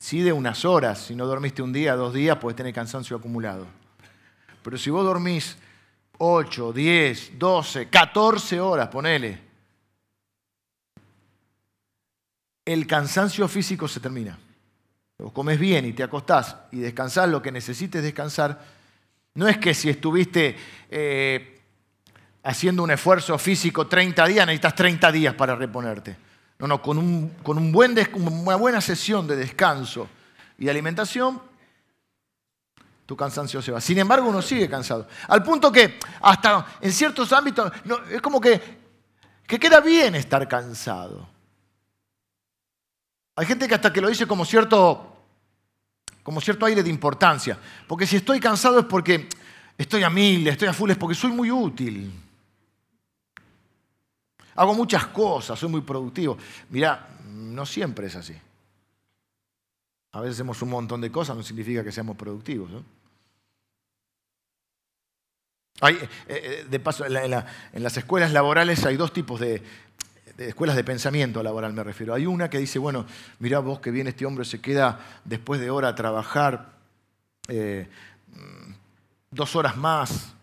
Sí 0.00 0.22
de 0.22 0.32
unas 0.32 0.64
horas, 0.64 0.98
si 0.98 1.14
no 1.14 1.26
dormiste 1.26 1.60
un 1.60 1.74
día, 1.74 1.94
dos 1.94 2.14
días, 2.14 2.38
puedes 2.38 2.56
tener 2.56 2.72
cansancio 2.72 3.18
acumulado. 3.18 3.66
Pero 4.62 4.78
si 4.78 4.88
vos 4.88 5.04
dormís 5.04 5.58
8, 6.16 6.72
10, 6.72 7.38
12, 7.38 7.88
14 7.90 8.60
horas, 8.60 8.88
ponele, 8.88 9.38
el 12.64 12.86
cansancio 12.86 13.46
físico 13.46 13.86
se 13.86 14.00
termina. 14.00 14.38
o 15.18 15.30
comes 15.34 15.60
bien 15.60 15.84
y 15.84 15.92
te 15.92 16.02
acostás 16.02 16.56
y 16.72 16.78
descansás 16.78 17.28
lo 17.28 17.42
que 17.42 17.52
necesites 17.52 18.02
descansar, 18.02 18.58
no 19.34 19.48
es 19.48 19.58
que 19.58 19.74
si 19.74 19.90
estuviste 19.90 20.56
eh, 20.88 21.60
haciendo 22.42 22.82
un 22.82 22.90
esfuerzo 22.90 23.36
físico 23.36 23.86
30 23.86 24.26
días, 24.26 24.46
necesitas 24.46 24.74
30 24.74 25.12
días 25.12 25.34
para 25.34 25.54
reponerte. 25.54 26.29
No, 26.60 26.66
no, 26.66 26.82
con, 26.82 26.98
un, 26.98 27.30
con 27.42 27.56
una 27.56 28.56
buena 28.56 28.80
sesión 28.82 29.26
de 29.26 29.34
descanso 29.34 30.06
y 30.58 30.66
de 30.66 30.70
alimentación, 30.70 31.40
tu 33.06 33.16
cansancio 33.16 33.62
se 33.62 33.72
va. 33.72 33.80
Sin 33.80 33.98
embargo, 33.98 34.28
uno 34.28 34.42
sigue 34.42 34.68
cansado. 34.68 35.08
Al 35.28 35.42
punto 35.42 35.72
que 35.72 35.98
hasta 36.20 36.66
en 36.82 36.92
ciertos 36.92 37.32
ámbitos 37.32 37.72
es 38.10 38.20
como 38.20 38.40
que, 38.40 38.60
que 39.46 39.58
queda 39.58 39.80
bien 39.80 40.14
estar 40.14 40.46
cansado. 40.46 41.26
Hay 43.36 43.46
gente 43.46 43.66
que 43.66 43.74
hasta 43.74 43.90
que 43.90 44.02
lo 44.02 44.08
dice 44.08 44.26
como 44.26 44.44
cierto, 44.44 45.16
como 46.22 46.42
cierto 46.42 46.66
aire 46.66 46.82
de 46.82 46.90
importancia. 46.90 47.58
Porque 47.88 48.06
si 48.06 48.16
estoy 48.16 48.38
cansado 48.38 48.80
es 48.80 48.84
porque 48.84 49.30
estoy 49.78 50.02
a 50.02 50.10
mil, 50.10 50.46
estoy 50.46 50.68
a 50.68 50.74
full, 50.74 50.90
es 50.90 50.98
porque 50.98 51.14
soy 51.14 51.32
muy 51.32 51.50
útil. 51.50 52.12
Hago 54.60 54.74
muchas 54.74 55.06
cosas, 55.06 55.58
soy 55.58 55.70
muy 55.70 55.80
productivo. 55.80 56.36
Mira, 56.68 57.08
no 57.30 57.64
siempre 57.64 58.08
es 58.08 58.16
así. 58.16 58.36
A 60.12 60.20
veces 60.20 60.36
hacemos 60.36 60.60
un 60.60 60.68
montón 60.68 61.00
de 61.00 61.10
cosas, 61.10 61.34
no 61.34 61.42
significa 61.42 61.82
que 61.82 61.90
seamos 61.90 62.14
productivos. 62.14 62.70
Hay, 65.80 65.94
eh, 65.94 66.08
eh, 66.28 66.66
de 66.68 66.78
paso, 66.78 67.06
en, 67.06 67.30
las 67.82 67.96
escuelas 67.96 68.32
laborales 68.34 68.84
hay 68.84 68.98
dos 68.98 69.14
tipos 69.14 69.40
de, 69.40 69.62
escuelas 70.36 70.76
de 70.76 70.84
pensamiento 70.84 71.42
laboral, 71.42 71.72
me 71.72 71.82
refiero. 71.82 72.12
Hay 72.12 72.26
una 72.26 72.50
que 72.50 72.58
dice, 72.58 72.78
bueno, 72.78 73.06
mira 73.38 73.60
vos 73.60 73.80
que 73.80 73.90
viene 73.90 74.10
este 74.10 74.26
hombre, 74.26 74.44
se 74.44 74.60
queda 74.60 75.22
después 75.24 75.58
de 75.58 75.70
hora 75.70 75.88
a 75.88 75.94
trabajar 75.94 76.72
eh, 77.48 77.88
dos 79.30 79.56
horas 79.56 79.78
más. 79.78 80.34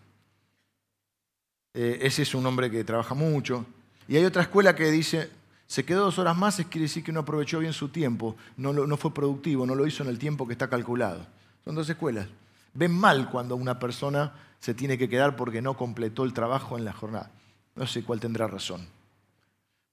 ese 1.72 2.22
es 2.22 2.34
un 2.34 2.44
hombre 2.46 2.68
que 2.68 2.82
trabaja 2.82 3.14
mucho. 3.14 3.64
Y 4.08 4.16
hay 4.16 4.24
otra 4.24 4.42
escuela 4.42 4.74
que 4.74 4.90
dice, 4.90 5.30
se 5.66 5.84
quedó 5.84 6.06
dos 6.06 6.18
horas 6.18 6.36
más, 6.36 6.58
es 6.58 6.66
quiere 6.66 6.84
decir 6.84 7.04
que 7.04 7.12
no 7.12 7.20
aprovechó 7.20 7.58
bien 7.58 7.74
su 7.74 7.90
tiempo, 7.90 8.36
no, 8.56 8.72
no 8.72 8.96
fue 8.96 9.12
productivo, 9.12 9.66
no 9.66 9.74
lo 9.74 9.86
hizo 9.86 10.02
en 10.02 10.08
el 10.08 10.18
tiempo 10.18 10.46
que 10.46 10.54
está 10.54 10.68
calculado. 10.68 11.26
Son 11.64 11.74
dos 11.74 11.88
escuelas. 11.88 12.26
Ven 12.72 12.92
mal 12.92 13.30
cuando 13.30 13.54
una 13.54 13.78
persona 13.78 14.32
se 14.60 14.74
tiene 14.74 14.96
que 14.96 15.08
quedar 15.08 15.36
porque 15.36 15.60
no 15.60 15.76
completó 15.76 16.24
el 16.24 16.32
trabajo 16.32 16.78
en 16.78 16.84
la 16.84 16.92
jornada. 16.92 17.30
No 17.74 17.86
sé 17.86 18.02
cuál 18.02 18.18
tendrá 18.18 18.46
razón. 18.46 18.88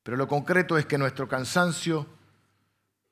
Pero 0.01 0.18
lo 0.18 0.28
concreto 0.28 0.78
es 0.78 0.86
que 0.86 0.97
nuestro 0.97 1.28
cansancio 1.28 2.07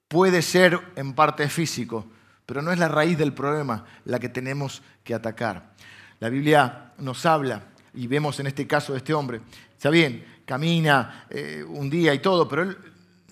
puede 0.07 0.41
ser 0.41 0.79
en 0.95 1.13
parte 1.13 1.49
físico, 1.49 2.05
pero 2.45 2.61
no 2.61 2.71
es 2.71 2.79
la 2.79 2.87
raíz 2.87 3.17
del 3.17 3.33
problema 3.33 3.85
la 4.05 4.19
que 4.19 4.29
tenemos 4.29 4.81
que 5.03 5.13
atacar. 5.13 5.73
La 6.19 6.29
Biblia 6.29 6.93
nos 6.99 7.25
habla, 7.25 7.63
y 7.93 8.07
vemos 8.07 8.39
en 8.39 8.47
este 8.47 8.67
caso 8.67 8.93
de 8.93 8.99
este 8.99 9.13
hombre, 9.13 9.41
está 9.75 9.89
bien, 9.89 10.23
camina 10.45 11.25
eh, 11.29 11.63
un 11.67 11.89
día 11.89 12.13
y 12.13 12.19
todo, 12.19 12.47
pero 12.47 12.63
él 12.63 12.77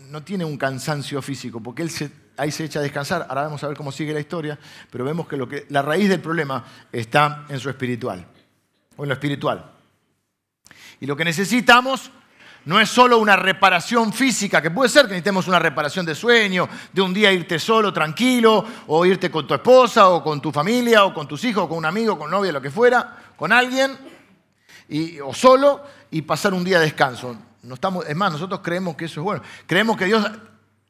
no 0.09 0.23
tiene 0.23 0.45
un 0.45 0.57
cansancio 0.57 1.21
físico, 1.21 1.61
porque 1.61 1.83
él 1.83 1.91
ahí 2.37 2.51
se 2.51 2.65
echa 2.65 2.79
a 2.79 2.83
descansar. 2.83 3.25
Ahora 3.29 3.43
vamos 3.43 3.63
a 3.63 3.67
ver 3.67 3.77
cómo 3.77 3.91
sigue 3.91 4.13
la 4.13 4.19
historia, 4.19 4.57
pero 4.89 5.05
vemos 5.05 5.27
que, 5.27 5.37
lo 5.37 5.47
que 5.47 5.65
la 5.69 5.81
raíz 5.81 6.09
del 6.09 6.21
problema 6.21 6.63
está 6.91 7.45
en 7.49 7.59
su 7.59 7.69
espiritual, 7.69 8.25
o 8.97 9.03
en 9.03 9.09
lo 9.09 9.13
espiritual. 9.13 9.71
Y 10.99 11.05
lo 11.05 11.15
que 11.15 11.25
necesitamos 11.25 12.11
no 12.65 12.79
es 12.79 12.89
solo 12.89 13.17
una 13.17 13.35
reparación 13.35 14.13
física, 14.13 14.61
que 14.61 14.69
puede 14.69 14.89
ser 14.89 15.03
que 15.03 15.13
necesitemos 15.13 15.47
una 15.47 15.59
reparación 15.59 16.05
de 16.05 16.13
sueño, 16.13 16.69
de 16.93 17.01
un 17.01 17.13
día 17.13 17.31
irte 17.31 17.57
solo, 17.57 17.91
tranquilo, 17.91 18.63
o 18.87 19.05
irte 19.05 19.31
con 19.31 19.47
tu 19.47 19.53
esposa, 19.53 20.09
o 20.09 20.23
con 20.23 20.41
tu 20.41 20.51
familia, 20.51 21.05
o 21.05 21.13
con 21.13 21.27
tus 21.27 21.43
hijos, 21.43 21.63
o 21.63 21.69
con 21.69 21.79
un 21.79 21.85
amigo, 21.85 22.19
con 22.19 22.29
novia, 22.29 22.51
lo 22.51 22.61
que 22.61 22.69
fuera, 22.69 23.17
con 23.35 23.51
alguien, 23.51 23.97
o 25.23 25.33
solo, 25.33 25.83
y 26.09 26.21
pasar 26.21 26.53
un 26.53 26.63
día 26.63 26.79
de 26.79 26.85
descanso. 26.85 27.35
No 27.63 27.75
estamos, 27.75 28.05
es 28.07 28.15
más, 28.15 28.31
nosotros 28.31 28.61
creemos 28.61 28.95
que 28.95 29.05
eso 29.05 29.21
es 29.21 29.23
bueno. 29.23 29.41
Creemos 29.65 29.95
que 29.95 30.05
Dios 30.05 30.25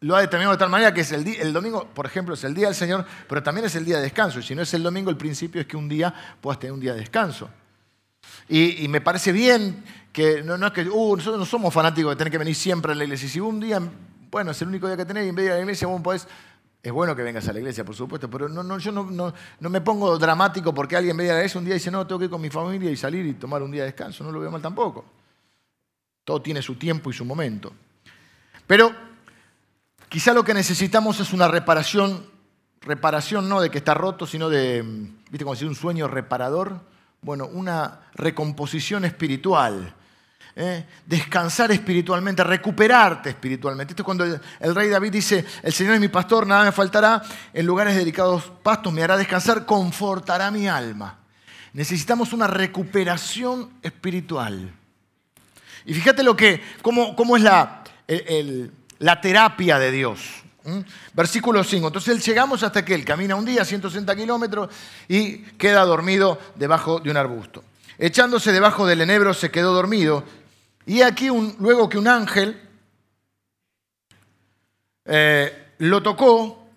lo 0.02 0.16
ha 0.16 0.22
determinado 0.22 0.54
de 0.54 0.58
tal 0.58 0.70
manera 0.70 0.94
que 0.94 1.02
es 1.02 1.12
el, 1.12 1.28
el, 1.28 1.54
domingo, 1.54 1.88
por 1.94 2.06
ejemplo, 2.06 2.34
es 2.34 2.44
el 2.44 2.56
día 2.56 2.68
del 2.68 2.76
Señor, 2.76 3.06
pero 3.30 3.44
también 3.44 3.66
es 3.66 3.76
el 3.76 3.86
día 3.86 3.98
de 3.98 4.04
descanso. 4.04 4.40
Y 4.40 4.44
si 4.44 4.56
no 4.56 4.64
es 4.64 4.74
el 4.74 4.82
domingo, 4.82 5.12
el 5.12 5.18
principio 5.18 5.62
es 5.62 5.68
que 5.68 5.78
un 5.78 5.88
día 5.88 6.14
puedas 6.42 6.60
tener 6.60 6.74
un 6.74 6.80
día 6.80 6.94
de 6.94 7.00
descanso. 7.00 7.50
Y, 8.50 8.88
me 8.88 9.00
parece 9.02 9.32
bien 9.32 9.84
que 10.12 10.44
no, 10.44 10.56
es 10.66 10.74
que 10.74 10.90
uh, 10.90 11.16
nosotros 11.16 11.40
no 11.40 11.46
somos 11.46 11.74
fanáticos 11.74 12.12
de 12.12 12.16
tener 12.18 12.32
que 12.32 12.38
venir 12.38 12.56
siempre 12.56 12.92
a 12.92 12.96
la 12.96 13.04
iglesia. 13.04 13.30
Si 13.30 13.40
un 13.40 13.60
día, 13.60 13.82
bueno, 14.30 14.52
es 14.52 14.62
el 14.62 14.68
único 14.68 14.88
día 14.88 14.98
que 14.98 15.06
tenés 15.06 15.26
y 15.26 15.30
en 15.30 15.36
vez 15.36 15.44
de 15.44 15.48
ir 15.48 15.52
a 15.54 15.56
la 15.56 15.62
iglesia, 15.62 15.88
vos 15.88 16.02
podés 16.02 16.28
es 16.84 16.92
bueno 16.92 17.16
que 17.16 17.22
vengas 17.22 17.48
a 17.48 17.54
la 17.54 17.60
iglesia, 17.60 17.86
por 17.86 17.96
supuesto, 17.96 18.30
pero 18.30 18.50
no, 18.50 18.78
yo 18.80 18.92
no, 18.92 19.34
me 19.60 19.82
pongo 19.82 20.18
dramático 20.18 20.74
porque 20.74 20.96
alguien 20.96 21.16
ve 21.16 21.30
a 21.30 21.36
la 21.36 21.50
un 21.56 21.66
día 21.66 21.76
y 21.76 21.78
dice, 21.78 21.92
no, 21.92 22.08
tengo 22.08 22.18
que 22.18 22.26
ir 22.26 22.32
con 22.32 22.42
mi 22.42 22.50
familia 22.50 22.90
y 22.90 22.98
salir 22.98 23.26
y 23.28 23.34
tomar 23.36 23.62
un 23.62 23.72
día 23.72 23.84
de 23.84 23.88
descanso. 23.88 24.24
No 24.24 24.32
lo 24.32 24.40
veo 24.40 24.50
mal 24.50 24.62
tampoco. 24.62 25.06
Todo 26.24 26.42
tiene 26.42 26.62
su 26.62 26.76
tiempo 26.76 27.12
y 27.12 27.14
su 27.14 27.24
momento. 27.24 27.72
Pero 28.66 28.92
quizá 30.10 30.34
lo 30.34 30.44
que 30.44 30.56
necesitamos 30.56 31.20
es 31.20 31.34
una 31.34 31.48
reparación, 31.48 32.26
reparación 32.82 33.48
no 33.48 33.62
de 33.62 33.70
que 33.70 33.78
está 33.78 33.94
roto, 33.94 34.26
sino 34.26 34.50
de, 34.50 34.82
¿viste 35.30 35.44
como 35.44 35.54
decir 35.54 35.68
un 35.68 35.76
sueño 35.76 36.08
reparador? 36.08 36.80
Bueno, 37.22 37.46
una 37.46 38.08
recomposición 38.16 39.06
espiritual 39.06 39.94
¿eh? 40.62 40.86
descansar 41.06 41.72
espiritualmente, 41.72 42.44
recuperarte 42.44 43.30
espiritualmente. 43.30 43.94
Esto 43.94 44.04
es 44.04 44.06
cuando 44.06 44.26
el, 44.26 44.76
rey 44.76 44.90
David 44.90 45.12
dice, 45.12 45.44
el 45.64 45.74
Señor 45.74 45.96
es 45.96 46.00
mi 46.00 46.08
pastor, 46.08 46.46
nada 46.46 46.66
me 46.66 46.72
faltará, 46.72 47.22
en 47.54 47.66
lugares 47.66 47.96
dedicados 47.96 48.52
pastos 48.62 48.94
me 48.94 49.04
hará 49.04 49.18
descansar, 49.18 49.66
confortará 49.66 50.52
mi 50.52 50.68
alma. 50.68 51.18
Necesitamos 51.74 52.34
una 52.34 52.48
recuperación 52.48 53.72
espiritual. 53.82 54.72
Y 55.86 55.94
fíjate 55.94 56.22
lo 56.22 56.36
que, 56.36 56.62
cómo, 56.82 57.38
es 57.38 57.44
la, 57.44 57.84
la 59.00 59.22
terapia 59.22 59.80
de 59.80 59.92
Dios. 59.92 60.20
Versículo 61.14 61.64
5. 61.64 61.88
Entonces 61.88 62.24
llegamos 62.24 62.62
hasta 62.62 62.86
que 62.86 62.94
él 62.94 63.04
camina 63.04 63.36
un 63.36 63.46
día, 63.46 63.66
160 63.66 64.16
kilómetros, 64.16 64.70
y 65.08 65.38
queda 65.58 65.84
dormido 65.86 66.38
debajo 66.56 67.00
de 67.00 67.10
un 67.10 67.18
arbusto. 67.18 67.64
Echándose 67.98 68.52
debajo 68.52 68.86
del 68.86 69.02
enebro 69.02 69.34
se 69.34 69.50
quedó 69.50 69.74
dormido 69.74 70.24
y 70.92 71.04
aquí 71.04 71.30
luego 71.60 71.88
que 71.88 71.98
un 71.98 72.06
ángel 72.06 72.70
eh, 75.06 75.74
lo 75.78 76.04
tocó, 76.04 76.68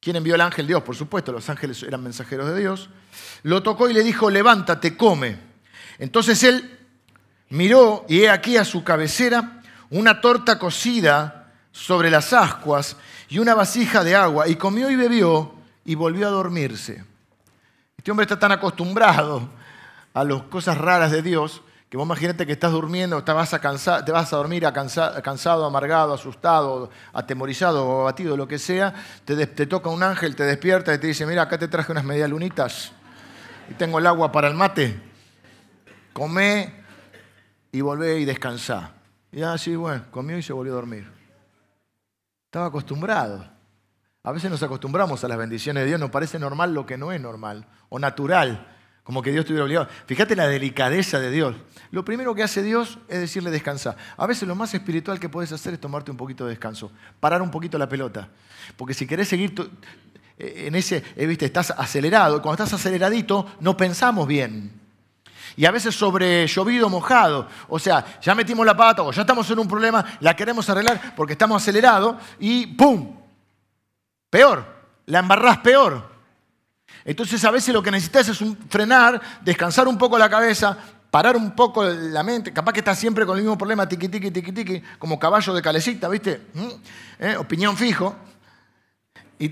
¿quién 0.00 0.16
envió 0.16 0.34
el 0.34 0.40
ángel? 0.40 0.66
Dios, 0.66 0.82
por 0.82 0.96
supuesto, 0.96 1.30
los 1.30 1.46
ángeles 1.50 1.82
eran 1.82 2.02
mensajeros 2.02 2.48
de 2.48 2.58
Dios, 2.58 2.88
lo 3.42 3.62
tocó 3.62 3.90
y 3.90 3.92
le 3.92 4.02
dijo, 4.02 4.30
levántate, 4.30 4.96
come. 4.96 5.38
Entonces 5.98 6.42
él 6.42 6.78
miró 7.50 8.06
y 8.08 8.20
he 8.20 8.30
aquí 8.30 8.56
a 8.56 8.64
su 8.64 8.82
cabecera 8.82 9.60
una 9.90 10.22
torta 10.22 10.58
cocida 10.58 11.52
sobre 11.70 12.10
las 12.10 12.32
ascuas 12.32 12.96
y 13.28 13.40
una 13.40 13.54
vasija 13.54 14.04
de 14.04 14.16
agua, 14.16 14.48
y 14.48 14.56
comió 14.56 14.88
y 14.90 14.96
bebió 14.96 15.52
y 15.84 15.96
volvió 15.96 16.28
a 16.28 16.30
dormirse. 16.30 17.04
Este 17.94 18.10
hombre 18.10 18.24
está 18.24 18.38
tan 18.38 18.52
acostumbrado 18.52 19.50
a 20.14 20.24
las 20.24 20.44
cosas 20.44 20.78
raras 20.78 21.10
de 21.10 21.20
Dios 21.20 21.60
que 21.88 21.96
vos 21.96 22.04
imagínate 22.04 22.44
que 22.44 22.52
estás 22.52 22.70
durmiendo, 22.70 23.24
te 23.24 23.32
vas 23.32 23.54
a, 23.54 24.04
te 24.04 24.12
vas 24.12 24.32
a 24.32 24.36
dormir 24.36 24.62
cansado, 24.72 25.64
amargado, 25.64 26.12
asustado, 26.12 26.90
atemorizado 27.14 27.86
o 27.86 28.00
abatido, 28.02 28.36
lo 28.36 28.46
que 28.46 28.58
sea, 28.58 28.94
te, 29.24 29.66
toca 29.66 29.88
un 29.88 30.02
ángel, 30.02 30.36
te 30.36 30.42
despierta 30.42 30.92
y 30.92 30.98
te 30.98 31.06
dice, 31.06 31.24
mira, 31.24 31.42
acá 31.42 31.56
te 31.56 31.66
traje 31.66 31.90
unas 31.92 32.04
medialunitas 32.04 32.92
y 33.70 33.74
tengo 33.74 33.98
el 33.98 34.06
agua 34.06 34.30
para 34.30 34.48
el 34.48 34.54
mate. 34.54 35.00
Comé 36.12 36.84
y 37.72 37.80
volvé 37.80 38.18
y 38.18 38.26
descansá. 38.26 38.92
Y 39.32 39.40
así, 39.40 39.74
bueno, 39.74 40.04
comió 40.10 40.36
y 40.36 40.42
se 40.42 40.52
volvió 40.52 40.74
a 40.74 40.76
dormir. 40.76 41.10
Estaba 42.44 42.66
acostumbrado. 42.66 43.48
A 44.24 44.32
veces 44.32 44.50
nos 44.50 44.62
acostumbramos 44.62 45.24
a 45.24 45.28
las 45.28 45.38
bendiciones 45.38 45.84
de 45.84 45.86
Dios, 45.86 46.00
nos 46.00 46.10
parece 46.10 46.38
normal 46.38 46.74
lo 46.74 46.84
que 46.84 46.98
no 46.98 47.12
es 47.12 47.20
normal 47.20 47.66
o 47.88 47.98
natural. 47.98 48.77
Como 49.08 49.22
que 49.22 49.32
Dios 49.32 49.44
estuviera 49.44 49.64
obligado. 49.64 49.88
Fíjate 50.04 50.36
la 50.36 50.46
delicadeza 50.46 51.18
de 51.18 51.30
Dios. 51.30 51.56
Lo 51.92 52.04
primero 52.04 52.34
que 52.34 52.42
hace 52.42 52.62
Dios 52.62 52.98
es 53.08 53.20
decirle 53.20 53.50
descansa. 53.50 53.96
A 54.18 54.26
veces 54.26 54.46
lo 54.46 54.54
más 54.54 54.74
espiritual 54.74 55.18
que 55.18 55.30
puedes 55.30 55.50
hacer 55.50 55.72
es 55.72 55.80
tomarte 55.80 56.10
un 56.10 56.18
poquito 56.18 56.44
de 56.44 56.50
descanso, 56.50 56.92
parar 57.18 57.40
un 57.40 57.50
poquito 57.50 57.78
la 57.78 57.88
pelota. 57.88 58.28
Porque 58.76 58.92
si 58.92 59.06
querés 59.06 59.28
seguir 59.28 59.54
eh, 60.38 60.64
en 60.66 60.74
ese, 60.74 61.02
eh, 61.16 61.24
viste, 61.24 61.46
estás 61.46 61.70
acelerado. 61.70 62.42
Cuando 62.42 62.62
estás 62.62 62.78
aceleradito, 62.78 63.46
no 63.60 63.78
pensamos 63.78 64.28
bien. 64.28 64.78
Y 65.56 65.64
a 65.64 65.70
veces 65.70 65.94
sobre 65.94 66.46
llovido 66.46 66.90
mojado. 66.90 67.48
O 67.68 67.78
sea, 67.78 68.20
ya 68.20 68.34
metimos 68.34 68.66
la 68.66 68.76
pata 68.76 69.04
o 69.04 69.10
ya 69.10 69.22
estamos 69.22 69.50
en 69.50 69.58
un 69.58 69.68
problema, 69.68 70.04
la 70.20 70.36
queremos 70.36 70.68
arreglar 70.68 71.14
porque 71.16 71.32
estamos 71.32 71.62
acelerados 71.62 72.16
y 72.38 72.66
¡pum! 72.66 73.16
Peor, 74.28 74.66
la 75.06 75.20
embarrás 75.20 75.56
peor. 75.60 76.17
Entonces 77.08 77.42
a 77.46 77.50
veces 77.50 77.72
lo 77.72 77.82
que 77.82 77.90
necesitas 77.90 78.28
es 78.28 78.42
un 78.42 78.54
frenar, 78.68 79.18
descansar 79.40 79.88
un 79.88 79.96
poco 79.96 80.18
la 80.18 80.28
cabeza, 80.28 80.76
parar 81.10 81.38
un 81.38 81.56
poco 81.56 81.82
la 81.82 82.22
mente. 82.22 82.52
Capaz 82.52 82.74
que 82.74 82.80
estás 82.80 82.98
siempre 82.98 83.24
con 83.24 83.38
el 83.38 83.44
mismo 83.44 83.56
problema, 83.56 83.88
tiqui, 83.88 84.10
tiqui, 84.10 84.30
tiqui, 84.30 84.52
tiqui, 84.52 84.82
como 84.98 85.18
caballo 85.18 85.54
de 85.54 85.62
calecita, 85.62 86.06
¿viste? 86.10 86.48
¿Mm? 86.52 86.68
¿Eh? 87.20 87.36
Opinión 87.38 87.78
fijo. 87.78 88.14
Y, 89.38 89.50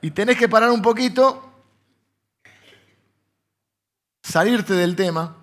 y 0.00 0.10
tenés 0.10 0.38
que 0.38 0.48
parar 0.48 0.70
un 0.70 0.80
poquito, 0.80 1.52
salirte 4.22 4.72
del 4.72 4.96
tema, 4.96 5.36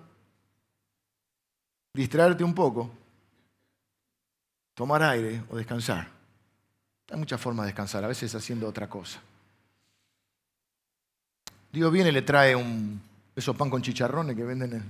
distraerte 1.94 2.42
un 2.42 2.52
poco, 2.52 2.90
tomar 4.74 5.04
aire 5.04 5.44
o 5.50 5.56
descansar. 5.56 6.08
Hay 7.12 7.16
muchas 7.16 7.40
formas 7.40 7.66
de 7.66 7.68
descansar, 7.68 8.02
a 8.02 8.08
veces 8.08 8.34
haciendo 8.34 8.66
otra 8.66 8.88
cosa. 8.88 9.20
Dios 11.72 11.92
viene 11.92 12.10
y 12.10 12.12
le 12.12 12.22
trae 12.22 12.56
un, 12.56 13.00
esos 13.34 13.56
pan 13.56 13.70
con 13.70 13.82
chicharrones 13.82 14.36
que 14.36 14.44
venden 14.44 14.82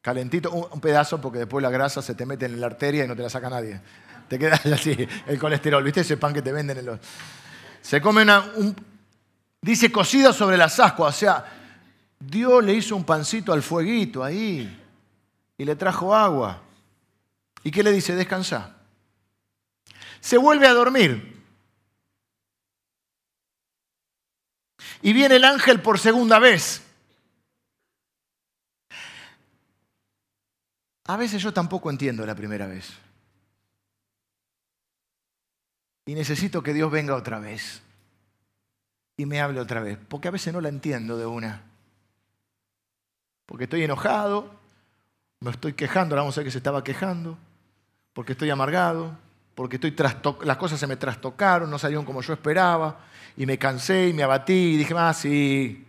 calentito, 0.00 0.50
un, 0.50 0.80
pedazo 0.80 1.20
porque 1.20 1.38
después 1.38 1.62
la 1.62 1.70
grasa 1.70 2.02
se 2.02 2.14
te 2.14 2.26
mete 2.26 2.46
en 2.46 2.60
la 2.60 2.66
arteria 2.66 3.04
y 3.04 3.08
no 3.08 3.14
te 3.14 3.22
la 3.22 3.30
saca 3.30 3.48
nadie. 3.50 3.80
Te 4.28 4.38
queda 4.38 4.60
así 4.74 4.96
el 5.26 5.38
colesterol, 5.38 5.82
¿viste 5.82 6.00
ese 6.00 6.16
pan 6.16 6.32
que 6.32 6.42
te 6.42 6.52
venden 6.52 6.78
en 6.78 6.86
los... 6.86 6.98
Se 7.80 8.00
come 8.00 8.22
una, 8.22 8.40
un, 8.56 8.74
dice 9.60 9.90
cocido 9.90 10.32
sobre 10.32 10.56
las 10.56 10.78
ascuas, 10.80 11.16
o 11.16 11.18
sea, 11.18 11.44
Dios 12.18 12.64
le 12.64 12.74
hizo 12.74 12.94
un 12.96 13.04
pancito 13.04 13.52
al 13.52 13.62
fueguito 13.62 14.22
ahí 14.22 14.80
y 15.58 15.64
le 15.64 15.76
trajo 15.76 16.14
agua. 16.14 16.62
¿Y 17.64 17.70
qué 17.70 17.82
le 17.82 17.92
dice? 17.92 18.14
Descansa. 18.14 18.76
Se 20.20 20.36
vuelve 20.36 20.66
a 20.66 20.74
dormir. 20.74 21.41
Y 25.02 25.12
viene 25.12 25.36
el 25.36 25.44
ángel 25.44 25.80
por 25.80 25.98
segunda 25.98 26.38
vez. 26.38 26.82
A 31.06 31.16
veces 31.16 31.42
yo 31.42 31.52
tampoco 31.52 31.90
entiendo 31.90 32.24
la 32.24 32.34
primera 32.34 32.66
vez. 32.66 32.90
Y 36.06 36.14
necesito 36.14 36.62
que 36.62 36.72
Dios 36.72 36.90
venga 36.90 37.14
otra 37.14 37.38
vez 37.38 37.82
y 39.16 39.26
me 39.26 39.40
hable 39.40 39.60
otra 39.60 39.80
vez, 39.80 39.98
porque 40.08 40.28
a 40.28 40.32
veces 40.32 40.52
no 40.52 40.60
la 40.60 40.68
entiendo 40.68 41.16
de 41.16 41.26
una. 41.26 41.62
Porque 43.46 43.64
estoy 43.64 43.84
enojado, 43.84 44.50
me 45.40 45.50
estoy 45.50 45.74
quejando, 45.74 46.14
ahora 46.14 46.22
vamos 46.22 46.36
a 46.36 46.40
ver 46.40 46.46
que 46.46 46.52
se 46.52 46.58
estaba 46.58 46.82
quejando, 46.82 47.38
porque 48.14 48.32
estoy 48.32 48.50
amargado, 48.50 49.16
porque 49.54 49.76
estoy 49.76 49.94
las 50.44 50.56
cosas 50.56 50.80
se 50.80 50.86
me 50.86 50.96
trastocaron, 50.96 51.70
no 51.70 51.78
salieron 51.78 52.04
como 52.04 52.22
yo 52.22 52.32
esperaba, 52.32 53.00
y 53.36 53.46
me 53.46 53.58
cansé 53.58 54.08
y 54.08 54.12
me 54.12 54.22
abatí 54.22 54.74
y 54.74 54.76
dije, 54.76 54.94
ah, 54.96 55.12
sí. 55.12 55.86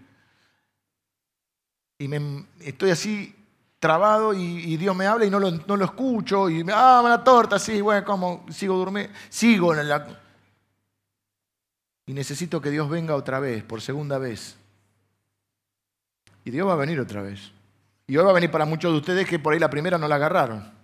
Y 1.97 2.07
me, 2.07 2.45
estoy 2.59 2.91
así 2.91 3.35
trabado 3.79 4.33
y, 4.33 4.77
Dios 4.77 4.95
me 4.95 5.05
habla 5.05 5.25
y 5.25 5.29
no 5.29 5.39
lo, 5.39 5.51
no 5.51 5.77
lo 5.77 5.85
escucho, 5.85 6.49
y 6.49 6.63
me, 6.63 6.73
ah, 6.73 7.01
una 7.03 7.23
torta, 7.23 7.59
sí, 7.59 7.81
bueno, 7.81 8.05
como 8.05 8.45
sigo 8.49 8.75
durmiendo, 8.75 9.13
sigo 9.29 9.73
en 9.75 9.87
la... 9.87 10.19
Y 12.05 12.13
necesito 12.13 12.61
que 12.61 12.69
Dios 12.69 12.89
venga 12.89 13.15
otra 13.15 13.39
vez, 13.39 13.63
por 13.63 13.81
segunda 13.81 14.17
vez. 14.17 14.57
Y 16.45 16.51
Dios 16.51 16.67
va 16.67 16.73
a 16.73 16.77
venir 16.77 16.99
otra 16.99 17.21
vez. 17.21 17.51
Y 18.07 18.17
hoy 18.17 18.25
va 18.25 18.31
a 18.31 18.33
venir 18.33 18.51
para 18.51 18.65
muchos 18.65 18.91
de 18.91 18.97
ustedes 18.97 19.27
que 19.27 19.39
por 19.39 19.53
ahí 19.53 19.59
la 19.59 19.69
primera 19.69 19.97
no 19.97 20.07
la 20.07 20.15
agarraron. 20.15 20.82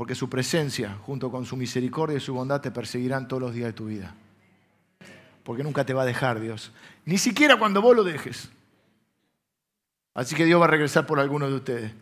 Porque 0.00 0.14
su 0.14 0.30
presencia, 0.30 0.96
junto 1.04 1.30
con 1.30 1.44
su 1.44 1.58
misericordia 1.58 2.16
y 2.16 2.20
su 2.20 2.32
bondad, 2.32 2.62
te 2.62 2.70
perseguirán 2.70 3.28
todos 3.28 3.42
los 3.42 3.52
días 3.52 3.66
de 3.66 3.72
tu 3.74 3.84
vida. 3.84 4.14
Porque 5.44 5.62
nunca 5.62 5.84
te 5.84 5.92
va 5.92 6.04
a 6.04 6.06
dejar 6.06 6.40
Dios. 6.40 6.72
Ni 7.04 7.18
siquiera 7.18 7.58
cuando 7.58 7.82
vos 7.82 7.94
lo 7.94 8.02
dejes. 8.02 8.48
Así 10.14 10.34
que 10.34 10.46
Dios 10.46 10.58
va 10.58 10.64
a 10.64 10.68
regresar 10.68 11.04
por 11.04 11.20
algunos 11.20 11.50
de 11.50 11.54
ustedes. 11.54 11.92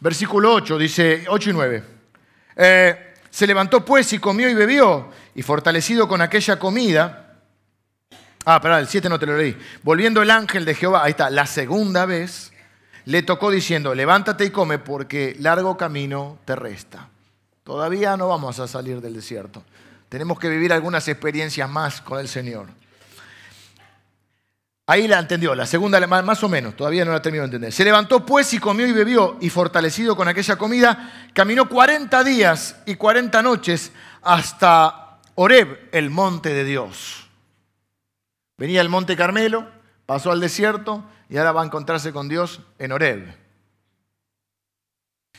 Versículo 0.00 0.54
8 0.54 0.78
dice, 0.78 1.26
8 1.28 1.50
y 1.50 1.52
9. 1.52 1.84
Eh, 2.56 3.14
se 3.28 3.46
levantó 3.46 3.84
pues 3.84 4.10
y 4.14 4.18
comió 4.18 4.48
y 4.48 4.54
bebió, 4.54 5.10
y 5.34 5.42
fortalecido 5.42 6.08
con 6.08 6.22
aquella 6.22 6.58
comida, 6.58 7.36
Ah, 8.46 8.58
perdón, 8.58 8.78
el 8.78 8.88
7 8.88 9.06
no 9.10 9.18
te 9.18 9.26
lo 9.26 9.36
leí. 9.36 9.54
Volviendo 9.82 10.22
el 10.22 10.30
ángel 10.30 10.64
de 10.64 10.74
Jehová, 10.74 11.04
ahí 11.04 11.10
está, 11.10 11.28
la 11.28 11.44
segunda 11.44 12.06
vez, 12.06 12.54
le 13.04 13.22
tocó 13.22 13.50
diciendo, 13.50 13.94
levántate 13.94 14.46
y 14.46 14.50
come 14.50 14.78
porque 14.78 15.36
largo 15.38 15.76
camino 15.76 16.38
te 16.46 16.56
resta. 16.56 17.10
Todavía 17.68 18.16
no 18.16 18.28
vamos 18.28 18.58
a 18.60 18.66
salir 18.66 18.98
del 18.98 19.12
desierto. 19.12 19.62
Tenemos 20.08 20.38
que 20.38 20.48
vivir 20.48 20.72
algunas 20.72 21.06
experiencias 21.06 21.68
más 21.68 22.00
con 22.00 22.18
el 22.18 22.26
Señor. 22.26 22.68
Ahí 24.86 25.06
la 25.06 25.18
entendió, 25.18 25.54
la 25.54 25.66
segunda 25.66 26.00
más 26.06 26.42
o 26.42 26.48
menos, 26.48 26.74
todavía 26.74 27.04
no 27.04 27.12
la 27.12 27.20
terminó 27.20 27.42
de 27.42 27.48
entender. 27.48 27.70
Se 27.70 27.84
levantó 27.84 28.24
pues 28.24 28.54
y 28.54 28.58
comió 28.58 28.86
y 28.86 28.92
bebió 28.92 29.36
y 29.42 29.50
fortalecido 29.50 30.16
con 30.16 30.28
aquella 30.28 30.56
comida, 30.56 31.28
caminó 31.34 31.68
40 31.68 32.24
días 32.24 32.76
y 32.86 32.94
40 32.94 33.42
noches 33.42 33.92
hasta 34.22 35.18
Oreb, 35.34 35.90
el 35.92 36.08
monte 36.08 36.54
de 36.54 36.64
Dios. 36.64 37.28
Venía 38.56 38.80
al 38.80 38.88
monte 38.88 39.14
Carmelo, 39.14 39.68
pasó 40.06 40.32
al 40.32 40.40
desierto 40.40 41.04
y 41.28 41.36
ahora 41.36 41.52
va 41.52 41.60
a 41.60 41.66
encontrarse 41.66 42.14
con 42.14 42.30
Dios 42.30 42.62
en 42.78 42.92
Oreb. 42.92 43.36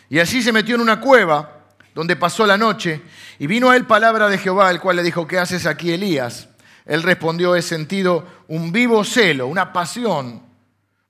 Y 0.10 0.20
así 0.20 0.44
se 0.44 0.52
metió 0.52 0.76
en 0.76 0.82
una 0.82 1.02
cueva 1.02 1.56
donde 2.00 2.16
pasó 2.16 2.46
la 2.46 2.58
noche 2.58 3.02
y 3.40 3.46
vino 3.46 3.70
a 3.70 3.76
él 3.76 3.86
palabra 3.86 4.30
de 4.30 4.38
Jehová, 4.38 4.72
el 4.72 4.80
cual 4.80 4.96
le 4.96 5.04
dijo, 5.04 5.28
¿qué 5.28 5.38
haces 5.38 5.66
aquí, 5.66 5.92
Elías? 5.92 6.48
Él 6.86 7.04
respondió, 7.04 7.58
he 7.58 7.62
sentido 7.62 8.26
un 8.48 8.72
vivo 8.72 9.04
celo, 9.04 9.48
una 9.48 9.74
pasión 9.74 10.42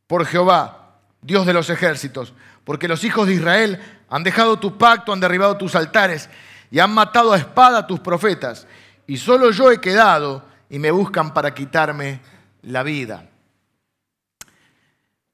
por 0.07 0.25
Jehová, 0.25 0.95
Dios 1.21 1.45
de 1.45 1.53
los 1.53 1.69
ejércitos, 1.69 2.33
porque 2.63 2.87
los 2.87 3.03
hijos 3.03 3.27
de 3.27 3.35
Israel 3.35 3.79
han 4.09 4.23
dejado 4.23 4.57
tu 4.57 4.79
pacto, 4.79 5.13
han 5.13 5.19
derribado 5.19 5.57
tus 5.57 5.75
altares 5.75 6.27
y 6.71 6.79
han 6.79 6.91
matado 6.91 7.33
a 7.33 7.37
espada 7.37 7.77
a 7.77 7.85
tus 7.85 7.99
profetas. 7.99 8.65
Y 9.05 9.17
solo 9.17 9.51
yo 9.51 9.69
he 9.69 9.79
quedado 9.79 10.43
y 10.71 10.79
me 10.79 10.89
buscan 10.89 11.35
para 11.35 11.53
quitarme 11.53 12.19
la 12.63 12.81
vida. 12.81 13.29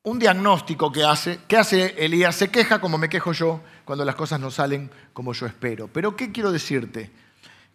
Un 0.05 0.19
diagnóstico 0.19 0.91
que 0.91 1.03
hace, 1.03 1.39
¿qué 1.47 1.57
hace 1.57 1.95
Elías? 1.97 2.35
Se 2.35 2.49
queja 2.49 2.79
como 2.79 2.99
me 2.99 3.09
quejo 3.09 3.31
yo 3.33 3.61
cuando 3.85 4.05
las 4.05 4.13
cosas 4.13 4.39
no 4.39 4.51
salen 4.51 4.91
como 5.13 5.33
yo 5.33 5.47
espero. 5.47 5.89
Pero 5.91 6.15
¿qué 6.15 6.31
quiero 6.31 6.51
decirte? 6.51 7.09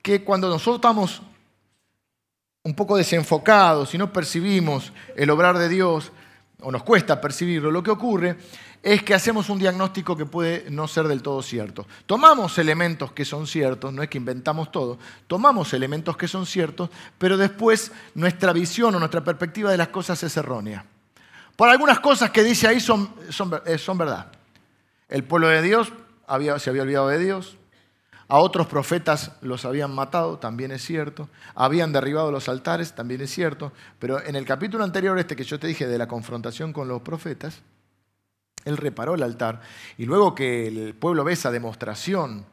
Que 0.01 0.23
cuando 0.23 0.49
nosotros 0.49 0.77
estamos 0.77 1.23
un 2.63 2.75
poco 2.75 2.97
desenfocados 2.97 3.93
y 3.95 3.99
no 3.99 4.13
percibimos 4.13 4.93
el 5.17 5.29
obrar 5.29 5.59
de 5.59 5.69
Dios, 5.69 6.13
o 6.61 6.71
nos 6.71 6.85
cuesta 6.85 7.21
percibirlo, 7.21 7.73
lo 7.73 7.83
que 7.83 7.91
ocurre 7.91 8.37
es 8.81 9.03
que 9.03 9.15
hacemos 9.15 9.51
un 9.51 9.59
diagnóstico 9.59 10.17
que 10.17 10.25
puede 10.25 10.71
no 10.71 10.87
ser 10.87 11.09
del 11.09 11.23
todo 11.23 11.43
cierto. 11.43 11.85
Tomamos 12.07 12.59
elementos 12.59 13.11
que 13.11 13.25
son 13.25 13.49
ciertos, 13.49 13.93
no 13.93 14.05
es 14.05 14.09
que 14.09 14.19
inventamos 14.19 14.71
todo, 14.71 15.01
tomamos 15.27 15.73
elementos 15.75 16.17
que 16.17 16.29
son 16.29 16.47
ciertos, 16.47 16.91
pero 17.19 17.37
después 17.37 17.91
nuestra 18.15 18.53
visión 18.53 18.95
o 18.95 19.01
nuestra 19.01 19.25
perspectiva 19.25 19.71
de 19.73 19.79
las 19.79 19.89
cosas 19.89 20.23
es 20.23 20.37
errónea. 20.37 20.85
Por 21.61 21.69
algunas 21.69 22.01
cosas 22.01 22.31
que 22.31 22.43
dice 22.43 22.67
ahí 22.69 22.81
son, 22.81 23.11
son, 23.29 23.53
eh, 23.67 23.77
verdad. 23.95 24.33
El 25.11 25.25
pueblo 25.25 25.47
de 25.49 25.61
Dios 25.61 25.93
había, 26.27 26.59
se 26.59 26.71
había 26.71 26.81
olvidado 26.81 27.09
de 27.09 27.19
Dios, 27.19 27.59
a 28.29 28.39
otros 28.39 28.67
profetas 28.67 29.33
los 29.43 29.67
habían 29.67 29.95
matado, 29.95 30.39
también 30.39 30.71
es 30.71 30.83
cierto. 30.83 31.29
Habían 31.55 31.93
derribado 31.93 32.33
los 32.33 32.49
altares, 32.49 32.95
también 32.95 33.21
es 33.21 33.31
cierto. 33.31 33.75
Pero 33.99 34.25
en 34.25 34.37
el 34.37 34.47
capítulo 34.47 34.85
anterior, 34.85 35.19
este 35.19 35.37
que 35.37 35.45
yo 35.45 35.61
te 35.61 35.67
dije 35.67 35.87
de 35.87 35.99
la 35.99 36.09
confrontación 36.09 36.73
con 36.73 36.89
los 36.89 37.03
profetas, 37.03 37.61
él 38.65 38.79
reparó 38.79 39.15
el 39.15 39.23
altar 39.23 39.61
y 39.99 40.07
luego 40.07 40.35
que 40.35 40.67
el 40.67 40.95
pueblo 40.95 41.25
ve 41.25 41.35
esa 41.35 41.51
demostración 41.51 42.47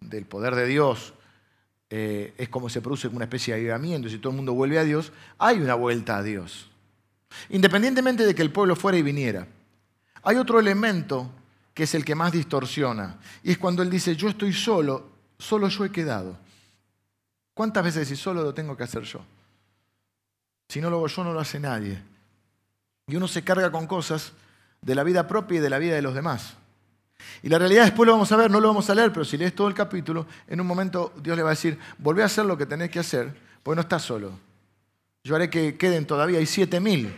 del 0.00 0.24
poder 0.24 0.54
de 0.54 0.64
Dios, 0.64 1.12
eh, 1.90 2.32
es 2.38 2.48
como 2.48 2.70
se 2.70 2.80
produce 2.80 3.08
una 3.08 3.26
especie 3.26 3.52
de 3.52 3.60
avivamiento 3.60 4.08
si 4.08 4.16
todo 4.16 4.30
el 4.30 4.36
mundo 4.36 4.54
vuelve 4.54 4.78
a 4.78 4.84
Dios, 4.84 5.12
hay 5.36 5.60
una 5.60 5.74
vuelta 5.74 6.16
a 6.16 6.22
Dios. 6.22 6.67
Independientemente 7.50 8.26
de 8.26 8.34
que 8.34 8.42
el 8.42 8.52
pueblo 8.52 8.76
fuera 8.76 8.98
y 8.98 9.02
viniera. 9.02 9.46
Hay 10.22 10.36
otro 10.36 10.58
elemento 10.58 11.30
que 11.74 11.84
es 11.84 11.94
el 11.94 12.04
que 12.04 12.14
más 12.14 12.32
distorsiona 12.32 13.18
y 13.42 13.52
es 13.52 13.58
cuando 13.58 13.82
él 13.82 13.90
dice, 13.90 14.16
yo 14.16 14.28
estoy 14.28 14.52
solo, 14.52 15.10
solo 15.38 15.68
yo 15.68 15.84
he 15.84 15.92
quedado. 15.92 16.36
¿Cuántas 17.54 17.84
veces 17.84 18.08
si 18.08 18.16
solo 18.16 18.42
lo 18.42 18.54
tengo 18.54 18.76
que 18.76 18.84
hacer 18.84 19.02
yo? 19.02 19.24
Si 20.68 20.80
no 20.80 20.90
lo 20.90 20.96
hago 20.96 21.06
yo, 21.06 21.24
no 21.24 21.32
lo 21.32 21.40
hace 21.40 21.58
nadie. 21.58 22.02
Y 23.06 23.16
uno 23.16 23.26
se 23.26 23.42
carga 23.42 23.70
con 23.70 23.86
cosas 23.86 24.32
de 24.82 24.94
la 24.94 25.02
vida 25.02 25.26
propia 25.26 25.58
y 25.58 25.60
de 25.60 25.70
la 25.70 25.78
vida 25.78 25.94
de 25.94 26.02
los 26.02 26.14
demás. 26.14 26.54
Y 27.42 27.48
la 27.48 27.58
realidad 27.58 27.84
después 27.84 28.06
lo 28.06 28.12
vamos 28.12 28.30
a 28.32 28.36
ver, 28.36 28.50
no 28.50 28.60
lo 28.60 28.68
vamos 28.68 28.88
a 28.90 28.94
leer, 28.94 29.12
pero 29.12 29.24
si 29.24 29.36
lees 29.36 29.54
todo 29.54 29.68
el 29.68 29.74
capítulo, 29.74 30.26
en 30.46 30.60
un 30.60 30.66
momento 30.66 31.12
Dios 31.22 31.36
le 31.36 31.42
va 31.42 31.50
a 31.50 31.54
decir, 31.54 31.78
volvé 31.98 32.22
a 32.22 32.26
hacer 32.26 32.44
lo 32.44 32.56
que 32.56 32.66
tenés 32.66 32.90
que 32.90 32.98
hacer, 32.98 33.34
porque 33.62 33.76
no 33.76 33.82
estás 33.82 34.02
solo. 34.02 34.32
Yo 35.28 35.36
haré 35.36 35.50
que 35.50 35.76
queden 35.76 36.06
todavía, 36.06 36.38
hay 36.38 36.46
siete 36.46 36.80
mil. 36.80 37.14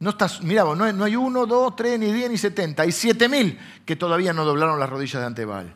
No 0.00 0.10
estás, 0.10 0.42
mira, 0.42 0.64
no 0.64 0.84
hay, 0.84 0.92
no 0.92 1.06
uno, 1.22 1.46
dos, 1.46 1.74
tres, 1.76 1.98
ni 1.98 2.12
diez, 2.12 2.30
ni 2.30 2.36
setenta. 2.36 2.82
Hay 2.82 2.92
siete 2.92 3.26
mil 3.26 3.58
que 3.86 3.96
todavía 3.96 4.34
no 4.34 4.44
doblaron 4.44 4.78
las 4.78 4.90
rodillas 4.90 5.22
de 5.22 5.26
Antebal. 5.26 5.74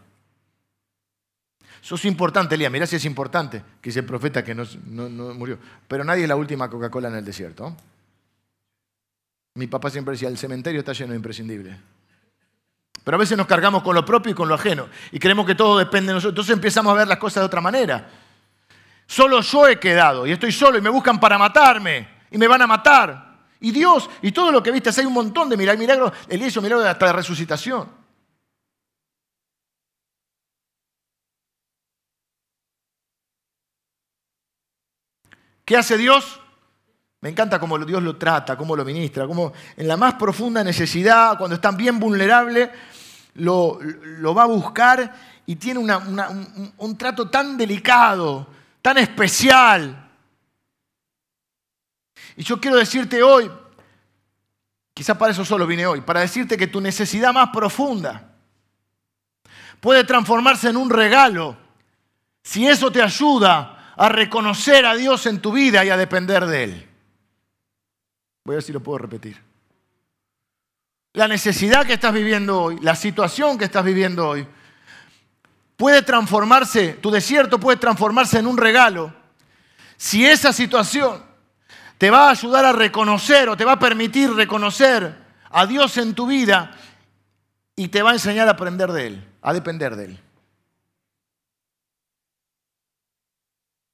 Eso 1.83 1.95
es 1.95 2.05
importante, 2.05 2.57
Elías. 2.57 2.71
Mirá 2.71 2.87
si 2.87 2.97
es 2.97 3.07
importante, 3.07 3.65
que 3.81 3.89
es 3.89 3.97
el 3.97 4.05
profeta 4.05 4.45
que 4.45 4.55
no, 4.55 4.65
no 4.85 5.33
murió. 5.33 5.59
Pero 5.89 6.05
nadie 6.05 6.25
es 6.25 6.29
la 6.29 6.37
última 6.37 6.69
Coca-Cola 6.69 7.09
en 7.09 7.15
el 7.15 7.25
desierto. 7.25 7.75
Mi 9.55 9.67
papá 9.67 9.89
siempre 9.89 10.13
decía, 10.13 10.29
el 10.29 10.37
cementerio 10.37 10.81
está 10.81 10.93
lleno 10.93 11.13
de 11.13 11.17
imprescindibles. 11.17 11.75
Pero 13.03 13.15
a 13.15 13.19
veces 13.19 13.39
nos 13.39 13.47
cargamos 13.47 13.83
con 13.83 13.95
lo 13.95 14.05
propio 14.05 14.33
y 14.33 14.35
con 14.35 14.47
lo 14.47 14.57
ajeno 14.57 14.89
y 15.11 15.19
creemos 15.19 15.47
que 15.47 15.55
todo 15.55 15.79
depende 15.79 16.09
de 16.09 16.17
nosotros. 16.17 16.33
Entonces 16.33 16.53
empezamos 16.53 16.93
a 16.93 16.97
ver 16.97 17.09
las 17.09 17.17
cosas 17.17 17.41
de 17.41 17.47
otra 17.47 17.63
manera. 17.63 18.11
Solo 19.07 19.41
yo 19.41 19.69
he 19.69 19.79
quedado 19.79 20.27
y 20.27 20.33
estoy 20.33 20.53
solo 20.53 20.79
y 20.79 20.81
me 20.81 20.91
buscan 20.91 21.21
para 21.21 21.39
matarme 21.39 22.09
y 22.31 22.39
me 22.39 22.49
van 22.49 22.63
a 22.63 22.67
matar. 22.67 23.33
Y 23.61 23.71
Dios, 23.71 24.11
y 24.23 24.33
todo 24.33 24.51
lo 24.51 24.63
que 24.63 24.73
viste, 24.73 24.91
hay 24.91 25.07
un 25.07 25.13
montón 25.13 25.49
de 25.49 25.57
milagros. 25.57 26.13
Elías 26.29 26.49
hizo 26.49 26.63
milagros 26.63 26.87
hasta 26.87 27.07
de 27.07 27.13
resucitación. 27.13 28.03
¿Qué 35.65 35.77
hace 35.77 35.97
Dios? 35.97 36.41
Me 37.21 37.29
encanta 37.29 37.61
cómo 37.61 37.79
Dios 37.79 38.03
lo 38.03 38.17
trata, 38.17 38.57
cómo 38.57 38.75
lo 38.75 38.85
ministra, 38.85 39.29
cómo 39.29 39.53
en 39.77 39.87
la 39.87 39.97
más 39.97 40.15
profunda 40.15 40.65
necesidad, 40.65 41.39
cuando 41.39 41.55
está 41.55 41.71
bien 41.71 42.01
vulnerable, 42.01 42.69
lo, 43.35 43.79
va 44.35 44.43
a 44.43 44.47
buscar 44.47 45.15
y 45.47 45.55
tiene 45.55 45.81
un 46.77 46.99
trato 46.99 47.31
tan 47.31 47.57
delicado, 47.57 48.49
tan 48.83 48.99
especial. 48.99 50.11
Y 52.37 52.43
yo 52.43 52.61
quiero 52.61 52.77
decirte 52.77 53.23
hoy, 53.23 53.51
quizás 54.93 55.17
para 55.17 55.33
eso 55.33 55.45
solo 55.45 55.67
vine 55.67 55.87
hoy, 55.87 56.01
para 56.01 56.21
decirte 56.21 56.57
que 56.59 56.67
tu 56.67 56.81
necesidad 56.81 57.33
más 57.33 57.51
profunda 57.51 58.35
puede 59.81 60.05
transformarse 60.05 60.69
en 60.69 60.77
un 60.77 60.91
regalo 60.91 61.57
si 62.43 62.67
eso 62.67 62.91
te 62.91 63.01
ayuda 63.01 63.95
a 63.97 64.09
reconocer 64.09 64.85
a 64.85 64.95
Dios 64.95 65.27
en 65.27 65.41
tu 65.41 65.53
vida 65.53 65.85
y 65.85 65.91
a 65.91 65.97
depender 65.97 66.45
de 66.47 66.65
Él. 66.65 66.89
Voy 68.45 68.55
a 68.55 68.57
ver 68.57 68.63
si 68.63 68.73
lo 68.73 68.83
puedo 68.83 68.99
repetir. 68.99 69.41
La 71.13 71.29
necesidad 71.29 71.87
que 71.87 71.93
estás 71.93 72.13
viviendo 72.13 72.63
hoy, 72.63 72.79
la 72.81 72.97
situación 72.97 73.59
que 73.59 73.67
estás 73.67 73.85
viviendo 73.85 74.29
hoy, 74.29 74.47
puede 75.77 76.03
transformarse, 76.03 76.95
tu 76.95 77.11
desierto 77.11 77.59
puede 77.59 77.79
transformarse 77.79 78.39
en 78.39 78.47
un 78.47 78.57
regalo 78.57 79.15
si 79.97 80.27
esa 80.27 80.53
situación 80.53 81.23
te 81.97 82.11
va 82.11 82.27
a 82.27 82.31
ayudar 82.33 82.65
a 82.65 82.73
reconocer 82.73 83.49
o 83.49 83.57
te 83.57 83.65
va 83.65 83.73
a 83.73 83.79
permitir 83.79 84.33
reconocer 84.33 85.17
a 85.49 85.67
Dios 85.67 85.97
en 85.97 86.15
tu 86.15 86.27
vida 86.27 86.77
y 87.77 87.87
te 87.87 88.03
va 88.03 88.11
a 88.11 88.15
enseñar 88.15 88.49
a 88.49 88.53
aprender 88.53 88.91
de 88.91 89.07
Él, 89.07 89.29
a 89.41 89.53
depender 89.53 89.95
de 89.95 90.07
Él. 90.07 90.21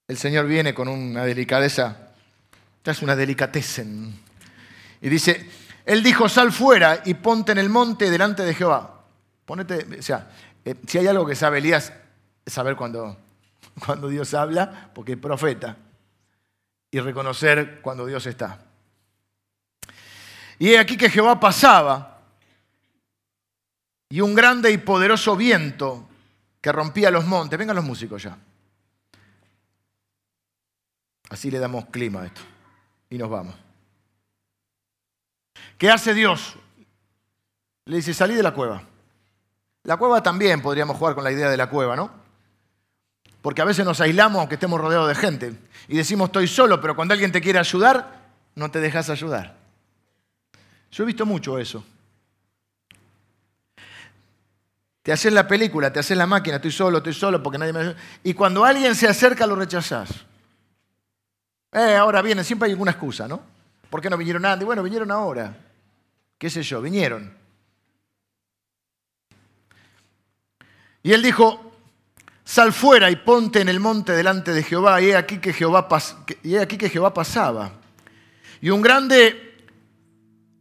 El 0.08 0.16
Señor 0.16 0.46
viene 0.46 0.72
con 0.72 0.88
una 0.88 1.26
delicadeza, 1.26 2.08
esta 2.78 2.92
es 2.92 3.02
una 3.02 3.14
delicatessen, 3.14 4.18
y 5.02 5.08
dice, 5.10 5.50
Él 5.84 6.02
dijo, 6.02 6.30
sal 6.30 6.50
fuera 6.50 7.02
y 7.04 7.12
ponte 7.12 7.52
en 7.52 7.58
el 7.58 7.68
monte 7.68 8.10
delante 8.10 8.42
de 8.44 8.54
Jehová. 8.54 9.02
Ponete, 9.44 9.98
o 9.98 10.02
sea, 10.02 10.30
eh, 10.68 10.76
si 10.86 10.98
hay 10.98 11.06
algo 11.06 11.24
que 11.24 11.34
sabe 11.34 11.58
Elías, 11.58 11.94
es 12.44 12.52
saber 12.52 12.76
cuando, 12.76 13.16
cuando 13.86 14.08
Dios 14.08 14.34
habla, 14.34 14.90
porque 14.94 15.12
es 15.12 15.18
profeta 15.18 15.76
y 16.90 17.00
reconocer 17.00 17.80
cuando 17.80 18.04
Dios 18.04 18.26
está. 18.26 18.60
Y 20.58 20.70
he 20.70 20.78
aquí 20.78 20.98
que 20.98 21.08
Jehová 21.08 21.40
pasaba 21.40 22.20
y 24.10 24.20
un 24.20 24.34
grande 24.34 24.70
y 24.70 24.78
poderoso 24.78 25.36
viento 25.36 26.06
que 26.60 26.70
rompía 26.70 27.10
los 27.10 27.24
montes. 27.24 27.58
Vengan 27.58 27.76
los 27.76 27.84
músicos 27.84 28.22
ya. 28.22 28.36
Así 31.30 31.50
le 31.50 31.58
damos 31.58 31.86
clima 31.86 32.22
a 32.22 32.26
esto. 32.26 32.40
Y 33.08 33.16
nos 33.16 33.30
vamos. 33.30 33.54
¿Qué 35.78 35.90
hace 35.90 36.12
Dios? 36.12 36.56
Le 37.86 37.96
dice, 37.96 38.12
salí 38.12 38.34
de 38.34 38.42
la 38.42 38.52
cueva. 38.52 38.82
La 39.89 39.97
cueva 39.97 40.22
también 40.22 40.61
podríamos 40.61 40.99
jugar 40.99 41.14
con 41.14 41.24
la 41.24 41.32
idea 41.32 41.49
de 41.49 41.57
la 41.57 41.70
cueva, 41.70 41.97
¿no? 41.97 42.11
Porque 43.41 43.62
a 43.62 43.64
veces 43.64 43.86
nos 43.86 44.03
aislamos 44.03 44.39
aunque 44.39 44.57
estemos 44.57 44.78
rodeados 44.78 45.09
de 45.09 45.14
gente 45.14 45.55
y 45.89 45.97
decimos 45.97 46.28
estoy 46.28 46.47
solo, 46.47 46.78
pero 46.78 46.95
cuando 46.95 47.14
alguien 47.14 47.32
te 47.32 47.41
quiere 47.41 47.59
ayudar, 47.59 48.28
no 48.55 48.70
te 48.70 48.80
dejas 48.80 49.09
ayudar. 49.09 49.57
Yo 50.93 51.05
he 51.05 51.07
visto 51.07 51.24
mucho 51.24 51.59
eso. 51.59 51.82
Te 55.03 55.11
haces 55.11 55.32
la 55.32 55.49
película, 55.49 55.91
te 55.91 56.01
haces 56.01 56.18
la 56.18 56.26
máquina, 56.26 56.57
estoy 56.57 56.70
solo, 56.70 56.99
estoy 56.99 57.14
solo 57.14 57.43
porque 57.43 57.57
nadie 57.57 57.72
me 57.72 57.80
ayuda. 57.80 57.97
Y 58.22 58.34
cuando 58.34 58.66
alguien 58.66 58.95
se 58.95 59.09
acerca 59.09 59.47
lo 59.47 59.57
rechazás. 59.57 60.11
Eh, 61.72 61.97
ahora 61.97 62.20
vienen, 62.20 62.45
siempre 62.45 62.66
hay 62.66 62.72
alguna 62.72 62.91
excusa, 62.91 63.26
¿no? 63.26 63.41
¿Por 63.89 64.03
qué 64.03 64.11
no 64.11 64.18
vinieron 64.18 64.45
antes? 64.45 64.66
Bueno, 64.66 64.82
vinieron 64.82 65.11
ahora. 65.11 65.57
¿Qué 66.36 66.51
sé 66.51 66.62
yo? 66.62 66.82
Vinieron. 66.82 67.38
Y 71.03 71.12
él 71.12 71.22
dijo, 71.22 71.68
Sal 72.49 72.72
fuera 72.72 73.11
y 73.11 73.16
ponte 73.16 73.61
en 73.61 73.68
el 73.68 73.78
monte 73.78 74.12
delante 74.12 74.53
de 74.53 74.62
Jehová. 74.62 75.03
Y 75.03 75.11
he 75.11 75.16
aquí 75.16 75.36
que 75.36 75.53
Jehová, 75.53 75.86
y 76.42 76.57
aquí 76.57 76.78
que 76.78 76.88
Jehová 76.88 77.12
pasaba. 77.12 77.72
Y 78.62 78.70
un 78.70 78.80
grande 78.80 79.66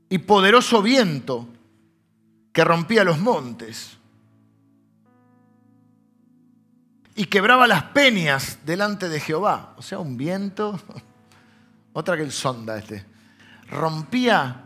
y 0.09 0.17
poderoso 0.17 0.81
viento 0.81 1.47
que 2.51 2.65
rompía 2.65 3.05
los 3.05 3.19
montes. 3.19 3.95
Y 7.15 7.23
quebraba 7.27 7.67
las 7.67 7.83
peñas 7.83 8.59
delante 8.65 9.07
de 9.07 9.21
Jehová. 9.21 9.73
O 9.77 9.81
sea, 9.81 9.99
un 9.99 10.17
viento. 10.17 10.77
Otra 11.93 12.17
que 12.17 12.23
el 12.23 12.33
sonda 12.33 12.77
este. 12.77 13.05
Rompía 13.69 14.65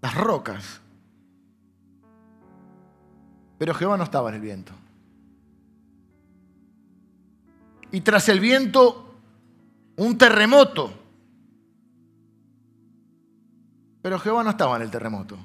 las 0.00 0.14
rocas. 0.14 0.80
Pero 3.58 3.74
Jehová 3.74 3.96
no 3.96 4.04
estaba 4.04 4.28
en 4.30 4.36
el 4.36 4.40
viento. 4.40 4.72
y 7.90 8.00
tras 8.00 8.28
el 8.28 8.40
viento 8.40 9.14
un 9.96 10.18
terremoto. 10.18 10.92
Pero 14.02 14.18
Jehová 14.18 14.44
no 14.44 14.50
estaba 14.50 14.76
en 14.76 14.82
el 14.82 14.90
terremoto. 14.90 15.36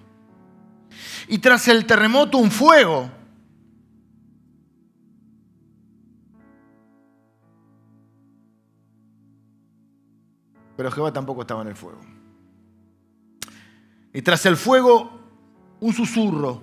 Y 1.28 1.39
tras 1.39 1.68
el 1.68 1.86
terremoto 1.86 2.38
un 2.38 2.51
fuego. 2.51 3.09
Pero 10.76 10.91
Jehová 10.91 11.14
tampoco 11.14 11.41
estaba 11.41 11.61
en 11.61 11.70
el 11.70 11.76
fuego. 11.76 12.01
Y 14.14 14.22
tras 14.22 14.45
el 14.45 14.57
fuego 14.57 15.20
un 15.80 15.93
susurro, 15.93 16.61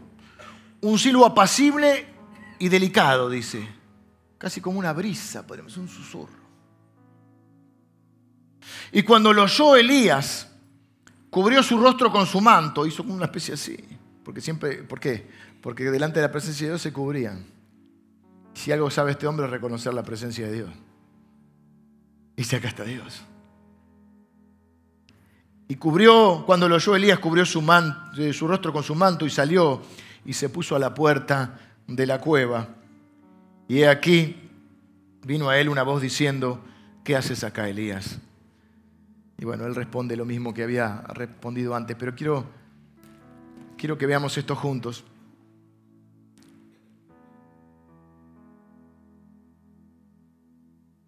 un 0.82 0.98
silbo 0.98 1.26
apacible 1.26 2.06
y 2.58 2.68
delicado, 2.68 3.28
dice 3.28 3.80
casi 4.40 4.62
como 4.62 4.78
una 4.78 4.94
brisa, 4.94 5.46
podemos 5.46 5.76
un 5.76 5.86
susurro. 5.86 6.40
Y 8.90 9.02
cuando 9.02 9.34
lo 9.34 9.42
oyó 9.42 9.76
Elías, 9.76 10.50
cubrió 11.28 11.62
su 11.62 11.78
rostro 11.78 12.10
con 12.10 12.24
su 12.24 12.40
manto, 12.40 12.86
hizo 12.86 13.02
como 13.02 13.16
una 13.16 13.26
especie 13.26 13.52
así. 13.52 13.76
Porque 14.24 14.40
siempre, 14.40 14.82
¿por 14.82 14.98
qué? 14.98 15.28
Porque 15.60 15.84
delante 15.90 16.20
de 16.20 16.26
la 16.26 16.32
presencia 16.32 16.66
de 16.66 16.72
Dios 16.72 16.80
se 16.80 16.90
cubrían. 16.90 17.44
Si 18.54 18.72
algo 18.72 18.90
sabe 18.90 19.10
este 19.10 19.26
hombre 19.26 19.44
es 19.44 19.52
reconocer 19.52 19.92
la 19.92 20.02
presencia 20.02 20.46
de 20.46 20.52
Dios. 20.54 20.70
Y 22.34 22.40
dice, 22.40 22.56
acá 22.56 22.68
está 22.68 22.84
Dios. 22.84 23.20
Y 25.68 25.76
cubrió, 25.76 26.44
cuando 26.46 26.66
lo 26.66 26.76
oyó 26.76 26.96
Elías, 26.96 27.18
cubrió 27.18 27.44
su, 27.44 27.62
eh, 28.16 28.32
su 28.32 28.48
rostro 28.48 28.72
con 28.72 28.82
su 28.82 28.94
manto 28.94 29.26
y 29.26 29.30
salió 29.30 29.82
y 30.24 30.32
se 30.32 30.48
puso 30.48 30.76
a 30.76 30.78
la 30.78 30.94
puerta 30.94 31.58
de 31.86 32.06
la 32.06 32.20
cueva. 32.20 32.68
Y 33.68 33.82
aquí 33.84 34.36
vino 35.24 35.48
a 35.48 35.58
él 35.58 35.68
una 35.68 35.82
voz 35.82 36.02
diciendo, 36.02 36.62
¿qué 37.04 37.16
haces 37.16 37.44
acá, 37.44 37.68
Elías? 37.68 38.18
Y 39.38 39.44
bueno, 39.44 39.64
él 39.66 39.74
responde 39.74 40.16
lo 40.16 40.24
mismo 40.24 40.52
que 40.52 40.62
había 40.62 41.02
respondido 41.14 41.74
antes, 41.74 41.96
pero 41.98 42.14
quiero, 42.14 42.44
quiero 43.78 43.96
que 43.96 44.06
veamos 44.06 44.36
esto 44.36 44.54
juntos. 44.54 45.04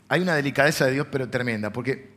Hay 0.08 0.20
una 0.20 0.34
delicadeza 0.34 0.86
de 0.86 0.92
Dios, 0.92 1.06
pero 1.10 1.28
tremenda, 1.28 1.72
porque 1.72 2.16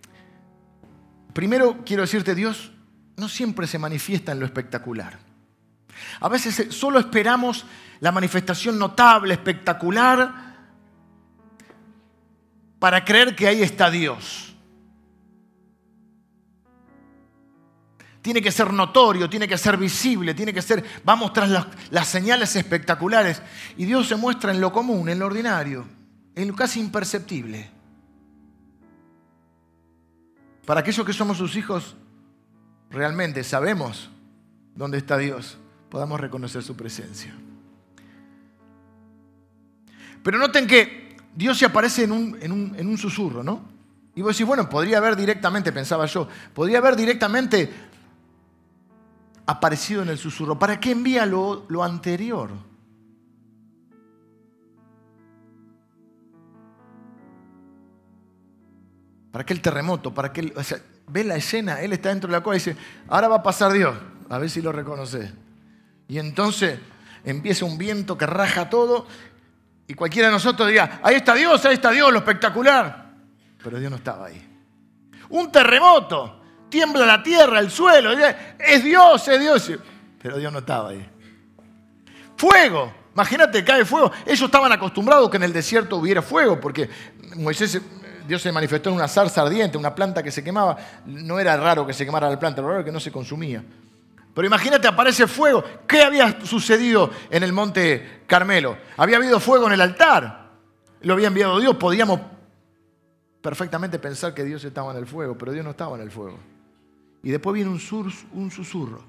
primero 1.33 1.83
quiero 1.85 2.03
decirte, 2.03 2.35
Dios 2.35 2.71
no 3.17 3.29
siempre 3.29 3.67
se 3.67 3.79
manifiesta 3.79 4.31
en 4.31 4.39
lo 4.39 4.45
espectacular. 4.45 5.24
A 6.19 6.29
veces 6.29 6.73
solo 6.73 6.99
esperamos 6.99 7.65
la 7.99 8.11
manifestación 8.11 8.77
notable, 8.77 9.33
espectacular, 9.33 10.45
para 12.79 13.03
creer 13.03 13.35
que 13.35 13.47
ahí 13.47 13.61
está 13.61 13.89
Dios. 13.89 14.55
Tiene 18.21 18.41
que 18.41 18.51
ser 18.51 18.73
notorio, 18.73 19.29
tiene 19.29 19.47
que 19.47 19.57
ser 19.57 19.77
visible, 19.77 20.33
tiene 20.33 20.51
que 20.51 20.61
ser, 20.61 20.83
vamos 21.03 21.31
tras 21.31 21.49
las, 21.49 21.67
las 21.91 22.07
señales 22.07 22.55
espectaculares. 22.55 23.41
Y 23.77 23.85
Dios 23.85 24.07
se 24.07 24.15
muestra 24.15 24.51
en 24.51 24.59
lo 24.59 24.73
común, 24.73 25.09
en 25.09 25.19
lo 25.19 25.27
ordinario, 25.27 25.87
en 26.33 26.47
lo 26.47 26.55
casi 26.55 26.79
imperceptible. 26.79 27.69
Para 30.65 30.79
aquellos 30.79 31.05
que 31.05 31.13
somos 31.13 31.37
sus 31.37 31.55
hijos, 31.55 31.95
realmente 32.89 33.43
sabemos 33.43 34.09
dónde 34.73 34.97
está 34.97 35.17
Dios, 35.17 35.59
podamos 35.89 36.19
reconocer 36.19 36.63
su 36.63 36.75
presencia. 36.75 37.33
Pero 40.23 40.39
noten 40.39 40.65
que 40.65 41.17
Dios 41.35 41.57
se 41.57 41.65
aparece 41.65 42.03
en 42.03 42.11
un, 42.11 42.37
en 42.41 42.51
un, 42.51 42.75
en 42.77 42.87
un 42.87 42.97
susurro, 42.97 43.43
¿no? 43.43 43.61
Y 44.15 44.21
vos 44.21 44.35
decís, 44.35 44.47
bueno, 44.47 44.69
podría 44.69 44.97
haber 44.97 45.15
directamente, 45.15 45.71
pensaba 45.71 46.05
yo, 46.05 46.27
podría 46.53 46.77
haber 46.77 46.95
directamente 46.95 47.71
aparecido 49.45 50.01
en 50.01 50.09
el 50.09 50.17
susurro. 50.17 50.57
¿Para 50.57 50.79
qué 50.79 50.91
envía 50.91 51.25
lo, 51.25 51.65
lo 51.67 51.83
anterior? 51.83 52.51
¿Para 59.31 59.45
qué 59.45 59.53
el 59.53 59.61
terremoto? 59.61 60.13
¿Para 60.13 60.31
ve 61.09 61.23
la 61.25 61.35
escena? 61.35 61.81
Él 61.81 61.91
está 61.91 62.07
dentro 62.07 62.29
de 62.29 62.37
la 62.37 62.41
cueva 62.41 62.55
y 62.55 62.59
dice, 62.59 62.77
ahora 63.09 63.27
va 63.27 63.35
a 63.35 63.43
pasar 63.43 63.73
Dios. 63.73 63.93
A 64.29 64.37
ver 64.37 64.49
si 64.49 64.61
lo 64.61 64.71
reconoce. 64.71 65.44
Y 66.07 66.19
entonces 66.19 66.79
empieza 67.23 67.65
un 67.65 67.77
viento 67.77 68.17
que 68.17 68.25
raja 68.25 68.69
todo 68.69 69.07
y 69.87 69.93
cualquiera 69.93 70.29
de 70.29 70.33
nosotros 70.33 70.67
diga, 70.67 70.99
ahí 71.03 71.15
está 71.15 71.33
Dios, 71.35 71.63
ahí 71.65 71.75
está 71.75 71.91
Dios, 71.91 72.11
lo 72.11 72.19
espectacular. 72.19 73.13
Pero 73.63 73.79
Dios 73.79 73.91
no 73.91 73.97
estaba 73.97 74.27
ahí. 74.27 74.41
Un 75.29 75.51
terremoto, 75.51 76.41
tiembla 76.69 77.05
la 77.05 77.21
tierra, 77.21 77.59
el 77.59 77.69
suelo, 77.69 78.11
es 78.59 78.83
Dios, 78.83 79.27
es 79.27 79.39
Dios. 79.39 79.71
Pero 80.21 80.37
Dios 80.37 80.51
no 80.51 80.59
estaba 80.59 80.89
ahí. 80.89 81.09
Fuego, 82.37 82.93
imagínate, 83.13 83.63
cae 83.63 83.85
fuego. 83.85 84.11
Ellos 84.25 84.41
estaban 84.41 84.71
acostumbrados 84.71 85.29
que 85.29 85.37
en 85.37 85.43
el 85.43 85.53
desierto 85.53 85.97
hubiera 85.97 86.21
fuego, 86.21 86.59
porque 86.59 86.89
Moisés 87.35 87.79
Dios 88.27 88.41
se 88.41 88.51
manifestó 88.51 88.89
en 88.89 88.95
una 88.95 89.07
zarza 89.07 89.43
ardiente, 89.43 89.77
una 89.77 89.93
planta 89.93 90.23
que 90.23 90.31
se 90.31 90.43
quemaba. 90.43 90.77
No 91.05 91.39
era 91.39 91.55
raro 91.57 91.85
que 91.85 91.93
se 91.93 92.05
quemara 92.05 92.29
la 92.29 92.39
planta, 92.39 92.61
lo 92.61 92.67
raro 92.67 92.79
era 92.79 92.85
que 92.85 92.91
no 92.91 92.99
se 92.99 93.11
consumía. 93.11 93.63
Pero 94.35 94.45
imagínate, 94.45 94.87
aparece 94.87 95.25
fuego. 95.25 95.63
¿Qué 95.87 96.03
había 96.03 96.45
sucedido 96.45 97.09
en 97.31 97.41
el 97.41 97.53
monte 97.53 98.21
Carmelo? 98.27 98.77
Había 98.97 99.17
habido 99.17 99.39
fuego 99.39 99.65
en 99.65 99.73
el 99.73 99.81
altar. 99.81 100.51
Lo 101.01 101.13
había 101.13 101.27
enviado 101.27 101.59
Dios. 101.59 101.75
Podíamos 101.77 102.19
perfectamente 103.41 103.97
pensar 103.97 104.35
que 104.35 104.43
Dios 104.43 104.63
estaba 104.63 104.91
en 104.91 104.97
el 104.97 105.07
fuego, 105.07 105.35
pero 105.37 105.51
Dios 105.51 105.65
no 105.65 105.71
estaba 105.71 105.95
en 105.95 106.03
el 106.03 106.11
fuego. 106.11 106.37
Y 107.23 107.31
después 107.31 107.55
viene 107.55 107.71
un, 107.71 107.79
susurro. 107.79 109.03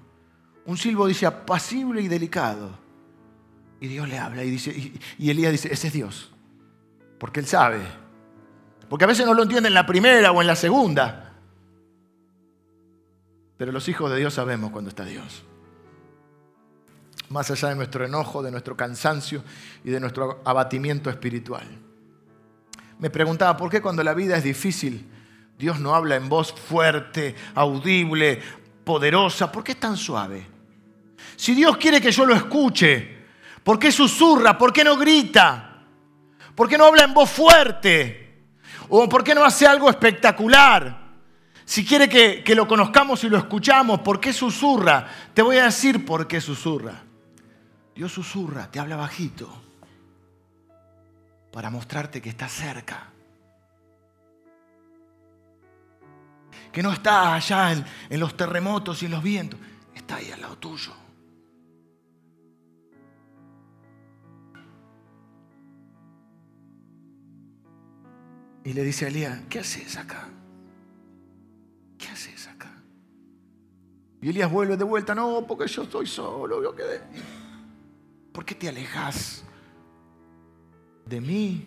Un 0.64 0.78
silbo 0.78 1.06
dice 1.06 1.26
apacible 1.26 2.00
y 2.00 2.08
delicado. 2.08 2.70
Y 3.80 3.88
Dios 3.88 4.08
le 4.08 4.18
habla 4.18 4.42
y, 4.44 4.50
dice, 4.50 4.92
y 5.18 5.30
Elías 5.30 5.52
dice, 5.52 5.70
ese 5.70 5.88
es 5.88 5.92
Dios. 5.92 6.32
Porque 7.18 7.40
él 7.40 7.46
sabe 7.46 7.80
porque 8.88 9.04
a 9.04 9.08
veces 9.08 9.26
no 9.26 9.34
lo 9.34 9.42
entienden 9.42 9.70
en 9.70 9.74
la 9.74 9.86
primera 9.86 10.30
o 10.32 10.40
en 10.40 10.46
la 10.46 10.56
segunda. 10.56 11.25
Pero 13.56 13.72
los 13.72 13.88
hijos 13.88 14.10
de 14.10 14.18
Dios 14.18 14.34
sabemos 14.34 14.70
cuando 14.70 14.90
está 14.90 15.04
Dios. 15.04 15.44
Más 17.28 17.50
allá 17.50 17.70
de 17.70 17.74
nuestro 17.74 18.04
enojo, 18.04 18.42
de 18.42 18.50
nuestro 18.50 18.76
cansancio 18.76 19.42
y 19.84 19.90
de 19.90 20.00
nuestro 20.00 20.40
abatimiento 20.44 21.10
espiritual. 21.10 21.66
Me 22.98 23.10
preguntaba, 23.10 23.56
¿por 23.56 23.70
qué 23.70 23.80
cuando 23.80 24.02
la 24.02 24.14
vida 24.14 24.36
es 24.36 24.44
difícil, 24.44 25.08
Dios 25.58 25.80
no 25.80 25.94
habla 25.94 26.16
en 26.16 26.28
voz 26.28 26.52
fuerte, 26.52 27.34
audible, 27.54 28.40
poderosa? 28.84 29.50
¿Por 29.50 29.64
qué 29.64 29.72
es 29.72 29.80
tan 29.80 29.96
suave? 29.96 30.46
Si 31.34 31.54
Dios 31.54 31.76
quiere 31.78 32.00
que 32.00 32.12
yo 32.12 32.24
lo 32.24 32.34
escuche, 32.34 33.24
¿por 33.64 33.78
qué 33.78 33.90
susurra? 33.90 34.56
¿Por 34.56 34.72
qué 34.72 34.84
no 34.84 34.96
grita? 34.96 35.84
¿Por 36.54 36.68
qué 36.68 36.78
no 36.78 36.84
habla 36.84 37.04
en 37.04 37.14
voz 37.14 37.30
fuerte? 37.30 38.44
¿O 38.88 39.08
por 39.08 39.24
qué 39.24 39.34
no 39.34 39.44
hace 39.44 39.66
algo 39.66 39.90
espectacular? 39.90 41.05
Si 41.66 41.84
quiere 41.84 42.08
que, 42.08 42.54
lo 42.54 42.68
conozcamos 42.68 43.24
y 43.24 43.28
lo 43.28 43.36
escuchamos, 43.36 44.00
¿por 44.00 44.20
qué 44.20 44.32
susurra? 44.32 45.08
Te 45.34 45.42
voy 45.42 45.58
a 45.58 45.64
decir 45.64 46.06
por 46.06 46.28
qué 46.28 46.40
susurra. 46.40 47.02
Dios 47.92 48.12
susurra, 48.12 48.70
te 48.70 48.78
habla 48.78 48.94
bajito, 48.94 49.50
para 51.52 51.68
mostrarte 51.68 52.22
que 52.22 52.28
está 52.28 52.48
cerca. 52.48 53.10
Que 56.70 56.84
no 56.84 56.92
está 56.92 57.34
allá 57.34 57.72
en, 57.72 57.84
en 58.10 58.20
los 58.20 58.36
terremotos 58.36 59.02
y 59.02 59.06
en 59.06 59.10
los 59.10 59.22
vientos, 59.24 59.58
está 59.92 60.16
ahí 60.16 60.30
al 60.30 60.42
lado 60.42 60.58
tuyo. 60.58 60.92
Y 68.62 68.72
le 68.72 68.84
dice 68.84 69.06
a 69.06 69.08
Elías, 69.08 69.40
¿qué 69.48 69.58
haces 69.58 69.96
acá? 69.96 70.28
¿Qué 72.06 72.12
haces 72.12 72.46
acá? 72.46 72.70
Y 74.22 74.28
Elías 74.28 74.50
vuelve 74.50 74.76
de 74.76 74.84
vuelta, 74.84 75.12
no, 75.12 75.44
porque 75.44 75.66
yo 75.66 75.82
estoy 75.82 76.06
solo, 76.06 76.62
yo 76.62 76.74
quedé. 76.74 77.02
¿Por 78.32 78.44
qué 78.44 78.54
te 78.54 78.68
alejas 78.68 79.44
de 81.04 81.20
mí? 81.20 81.66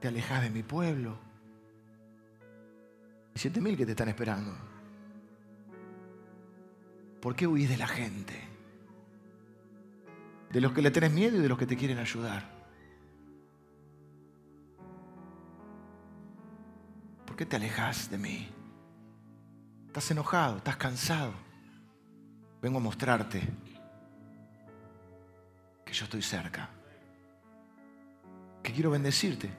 ¿Te 0.00 0.08
alejas 0.08 0.42
de 0.42 0.50
mi 0.50 0.62
pueblo? 0.64 1.16
siete 3.34 3.60
mil 3.60 3.76
que 3.76 3.86
te 3.86 3.92
están 3.92 4.08
esperando. 4.08 4.52
¿Por 7.20 7.36
qué 7.36 7.46
huís 7.46 7.68
de 7.68 7.76
la 7.76 7.86
gente? 7.86 8.34
De 10.50 10.60
los 10.60 10.72
que 10.72 10.82
le 10.82 10.90
tenés 10.90 11.12
miedo 11.12 11.36
y 11.36 11.40
de 11.40 11.48
los 11.48 11.56
que 11.56 11.66
te 11.66 11.76
quieren 11.76 11.98
ayudar. 11.98 12.50
¿Por 17.24 17.36
qué 17.36 17.46
te 17.46 17.56
alejas 17.56 18.10
de 18.10 18.18
mí? 18.18 18.61
Estás 19.92 20.10
enojado, 20.10 20.56
estás 20.56 20.78
cansado. 20.78 21.34
Vengo 22.62 22.78
a 22.78 22.80
mostrarte 22.80 23.46
que 25.84 25.92
yo 25.92 26.04
estoy 26.04 26.22
cerca. 26.22 26.70
Que 28.62 28.72
quiero 28.72 28.90
bendecirte. 28.90 29.50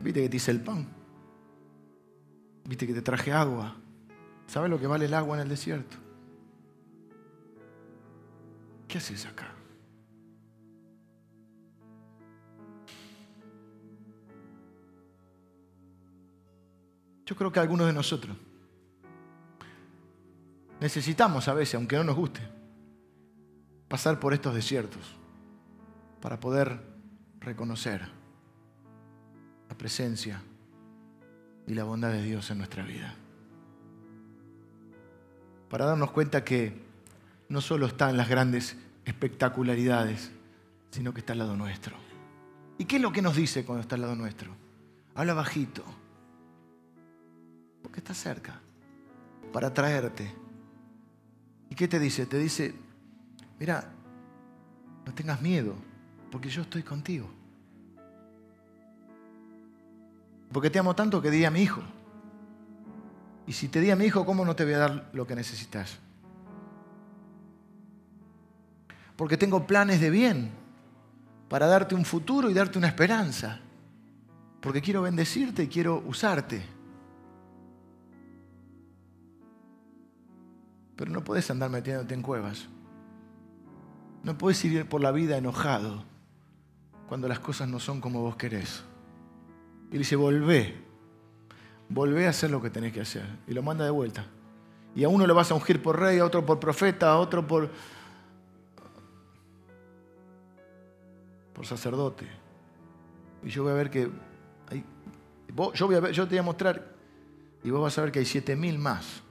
Viste 0.00 0.20
que 0.20 0.28
te 0.28 0.36
hice 0.36 0.50
el 0.50 0.60
pan. 0.60 0.86
Viste 2.66 2.86
que 2.86 2.92
te 2.92 3.00
traje 3.00 3.32
agua. 3.32 3.74
¿Sabes 4.46 4.68
lo 4.68 4.78
que 4.78 4.86
vale 4.86 5.06
el 5.06 5.14
agua 5.14 5.36
en 5.36 5.44
el 5.44 5.48
desierto? 5.48 5.96
¿Qué 8.86 8.98
haces 8.98 9.24
acá? 9.24 9.54
Yo 17.24 17.34
creo 17.34 17.50
que 17.50 17.60
algunos 17.60 17.86
de 17.86 17.94
nosotros 17.94 18.36
necesitamos 20.80 21.48
a 21.48 21.54
veces, 21.54 21.74
aunque 21.74 21.96
no 21.96 22.04
nos 22.04 22.16
guste, 22.16 22.40
pasar 23.88 24.18
por 24.18 24.32
estos 24.34 24.54
desiertos 24.54 25.02
para 26.20 26.38
poder 26.38 26.80
reconocer 27.40 28.06
la 29.68 29.76
presencia 29.76 30.42
y 31.66 31.74
la 31.74 31.84
bondad 31.84 32.10
de 32.10 32.22
Dios 32.22 32.50
en 32.50 32.58
nuestra 32.58 32.82
vida. 32.84 33.14
Para 35.68 35.86
darnos 35.86 36.10
cuenta 36.10 36.44
que 36.44 36.82
no 37.48 37.60
solo 37.60 37.86
está 37.86 38.10
en 38.10 38.16
las 38.16 38.28
grandes 38.28 38.76
espectacularidades, 39.04 40.30
sino 40.90 41.14
que 41.14 41.20
está 41.20 41.32
al 41.32 41.40
lado 41.40 41.56
nuestro. 41.56 41.96
¿Y 42.78 42.84
qué 42.86 42.96
es 42.96 43.02
lo 43.02 43.12
que 43.12 43.22
nos 43.22 43.36
dice 43.36 43.64
cuando 43.64 43.82
está 43.82 43.94
al 43.94 44.02
lado 44.02 44.16
nuestro? 44.16 44.50
Habla 45.14 45.34
bajito 45.34 45.84
porque 47.82 48.00
está 48.00 48.14
cerca, 48.14 48.60
para 49.52 49.72
traerte. 49.72 50.32
¿Y 51.70 51.74
qué 51.76 51.88
te 51.88 51.98
dice? 51.98 52.26
Te 52.26 52.36
dice, 52.38 52.74
mira, 53.58 53.90
no 55.06 55.14
tengas 55.14 55.40
miedo, 55.40 55.74
porque 56.30 56.50
yo 56.50 56.62
estoy 56.62 56.82
contigo. 56.82 57.30
Porque 60.52 60.68
te 60.68 60.80
amo 60.80 60.94
tanto 60.94 61.22
que 61.22 61.30
di 61.30 61.44
a 61.44 61.50
mi 61.50 61.62
hijo. 61.62 61.80
Y 63.46 63.52
si 63.52 63.68
te 63.68 63.80
di 63.80 63.90
a 63.90 63.96
mi 63.96 64.04
hijo, 64.04 64.26
¿cómo 64.26 64.44
no 64.44 64.54
te 64.54 64.64
voy 64.64 64.74
a 64.74 64.78
dar 64.78 65.10
lo 65.12 65.26
que 65.26 65.36
necesitas? 65.36 65.98
Porque 69.16 69.36
tengo 69.36 69.66
planes 69.66 70.00
de 70.00 70.10
bien 70.10 70.50
para 71.48 71.66
darte 71.66 71.94
un 71.94 72.04
futuro 72.04 72.50
y 72.50 72.54
darte 72.54 72.78
una 72.78 72.88
esperanza. 72.88 73.60
Porque 74.60 74.80
quiero 74.80 75.02
bendecirte 75.02 75.64
y 75.64 75.68
quiero 75.68 76.02
usarte. 76.06 76.79
Pero 81.00 81.12
no 81.12 81.24
puedes 81.24 81.50
andar 81.50 81.70
metiéndote 81.70 82.12
en 82.12 82.20
cuevas. 82.20 82.68
No 84.22 84.36
puedes 84.36 84.62
ir 84.66 84.86
por 84.86 85.00
la 85.00 85.12
vida 85.12 85.38
enojado 85.38 86.04
cuando 87.08 87.26
las 87.26 87.38
cosas 87.38 87.70
no 87.70 87.80
son 87.80 88.02
como 88.02 88.20
vos 88.20 88.36
querés. 88.36 88.82
Y 89.90 89.96
dice, 89.96 90.14
volvé, 90.14 90.76
volvé 91.88 92.26
a 92.26 92.30
hacer 92.30 92.50
lo 92.50 92.60
que 92.60 92.68
tenés 92.68 92.92
que 92.92 93.00
hacer. 93.00 93.24
Y 93.48 93.54
lo 93.54 93.62
manda 93.62 93.82
de 93.82 93.90
vuelta. 93.90 94.26
Y 94.94 95.02
a 95.04 95.08
uno 95.08 95.26
le 95.26 95.32
vas 95.32 95.50
a 95.50 95.54
ungir 95.54 95.82
por 95.82 95.98
rey, 95.98 96.18
a 96.18 96.26
otro 96.26 96.44
por 96.44 96.60
profeta, 96.60 97.12
a 97.12 97.16
otro 97.16 97.46
por, 97.46 97.70
por 101.54 101.64
sacerdote. 101.64 102.26
Y 103.42 103.48
yo 103.48 103.62
voy 103.62 103.72
a 103.72 103.76
ver 103.76 103.88
que 103.88 104.10
hay, 104.68 104.84
yo, 105.72 105.86
voy 105.86 105.96
a 105.96 106.00
ver, 106.00 106.12
yo 106.12 106.24
te 106.24 106.32
voy 106.32 106.40
a 106.40 106.42
mostrar 106.42 106.94
y 107.64 107.70
vos 107.70 107.80
vas 107.80 107.96
a 107.96 108.02
ver 108.02 108.12
que 108.12 108.18
hay 108.18 108.26
siete 108.26 108.54
mil 108.54 108.78
más, 108.78 109.22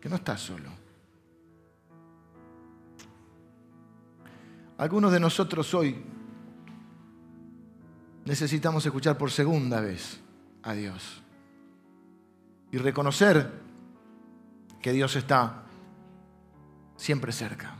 que 0.00 0.08
no 0.08 0.16
estás 0.16 0.40
solo. 0.40 0.87
Algunos 4.78 5.10
de 5.10 5.18
nosotros 5.18 5.74
hoy 5.74 5.96
necesitamos 8.24 8.86
escuchar 8.86 9.18
por 9.18 9.32
segunda 9.32 9.80
vez 9.80 10.20
a 10.62 10.72
Dios 10.72 11.20
y 12.70 12.78
reconocer 12.78 13.50
que 14.80 14.92
Dios 14.92 15.16
está 15.16 15.64
siempre 16.96 17.32
cerca. 17.32 17.76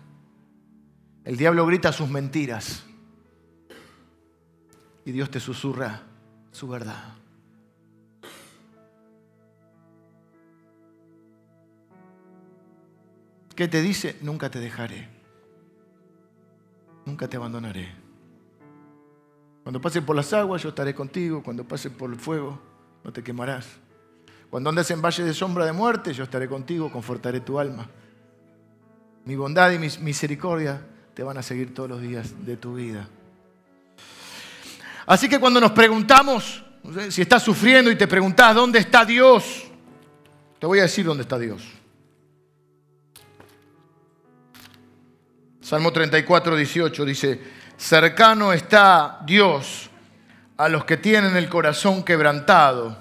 El 1.22 1.36
diablo 1.36 1.64
grita 1.66 1.92
sus 1.92 2.08
mentiras 2.08 2.84
y 5.04 5.12
Dios 5.12 5.30
te 5.30 5.38
susurra 5.38 6.02
su 6.50 6.66
verdad. 6.66 7.14
¿Qué 13.54 13.68
te 13.68 13.82
dice? 13.82 14.18
Nunca 14.20 14.50
te 14.50 14.58
dejaré. 14.58 15.17
Nunca 17.08 17.26
te 17.26 17.38
abandonaré. 17.38 17.88
Cuando 19.62 19.80
pases 19.80 20.02
por 20.02 20.14
las 20.14 20.30
aguas, 20.34 20.62
yo 20.62 20.68
estaré 20.68 20.94
contigo. 20.94 21.42
Cuando 21.42 21.66
pases 21.66 21.90
por 21.90 22.10
el 22.10 22.20
fuego, 22.20 22.60
no 23.02 23.10
te 23.14 23.22
quemarás. 23.22 23.66
Cuando 24.50 24.68
andes 24.68 24.90
en 24.90 25.00
valle 25.00 25.24
de 25.24 25.32
sombra 25.32 25.64
de 25.64 25.72
muerte, 25.72 26.12
yo 26.12 26.24
estaré 26.24 26.46
contigo, 26.46 26.92
confortaré 26.92 27.40
tu 27.40 27.58
alma. 27.58 27.88
Mi 29.24 29.36
bondad 29.36 29.70
y 29.70 29.78
mi 29.78 29.88
misericordia 30.02 30.82
te 31.14 31.22
van 31.22 31.38
a 31.38 31.42
seguir 31.42 31.72
todos 31.72 31.88
los 31.88 32.02
días 32.02 32.44
de 32.44 32.58
tu 32.58 32.74
vida. 32.74 33.08
Así 35.06 35.30
que 35.30 35.40
cuando 35.40 35.62
nos 35.62 35.72
preguntamos, 35.72 36.62
si 37.08 37.22
estás 37.22 37.42
sufriendo 37.42 37.90
y 37.90 37.96
te 37.96 38.06
preguntas 38.06 38.54
dónde 38.54 38.80
está 38.80 39.06
Dios, 39.06 39.64
te 40.58 40.66
voy 40.66 40.80
a 40.80 40.82
decir 40.82 41.06
dónde 41.06 41.22
está 41.22 41.38
Dios. 41.38 41.77
Salmo 45.68 45.92
34, 45.92 46.56
18 46.56 47.04
dice, 47.04 47.40
cercano 47.76 48.54
está 48.54 49.20
Dios 49.26 49.90
a 50.56 50.66
los 50.66 50.86
que 50.86 50.96
tienen 50.96 51.36
el 51.36 51.50
corazón 51.50 52.02
quebrantado 52.04 52.96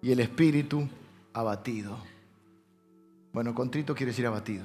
y 0.00 0.12
el 0.12 0.20
espíritu 0.20 0.88
abatido. 1.34 1.98
Bueno, 3.34 3.54
contrito 3.54 3.94
quiere 3.94 4.12
decir 4.12 4.26
abatido. 4.26 4.64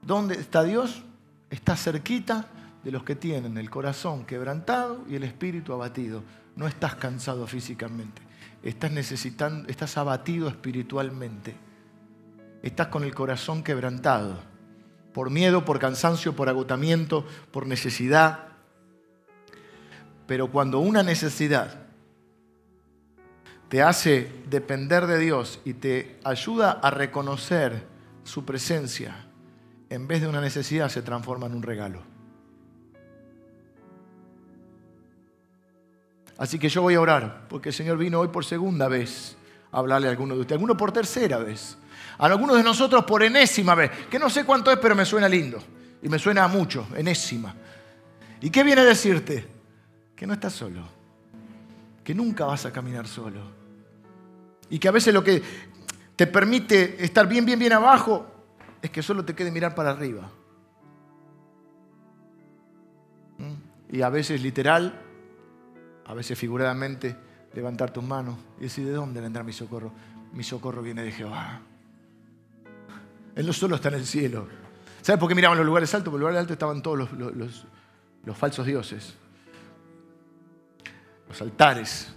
¿Dónde 0.00 0.34
está 0.34 0.64
Dios? 0.64 1.04
Está 1.48 1.76
cerquita 1.76 2.46
de 2.82 2.90
los 2.90 3.04
que 3.04 3.14
tienen 3.14 3.56
el 3.58 3.70
corazón 3.70 4.26
quebrantado 4.26 5.04
y 5.08 5.14
el 5.14 5.22
espíritu 5.22 5.72
abatido. 5.72 6.24
No 6.56 6.66
estás 6.66 6.96
cansado 6.96 7.46
físicamente, 7.46 8.20
estás 8.64 8.90
necesitando, 8.90 9.68
estás 9.68 9.96
abatido 9.96 10.48
espiritualmente. 10.48 11.54
Estás 12.62 12.88
con 12.88 13.04
el 13.04 13.14
corazón 13.14 13.62
quebrantado 13.62 14.52
por 15.12 15.30
miedo, 15.30 15.64
por 15.64 15.78
cansancio, 15.78 16.34
por 16.34 16.48
agotamiento, 16.48 17.26
por 17.50 17.66
necesidad. 17.66 18.48
Pero 20.26 20.50
cuando 20.50 20.78
una 20.78 21.02
necesidad 21.02 21.86
te 23.68 23.82
hace 23.82 24.30
depender 24.48 25.06
de 25.06 25.18
Dios 25.18 25.60
y 25.64 25.74
te 25.74 26.18
ayuda 26.24 26.72
a 26.72 26.90
reconocer 26.90 27.86
su 28.24 28.44
presencia, 28.44 29.26
en 29.90 30.06
vez 30.06 30.22
de 30.22 30.28
una 30.28 30.40
necesidad 30.40 30.88
se 30.88 31.02
transforma 31.02 31.46
en 31.46 31.54
un 31.54 31.62
regalo. 31.62 32.02
Así 36.38 36.58
que 36.58 36.68
yo 36.68 36.82
voy 36.82 36.94
a 36.94 37.00
orar, 37.00 37.46
porque 37.48 37.68
el 37.70 37.74
Señor 37.74 37.98
vino 37.98 38.20
hoy 38.20 38.28
por 38.28 38.44
segunda 38.44 38.88
vez 38.88 39.36
a 39.70 39.78
hablarle 39.78 40.08
a 40.08 40.10
alguno 40.10 40.34
de 40.34 40.40
ustedes, 40.40 40.56
alguno 40.56 40.76
por 40.76 40.92
tercera 40.92 41.38
vez, 41.38 41.76
a 42.18 42.26
algunos 42.26 42.56
de 42.56 42.62
nosotros 42.62 43.04
por 43.04 43.22
enésima 43.22 43.74
vez, 43.74 43.90
que 44.10 44.18
no 44.18 44.30
sé 44.30 44.44
cuánto 44.44 44.70
es, 44.70 44.78
pero 44.78 44.94
me 44.94 45.04
suena 45.04 45.28
lindo, 45.28 45.62
y 46.02 46.08
me 46.08 46.18
suena 46.18 46.44
a 46.44 46.48
mucho, 46.48 46.86
enésima. 46.96 47.54
¿Y 48.40 48.50
qué 48.50 48.62
viene 48.62 48.80
a 48.80 48.84
decirte? 48.84 49.46
Que 50.16 50.26
no 50.26 50.34
estás 50.34 50.52
solo, 50.52 50.82
que 52.02 52.14
nunca 52.14 52.44
vas 52.44 52.66
a 52.66 52.72
caminar 52.72 53.06
solo 53.06 53.62
y 54.72 54.78
que 54.78 54.88
a 54.88 54.90
veces 54.90 55.12
lo 55.12 55.22
que 55.22 55.42
te 56.16 56.26
permite 56.26 57.04
estar 57.04 57.28
bien, 57.28 57.44
bien, 57.44 57.58
bien 57.58 57.74
abajo 57.74 58.26
es 58.80 58.90
que 58.90 59.02
solo 59.02 59.22
te 59.22 59.34
quede 59.34 59.50
mirar 59.50 59.74
para 59.74 59.90
arriba. 59.90 60.30
¿Mm? 63.36 63.94
Y 63.94 64.00
a 64.00 64.08
veces 64.08 64.40
literal, 64.40 64.98
a 66.06 66.14
veces 66.14 66.38
figuradamente, 66.38 67.14
levantar 67.52 67.92
tus 67.92 68.02
manos 68.02 68.38
y 68.58 68.62
decir, 68.62 68.86
¿de 68.86 68.92
dónde 68.92 69.20
vendrá 69.20 69.42
mi 69.42 69.52
socorro? 69.52 69.92
Mi 70.32 70.42
socorro 70.42 70.80
viene 70.80 71.02
de 71.02 71.12
Jehová. 71.12 71.60
Él 73.34 73.46
no 73.46 73.52
solo 73.52 73.76
está 73.76 73.88
en 73.88 73.94
el 73.94 74.06
cielo. 74.06 74.46
¿Sabes 75.00 75.18
por 75.18 75.28
qué 75.28 75.34
miraban 75.34 75.58
los 75.58 75.66
lugares 75.66 75.92
altos? 75.94 76.10
Porque 76.10 76.16
en 76.16 76.20
los 76.20 76.30
lugares 76.30 76.40
altos 76.40 76.54
estaban 76.54 76.82
todos 76.82 76.98
los, 76.98 77.66
los 78.24 78.36
falsos 78.36 78.66
dioses. 78.66 79.14
Los 81.28 81.40
altares, 81.40 82.12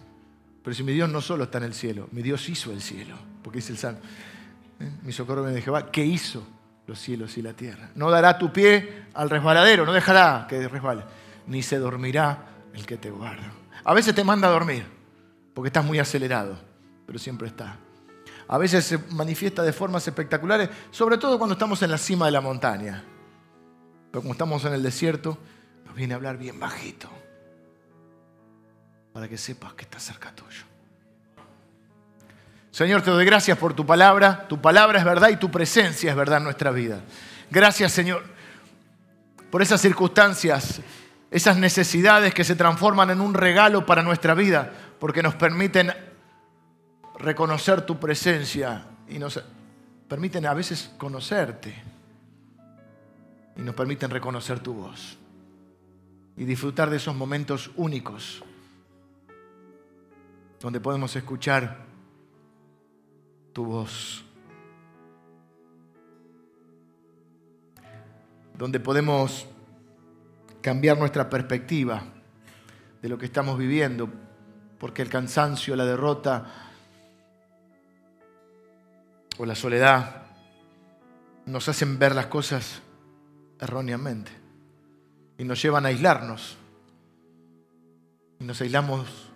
pero 0.66 0.74
si 0.74 0.82
mi 0.82 0.94
Dios 0.94 1.08
no 1.08 1.22
solo 1.22 1.44
está 1.44 1.60
en 1.60 1.66
el 1.66 1.76
cielo, 1.76 2.10
mi 2.12 2.24
Dios 2.24 2.50
hizo 2.50 2.72
el 2.72 2.82
cielo, 2.82 3.16
porque 3.44 3.60
dice 3.60 3.72
el 3.72 3.78
Salmo, 3.78 4.00
¿eh? 4.80 4.90
mi 5.04 5.12
socorro 5.12 5.44
viene 5.44 5.58
de 5.58 5.62
Jehová, 5.62 5.92
¿qué 5.92 6.04
hizo 6.04 6.44
los 6.88 7.00
cielos 7.00 7.38
y 7.38 7.44
la 7.44 7.54
tierra? 7.54 7.92
No 7.94 8.10
dará 8.10 8.40
tu 8.40 8.52
pie 8.52 9.06
al 9.14 9.30
resbaladero, 9.30 9.86
no 9.86 9.94
dejará 9.94 10.48
que 10.50 10.68
resbale, 10.68 11.04
ni 11.46 11.62
se 11.62 11.78
dormirá 11.78 12.48
el 12.74 12.84
que 12.88 12.98
te 12.98 13.12
guarda. 13.12 13.52
A 13.84 13.94
veces 13.94 14.16
te 14.16 14.24
manda 14.24 14.48
a 14.48 14.52
dormir, 14.52 14.88
porque 15.54 15.68
estás 15.68 15.86
muy 15.86 16.00
acelerado, 16.00 16.58
pero 17.06 17.20
siempre 17.20 17.48
está. 17.48 17.78
A 18.48 18.58
veces 18.58 18.86
se 18.86 18.98
manifiesta 19.12 19.64
de 19.64 19.74
formas 19.74 20.08
espectaculares, 20.08 20.70
sobre 20.92 21.18
todo 21.18 21.38
cuando 21.38 21.54
estamos 21.54 21.82
en 21.82 21.92
la 21.92 21.98
cima 21.98 22.26
de 22.26 22.32
la 22.32 22.42
montaña. 22.42 23.04
Pero 24.12 24.22
como 24.22 24.34
estamos 24.34 24.64
en 24.66 24.74
el 24.74 24.84
desierto, 24.84 25.38
nos 25.86 25.96
viene 25.96 26.14
a 26.14 26.18
hablar 26.18 26.38
bien 26.38 26.60
bajito 26.60 27.10
para 29.14 29.28
que 29.28 29.38
sepas 29.38 29.74
que 29.74 29.84
está 29.84 30.00
cerca 30.00 30.34
tuyo. 30.36 30.64
Señor, 32.70 33.02
te 33.02 33.12
doy 33.12 33.26
gracias 33.26 33.58
por 33.58 33.74
tu 33.74 33.86
palabra. 33.86 34.46
Tu 34.50 34.62
palabra 34.62 35.00
es 35.00 35.06
verdad 35.06 35.30
y 35.30 35.38
tu 35.38 35.50
presencia 35.50 36.12
es 36.12 36.16
verdad 36.18 36.40
en 36.40 36.44
nuestra 36.44 36.72
vida. 36.72 37.00
Gracias, 37.50 37.94
Señor, 37.94 38.24
por 39.50 39.62
esas 39.62 39.80
circunstancias, 39.80 40.82
esas 41.32 41.56
necesidades 41.56 42.34
que 42.34 42.44
se 42.44 42.58
transforman 42.58 43.10
en 43.10 43.22
un 43.22 43.34
regalo 43.34 43.86
para 43.86 44.04
nuestra 44.04 44.34
vida, 44.34 44.74
porque 45.00 45.24
nos 45.24 45.36
permiten 45.36 45.94
reconocer 47.20 47.86
tu 47.86 48.00
presencia 48.00 48.86
y 49.08 49.20
nos 49.20 49.42
permiten 50.08 50.46
a 50.46 50.54
veces 50.54 50.94
conocerte 50.98 51.74
y 53.56 53.62
nos 53.62 53.76
permiten 53.76 54.10
reconocer 54.10 54.60
tu 54.60 54.74
voz 54.74 55.18
y 56.38 56.44
disfrutar 56.44 56.90
de 56.90 56.98
esos 56.98 57.16
momentos 57.16 57.72
únicos 57.76 58.44
donde 60.60 60.80
podemos 60.80 61.16
escuchar 61.16 61.86
tu 63.54 63.66
voz, 63.66 64.26
donde 68.58 68.80
podemos 68.80 69.48
cambiar 70.62 70.98
nuestra 70.98 71.30
perspectiva 71.30 72.04
de 73.02 73.10
lo 73.10 73.18
que 73.18 73.28
estamos 73.28 73.58
viviendo, 73.58 74.10
porque 74.80 75.04
el 75.04 75.10
cansancio, 75.10 75.76
la 75.76 75.86
derrota 75.86 76.65
o 79.38 79.46
la 79.46 79.56
soledad 79.56 80.24
nos 81.46 81.68
hacen 81.70 82.00
ver 82.00 82.16
las 82.16 82.28
cosas 82.28 82.82
erróneamente 83.60 84.32
y 85.38 85.44
nos 85.44 85.62
llevan 85.62 85.86
a 85.86 85.90
aislarnos. 85.90 86.58
Y 88.40 88.44
nos 88.44 88.60
aislamos 88.62 89.32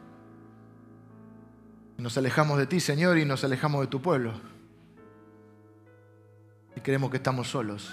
nos 2.00 2.18
alejamos 2.18 2.58
de 2.58 2.66
ti, 2.66 2.80
Señor, 2.80 3.18
y 3.18 3.26
nos 3.26 3.44
alejamos 3.44 3.82
de 3.82 3.88
tu 3.88 4.02
pueblo. 4.02 4.34
Y 6.76 6.80
creemos 6.80 7.12
que 7.12 7.18
estamos 7.18 7.50
solos. 7.50 7.92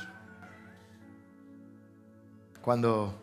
Cuando, 2.62 3.20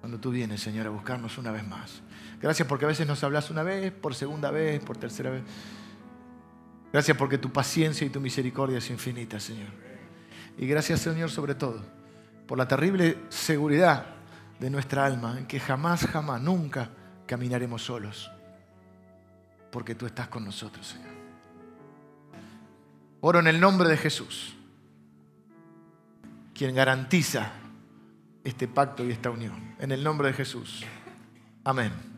cuando 0.00 0.18
tú 0.18 0.30
vienes, 0.30 0.62
Señor, 0.62 0.86
a 0.86 0.90
buscarnos 0.90 1.36
una 1.36 1.52
vez 1.52 1.66
más. 1.66 2.00
Gracias 2.40 2.66
porque 2.66 2.86
a 2.86 2.88
veces 2.88 3.06
nos 3.06 3.22
hablas 3.22 3.50
una 3.50 3.62
vez, 3.62 3.92
por 3.92 4.14
segunda 4.14 4.50
vez, 4.50 4.82
por 4.82 4.96
tercera 4.96 5.30
vez. 5.30 5.42
Gracias 6.94 7.16
porque 7.16 7.38
tu 7.38 7.50
paciencia 7.50 8.06
y 8.06 8.10
tu 8.10 8.20
misericordia 8.20 8.78
es 8.78 8.88
infinita, 8.88 9.40
Señor. 9.40 9.66
Y 10.56 10.64
gracias, 10.64 11.00
Señor, 11.00 11.28
sobre 11.28 11.56
todo, 11.56 11.84
por 12.46 12.56
la 12.56 12.68
terrible 12.68 13.18
seguridad 13.30 14.06
de 14.60 14.70
nuestra 14.70 15.04
alma, 15.04 15.36
en 15.36 15.46
que 15.46 15.58
jamás, 15.58 16.06
jamás, 16.06 16.40
nunca 16.40 16.90
caminaremos 17.26 17.82
solos 17.82 18.30
porque 19.72 19.96
tú 19.96 20.06
estás 20.06 20.28
con 20.28 20.44
nosotros, 20.44 20.86
Señor. 20.86 21.12
Oro 23.22 23.40
en 23.40 23.48
el 23.48 23.58
nombre 23.58 23.88
de 23.88 23.96
Jesús, 23.96 24.54
quien 26.54 26.76
garantiza 26.76 27.54
este 28.44 28.68
pacto 28.68 29.04
y 29.04 29.10
esta 29.10 29.30
unión. 29.30 29.74
En 29.80 29.90
el 29.90 30.04
nombre 30.04 30.28
de 30.28 30.34
Jesús. 30.34 30.84
Amén. 31.64 32.13